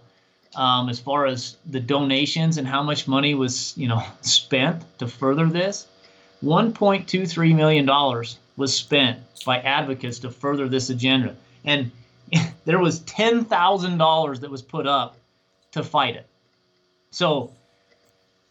um, 0.54 0.88
as 0.88 1.00
far 1.00 1.26
as 1.26 1.56
the 1.66 1.80
donations 1.80 2.58
and 2.58 2.68
how 2.68 2.82
much 2.82 3.08
money 3.08 3.34
was, 3.34 3.76
you 3.78 3.88
know, 3.88 4.02
spent 4.20 4.84
to 4.98 5.08
further 5.08 5.46
this, 5.46 5.86
one 6.40 6.72
point 6.72 7.08
two 7.08 7.26
three 7.26 7.54
million 7.54 7.86
dollars 7.86 8.38
was 8.58 8.74
spent 8.74 9.20
by 9.46 9.60
advocates 9.60 10.18
to 10.18 10.30
further 10.30 10.68
this 10.68 10.90
agenda. 10.90 11.34
And 11.64 11.90
there 12.66 12.78
was 12.78 12.98
ten 13.00 13.44
thousand 13.44 13.96
dollars 13.96 14.40
that 14.40 14.50
was 14.50 14.60
put 14.60 14.86
up 14.86 15.16
to 15.72 15.82
fight 15.82 16.16
it. 16.16 16.26
So 17.10 17.52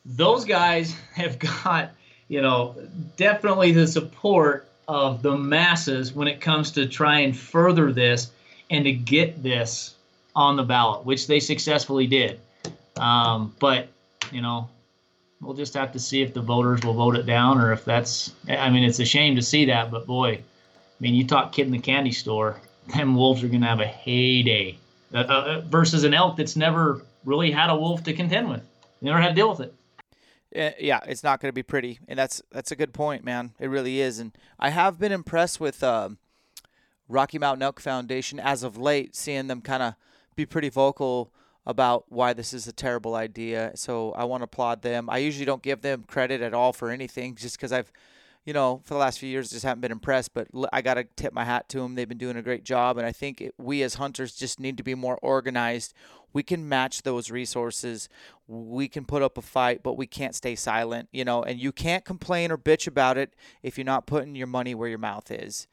those 0.06 0.46
guys 0.46 0.96
have 1.14 1.38
got, 1.38 1.92
you 2.28 2.42
know, 2.42 2.76
definitely 3.18 3.74
the 3.74 3.86
support 3.86 4.68
of 4.88 5.22
the 5.22 5.38
masses 5.38 6.14
when 6.14 6.30
it 6.30 6.40
comes 6.40 6.72
to 6.72 6.88
try 6.88 7.20
and 7.20 7.38
further 7.38 7.92
this 7.92 8.32
and 8.72 8.86
to 8.86 8.94
get 8.94 9.44
this 9.44 9.94
on 10.34 10.56
the 10.56 10.64
ballot, 10.64 11.06
which 11.06 11.28
they 11.28 11.42
successfully 11.42 12.08
did. 12.08 12.40
Um, 12.96 13.54
but 13.60 13.90
you 14.32 14.42
know, 14.42 14.70
we'll 15.42 15.54
just 15.54 15.74
have 15.74 15.92
to 15.94 16.00
see 16.00 16.22
if 16.22 16.34
the 16.34 16.42
voters 16.42 16.84
will 16.84 16.94
vote 16.94 17.16
it 17.16 17.26
down 17.26 17.60
or 17.60 17.72
if 17.72 17.86
that's. 17.86 18.34
I 18.50 18.70
mean, 18.70 18.84
it's 18.84 19.00
a 19.00 19.06
shame 19.06 19.36
to 19.36 19.42
see 19.42 19.66
that, 19.66 19.92
but 19.92 20.06
boy, 20.06 20.34
I 20.34 20.44
mean, 21.00 21.14
you 21.14 21.26
talk 21.26 21.52
kid 21.52 21.68
in 21.68 21.72
the 21.72 21.80
candy 21.80 22.12
store 22.12 22.60
them 22.96 23.16
wolves 23.16 23.44
are 23.44 23.48
going 23.48 23.62
to 23.62 23.68
have 23.68 23.80
a 23.80 23.88
heyday 23.88 24.78
uh, 25.14 25.18
uh, 25.18 25.62
versus 25.62 26.04
an 26.04 26.14
elk 26.14 26.38
that's 26.38 26.56
never 26.56 27.02
really 27.26 27.52
had 27.52 27.70
a 27.70 27.76
wolf 27.76 28.04
to 28.04 28.14
contend 28.14 28.50
with. 28.50 28.62
They 29.02 29.10
never 29.10 29.22
had 29.22 29.30
to 29.30 29.36
deal 29.36 29.50
with 29.50 29.60
it. 29.60 29.74
Yeah, 30.80 31.02
it's 31.06 31.24
not 31.24 31.40
going 31.40 31.50
to 31.50 31.54
be 31.54 31.62
pretty, 31.62 32.00
and 32.08 32.18
that's 32.18 32.42
that's 32.52 32.72
a 32.72 32.76
good 32.76 32.94
point, 32.94 33.24
man. 33.24 33.54
It 33.60 33.68
really 33.68 34.00
is, 34.00 34.18
and 34.18 34.32
I 34.58 34.70
have 34.70 34.98
been 34.98 35.12
impressed 35.12 35.60
with 35.60 35.84
uh, 35.84 36.10
Rocky 37.08 37.38
Mountain 37.38 37.62
Elk 37.62 37.80
Foundation 37.80 38.40
as 38.40 38.64
of 38.64 38.78
late, 38.78 39.16
seeing 39.16 39.48
them 39.48 39.62
kind 39.62 39.84
of 39.84 39.96
be 40.36 40.46
pretty 40.46 40.70
vocal 40.70 41.32
about 41.68 42.06
why 42.08 42.34
this 42.34 42.54
is 42.54 42.66
a 42.68 42.72
terrible 42.72 43.14
idea. 43.14 43.74
So 43.76 44.14
I 44.14 44.24
want 44.24 44.42
to 44.42 44.46
applaud 44.46 44.82
them. 44.82 45.10
I 45.10 45.20
usually 45.20 45.46
don't 45.46 45.62
give 45.62 45.82
them 45.82 46.06
credit 46.08 46.42
at 46.42 46.54
all 46.54 46.74
for 46.74 46.90
anything, 46.90 47.36
just 47.36 47.58
because 47.58 47.72
I've 47.72 47.92
you 48.46 48.54
know, 48.54 48.80
for 48.86 48.94
the 48.94 49.00
last 49.02 49.20
few 49.20 49.28
years, 49.28 49.50
just 49.50 49.66
haven't 49.66 49.82
been 49.82 49.92
impressed. 49.92 50.34
But 50.34 50.48
I 50.72 50.82
got 50.82 50.94
to 50.94 51.04
tip 51.04 51.34
my 51.34 51.44
hat 51.44 51.68
to 51.70 51.80
them. 51.80 51.96
They've 51.96 52.08
been 52.08 52.18
doing 52.18 52.38
a 52.38 52.42
great 52.42 52.64
job. 52.64 52.98
And 52.98 53.06
I 53.06 53.12
think 53.12 53.42
it, 53.42 53.54
we 53.58 53.84
as 53.84 53.96
hunters 53.96 54.34
just 54.34 54.58
need 54.58 54.78
to 54.78 54.84
be 54.84 54.96
more 54.96 55.20
organized. 55.22 55.94
We 56.32 56.44
can 56.44 56.70
match 56.70 57.04
those 57.04 57.30
resources. 57.30 58.08
We 58.48 58.88
can 58.88 59.04
put 59.04 59.22
up 59.22 59.38
a 59.38 59.42
fight, 59.42 59.84
but 59.84 59.98
we 59.98 60.08
can't 60.08 60.34
stay 60.34 60.56
silent, 60.56 61.10
you 61.12 61.26
know, 61.26 61.44
and 61.44 61.60
you 61.60 61.74
can't 61.74 62.06
complain 62.06 62.50
or 62.50 62.58
bitch 62.58 62.88
about 62.88 63.18
it 63.18 63.34
if 63.64 63.78
you're 63.78 63.84
not 63.84 64.08
putting 64.08 64.34
your 64.34 64.48
money 64.48 64.74
where 64.74 64.88
your 64.88 64.98
mouth 64.98 65.30
is. 65.30 65.68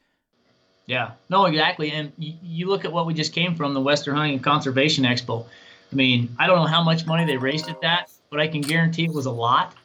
Yeah, 0.85 1.11
no, 1.29 1.45
exactly. 1.45 1.91
And 1.91 2.11
you, 2.17 2.33
you 2.43 2.67
look 2.67 2.83
at 2.83 2.91
what 2.91 3.05
we 3.05 3.13
just 3.13 3.31
came 3.31 3.55
from 3.55 3.73
the 3.73 3.81
Western 3.81 4.15
Hunting 4.15 4.33
and 4.33 4.43
Conservation 4.43 5.05
Expo. 5.05 5.45
I 5.91 5.95
mean, 5.95 6.35
I 6.39 6.47
don't 6.47 6.57
know 6.57 6.67
how 6.67 6.83
much 6.83 7.05
money 7.05 7.25
they 7.25 7.37
raised 7.37 7.69
at 7.69 7.81
that, 7.81 8.11
but 8.29 8.39
I 8.39 8.47
can 8.47 8.61
guarantee 8.61 9.05
it 9.05 9.13
was 9.13 9.25
a 9.25 9.31
lot. 9.31 9.75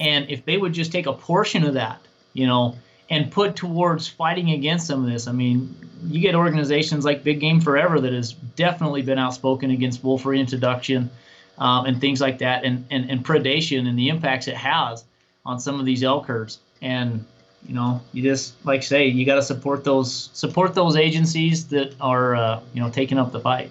And 0.00 0.28
if 0.30 0.44
they 0.44 0.56
would 0.56 0.72
just 0.72 0.90
take 0.90 1.06
a 1.06 1.12
portion 1.12 1.64
of 1.64 1.74
that 1.74 2.00
you 2.32 2.46
know, 2.46 2.76
and 3.10 3.30
put 3.30 3.56
towards 3.56 4.08
fighting 4.08 4.50
against 4.50 4.86
some 4.86 5.04
of 5.04 5.10
this. 5.10 5.26
I 5.26 5.32
mean, 5.32 5.74
you 6.04 6.20
get 6.20 6.34
organizations 6.34 7.04
like 7.04 7.24
Big 7.24 7.40
Game 7.40 7.60
Forever 7.60 8.00
that 8.00 8.12
has 8.12 8.32
definitely 8.32 9.02
been 9.02 9.18
outspoken 9.18 9.70
against 9.70 10.02
wolf 10.02 10.24
reintroduction 10.24 11.10
um, 11.58 11.86
and 11.86 12.00
things 12.00 12.20
like 12.20 12.38
that, 12.38 12.64
and, 12.64 12.86
and, 12.90 13.10
and 13.10 13.24
predation 13.24 13.86
and 13.86 13.98
the 13.98 14.08
impacts 14.08 14.48
it 14.48 14.56
has 14.56 15.04
on 15.44 15.60
some 15.60 15.78
of 15.78 15.86
these 15.86 16.02
elk 16.02 16.26
herds. 16.26 16.58
And 16.80 17.24
you 17.66 17.74
know, 17.74 18.00
you 18.12 18.22
just 18.22 18.54
like 18.64 18.82
say 18.82 19.06
you 19.06 19.24
got 19.24 19.36
to 19.36 19.42
support 19.42 19.84
those 19.84 20.30
support 20.32 20.74
those 20.74 20.96
agencies 20.96 21.68
that 21.68 21.94
are 22.00 22.34
uh, 22.34 22.60
you 22.74 22.80
know 22.80 22.90
taking 22.90 23.18
up 23.18 23.30
the 23.30 23.40
fight. 23.40 23.70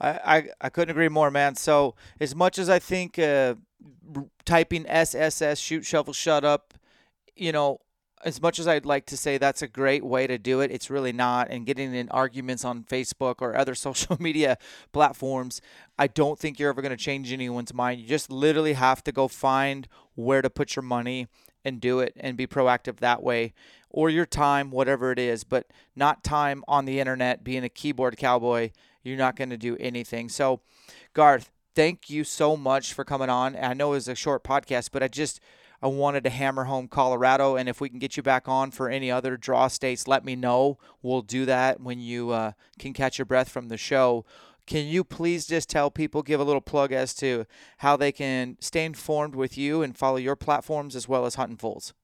I, 0.00 0.08
I, 0.10 0.48
I 0.60 0.68
couldn't 0.70 0.90
agree 0.90 1.08
more, 1.08 1.30
man. 1.30 1.54
So 1.54 1.94
as 2.18 2.34
much 2.34 2.58
as 2.58 2.70
I 2.70 2.78
think 2.78 3.18
uh, 3.18 3.54
typing 4.44 4.86
SSS 4.86 5.58
shoot 5.58 5.84
shovel 5.84 6.12
shut 6.12 6.44
up, 6.44 6.74
you 7.36 7.52
know, 7.52 7.80
as 8.22 8.42
much 8.42 8.58
as 8.58 8.68
I'd 8.68 8.84
like 8.84 9.06
to 9.06 9.16
say 9.16 9.38
that's 9.38 9.62
a 9.62 9.68
great 9.68 10.04
way 10.04 10.26
to 10.26 10.36
do 10.36 10.60
it, 10.60 10.70
it's 10.70 10.90
really 10.90 11.12
not. 11.12 11.48
And 11.50 11.64
getting 11.64 11.94
in 11.94 12.08
arguments 12.10 12.64
on 12.64 12.84
Facebook 12.84 13.36
or 13.40 13.56
other 13.56 13.74
social 13.74 14.16
media 14.20 14.58
platforms, 14.92 15.60
I 15.98 16.06
don't 16.06 16.38
think 16.38 16.58
you're 16.58 16.70
ever 16.70 16.82
going 16.82 16.96
to 16.96 17.02
change 17.02 17.32
anyone's 17.32 17.72
mind. 17.72 18.00
You 18.00 18.06
just 18.06 18.30
literally 18.30 18.74
have 18.74 19.02
to 19.04 19.12
go 19.12 19.28
find 19.28 19.88
where 20.14 20.42
to 20.42 20.50
put 20.50 20.76
your 20.76 20.82
money 20.82 21.28
and 21.64 21.80
do 21.80 22.00
it 22.00 22.14
and 22.16 22.36
be 22.36 22.46
proactive 22.46 22.98
that 22.98 23.22
way 23.22 23.52
or 23.90 24.08
your 24.08 24.26
time, 24.26 24.70
whatever 24.70 25.10
it 25.12 25.18
is, 25.18 25.44
but 25.44 25.66
not 25.96 26.22
time 26.22 26.62
on 26.68 26.84
the 26.84 27.00
internet 27.00 27.42
being 27.42 27.64
a 27.64 27.68
keyboard 27.68 28.16
cowboy. 28.16 28.70
You're 29.02 29.16
not 29.16 29.36
going 29.36 29.50
to 29.50 29.56
do 29.56 29.76
anything. 29.78 30.28
So, 30.28 30.60
Garth, 31.14 31.50
thank 31.74 32.10
you 32.10 32.24
so 32.24 32.56
much 32.56 32.92
for 32.92 33.04
coming 33.04 33.30
on. 33.30 33.56
I 33.56 33.74
know 33.74 33.92
it 33.92 33.96
was 33.96 34.08
a 34.08 34.14
short 34.14 34.44
podcast, 34.44 34.90
but 34.92 35.02
I 35.02 35.08
just 35.08 35.40
I 35.82 35.86
wanted 35.86 36.24
to 36.24 36.30
hammer 36.30 36.64
home 36.64 36.88
Colorado, 36.88 37.56
and 37.56 37.68
if 37.68 37.80
we 37.80 37.88
can 37.88 37.98
get 37.98 38.16
you 38.16 38.22
back 38.22 38.48
on 38.48 38.70
for 38.70 38.90
any 38.90 39.10
other 39.10 39.36
draw 39.36 39.68
states, 39.68 40.06
let 40.06 40.24
me 40.24 40.36
know. 40.36 40.78
We'll 41.02 41.22
do 41.22 41.46
that 41.46 41.80
when 41.80 42.00
you 42.00 42.30
uh, 42.30 42.52
can 42.78 42.92
catch 42.92 43.18
your 43.18 43.24
breath 43.24 43.48
from 43.48 43.68
the 43.68 43.78
show. 43.78 44.26
Can 44.66 44.86
you 44.86 45.02
please 45.02 45.46
just 45.46 45.70
tell 45.70 45.90
people, 45.90 46.22
give 46.22 46.38
a 46.38 46.44
little 46.44 46.60
plug 46.60 46.92
as 46.92 47.14
to 47.14 47.46
how 47.78 47.96
they 47.96 48.12
can 48.12 48.56
stay 48.60 48.84
informed 48.84 49.34
with 49.34 49.56
you 49.56 49.82
and 49.82 49.96
follow 49.96 50.16
your 50.18 50.36
platforms 50.36 50.94
as 50.94 51.08
well 51.08 51.24
as 51.24 51.36
Hunting 51.36 51.56
Fools? 51.56 51.94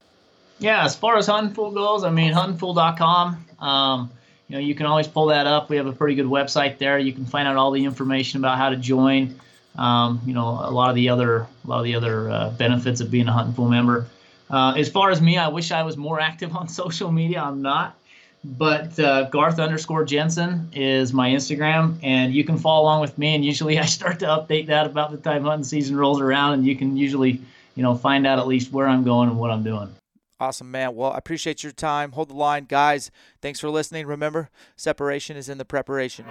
Yeah, 0.59 0.83
as 0.83 0.95
far 0.95 1.17
as 1.17 1.27
Hunting 1.27 1.53
Fool 1.53 1.71
goes, 1.71 2.03
I 2.03 2.09
mean, 2.09 2.33
huntingfool.com. 2.33 3.45
Um, 3.59 4.11
you 4.47 4.55
know, 4.55 4.59
you 4.59 4.75
can 4.75 4.85
always 4.85 5.07
pull 5.07 5.27
that 5.27 5.47
up. 5.47 5.69
We 5.69 5.77
have 5.77 5.87
a 5.87 5.93
pretty 5.93 6.15
good 6.15 6.25
website 6.25 6.77
there. 6.77 6.97
You 6.97 7.13
can 7.13 7.25
find 7.25 7.47
out 7.47 7.57
all 7.57 7.71
the 7.71 7.83
information 7.83 8.39
about 8.39 8.57
how 8.57 8.69
to 8.69 8.75
join 8.77 9.39
um, 9.77 10.21
you 10.25 10.33
know, 10.33 10.47
a 10.47 10.71
lot 10.71 10.89
of 10.89 10.95
the 10.95 11.09
other 11.09 11.41
a 11.41 11.67
lot 11.67 11.79
of 11.79 11.83
the 11.85 11.95
other 11.95 12.29
uh, 12.29 12.49
benefits 12.51 12.99
of 12.99 13.11
being 13.11 13.27
a 13.27 13.31
Hunting 13.31 13.53
Fool 13.53 13.69
member. 13.69 14.07
Uh, 14.49 14.73
as 14.77 14.89
far 14.89 15.11
as 15.11 15.21
me, 15.21 15.37
I 15.37 15.49
wish 15.49 15.71
I 15.71 15.83
was 15.83 15.97
more 15.97 16.19
active 16.29 16.55
on 16.55 16.67
social 16.67 17.11
media. 17.11 17.41
I'm 17.41 17.61
not. 17.61 17.95
But 18.43 18.97
uh, 18.99 19.29
Garth 19.29 19.59
underscore 19.59 20.05
Jensen 20.05 20.69
is 20.73 21.11
my 21.11 21.29
Instagram, 21.29 21.97
and 22.01 22.33
you 22.33 22.43
can 22.43 22.57
follow 22.57 22.83
along 22.83 23.01
with 23.01 23.17
me. 23.17 23.35
And 23.35 23.43
usually, 23.43 23.77
I 23.79 23.85
start 23.85 24.19
to 24.19 24.25
update 24.25 24.67
that 24.67 24.85
about 24.85 25.11
the 25.11 25.17
time 25.17 25.43
hunting 25.43 25.63
season 25.63 25.95
rolls 25.95 26.21
around, 26.21 26.53
and 26.53 26.65
you 26.65 26.75
can 26.75 26.97
usually, 26.97 27.41
you 27.75 27.83
know, 27.83 27.95
find 27.95 28.25
out 28.25 28.39
at 28.39 28.47
least 28.47 28.71
where 28.71 28.87
I'm 28.87 29.03
going 29.03 29.29
and 29.29 29.37
what 29.37 29.51
I'm 29.51 29.63
doing. 29.63 29.93
Awesome, 30.39 30.69
man. 30.69 30.95
Well, 30.95 31.11
I 31.11 31.17
appreciate 31.17 31.63
your 31.63 31.71
time. 31.71 32.11
Hold 32.11 32.29
the 32.29 32.35
line, 32.35 32.65
guys. 32.65 33.09
Thanks 33.41 33.59
for 33.59 33.69
listening. 33.69 34.05
Remember, 34.05 34.49
separation 34.75 35.35
is 35.35 35.49
in 35.49 35.57
the 35.57 35.65
preparation. 35.65 36.25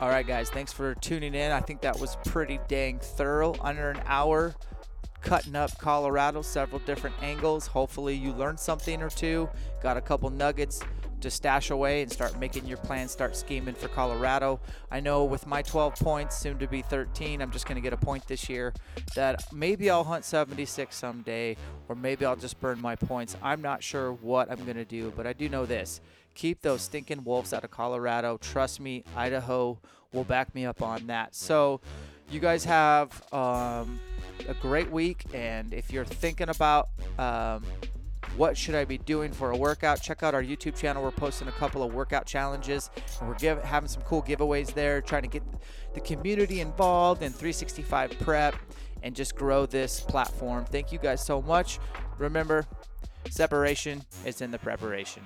All 0.00 0.08
right, 0.08 0.26
guys, 0.26 0.50
thanks 0.50 0.72
for 0.72 0.96
tuning 0.96 1.36
in. 1.36 1.52
I 1.52 1.60
think 1.60 1.80
that 1.82 2.00
was 2.00 2.16
pretty 2.24 2.58
dang 2.66 2.98
thorough. 2.98 3.54
Under 3.60 3.90
an 3.90 4.02
hour, 4.06 4.52
cutting 5.20 5.54
up 5.54 5.78
Colorado, 5.78 6.42
several 6.42 6.80
different 6.80 7.14
angles. 7.22 7.68
Hopefully, 7.68 8.16
you 8.16 8.32
learned 8.32 8.58
something 8.58 9.00
or 9.00 9.10
two, 9.10 9.48
got 9.80 9.96
a 9.96 10.00
couple 10.00 10.28
nuggets 10.30 10.82
to 11.22 11.30
stash 11.30 11.70
away 11.70 12.02
and 12.02 12.12
start 12.12 12.38
making 12.38 12.66
your 12.66 12.76
plans, 12.78 13.10
start 13.10 13.36
scheming 13.36 13.74
for 13.74 13.88
Colorado. 13.88 14.60
I 14.90 15.00
know 15.00 15.24
with 15.24 15.46
my 15.46 15.62
12 15.62 15.96
points, 15.96 16.36
soon 16.36 16.58
to 16.58 16.66
be 16.66 16.82
13, 16.82 17.40
I'm 17.40 17.50
just 17.50 17.66
going 17.66 17.76
to 17.76 17.80
get 17.80 17.92
a 17.92 17.96
point 17.96 18.26
this 18.26 18.48
year 18.48 18.74
that 19.14 19.52
maybe 19.52 19.90
I'll 19.90 20.04
hunt 20.04 20.24
76 20.24 20.94
someday, 20.94 21.56
or 21.88 21.94
maybe 21.94 22.24
I'll 22.24 22.36
just 22.36 22.60
burn 22.60 22.80
my 22.80 22.96
points. 22.96 23.36
I'm 23.42 23.62
not 23.62 23.82
sure 23.82 24.12
what 24.12 24.50
I'm 24.50 24.64
going 24.64 24.76
to 24.76 24.84
do, 24.84 25.12
but 25.16 25.26
I 25.26 25.32
do 25.32 25.48
know 25.48 25.66
this 25.66 26.00
keep 26.34 26.62
those 26.62 26.80
stinking 26.80 27.24
wolves 27.24 27.52
out 27.52 27.62
of 27.62 27.70
Colorado. 27.70 28.38
Trust 28.38 28.80
me, 28.80 29.04
Idaho 29.14 29.78
will 30.14 30.24
back 30.24 30.54
me 30.54 30.64
up 30.64 30.80
on 30.80 31.06
that. 31.08 31.34
So, 31.34 31.82
you 32.30 32.40
guys 32.40 32.64
have 32.64 33.22
um, 33.32 34.00
a 34.48 34.54
great 34.54 34.90
week, 34.90 35.24
and 35.34 35.74
if 35.74 35.92
you're 35.92 36.04
thinking 36.04 36.48
about 36.48 36.88
um, 37.18 37.62
what 38.36 38.56
should 38.56 38.74
I 38.74 38.84
be 38.84 38.98
doing 38.98 39.32
for 39.32 39.50
a 39.50 39.56
workout, 39.56 40.00
check 40.02 40.22
out 40.22 40.34
our 40.34 40.42
YouTube 40.42 40.76
channel. 40.76 41.02
We're 41.02 41.10
posting 41.10 41.48
a 41.48 41.52
couple 41.52 41.82
of 41.82 41.92
workout 41.92 42.26
challenges, 42.26 42.90
and 43.20 43.28
we're 43.28 43.34
give, 43.36 43.62
having 43.62 43.88
some 43.88 44.02
cool 44.02 44.22
giveaways 44.22 44.72
there, 44.74 45.00
trying 45.00 45.22
to 45.22 45.28
get 45.28 45.42
the 45.94 46.00
community 46.00 46.60
involved 46.60 47.22
in 47.22 47.30
365 47.30 48.18
prep 48.20 48.56
and 49.02 49.14
just 49.14 49.34
grow 49.34 49.66
this 49.66 50.00
platform. 50.00 50.64
Thank 50.64 50.92
you 50.92 50.98
guys 50.98 51.24
so 51.24 51.42
much. 51.42 51.78
Remember, 52.18 52.66
separation 53.28 54.02
is 54.24 54.40
in 54.40 54.50
the 54.50 54.58
preparation. 54.58 55.22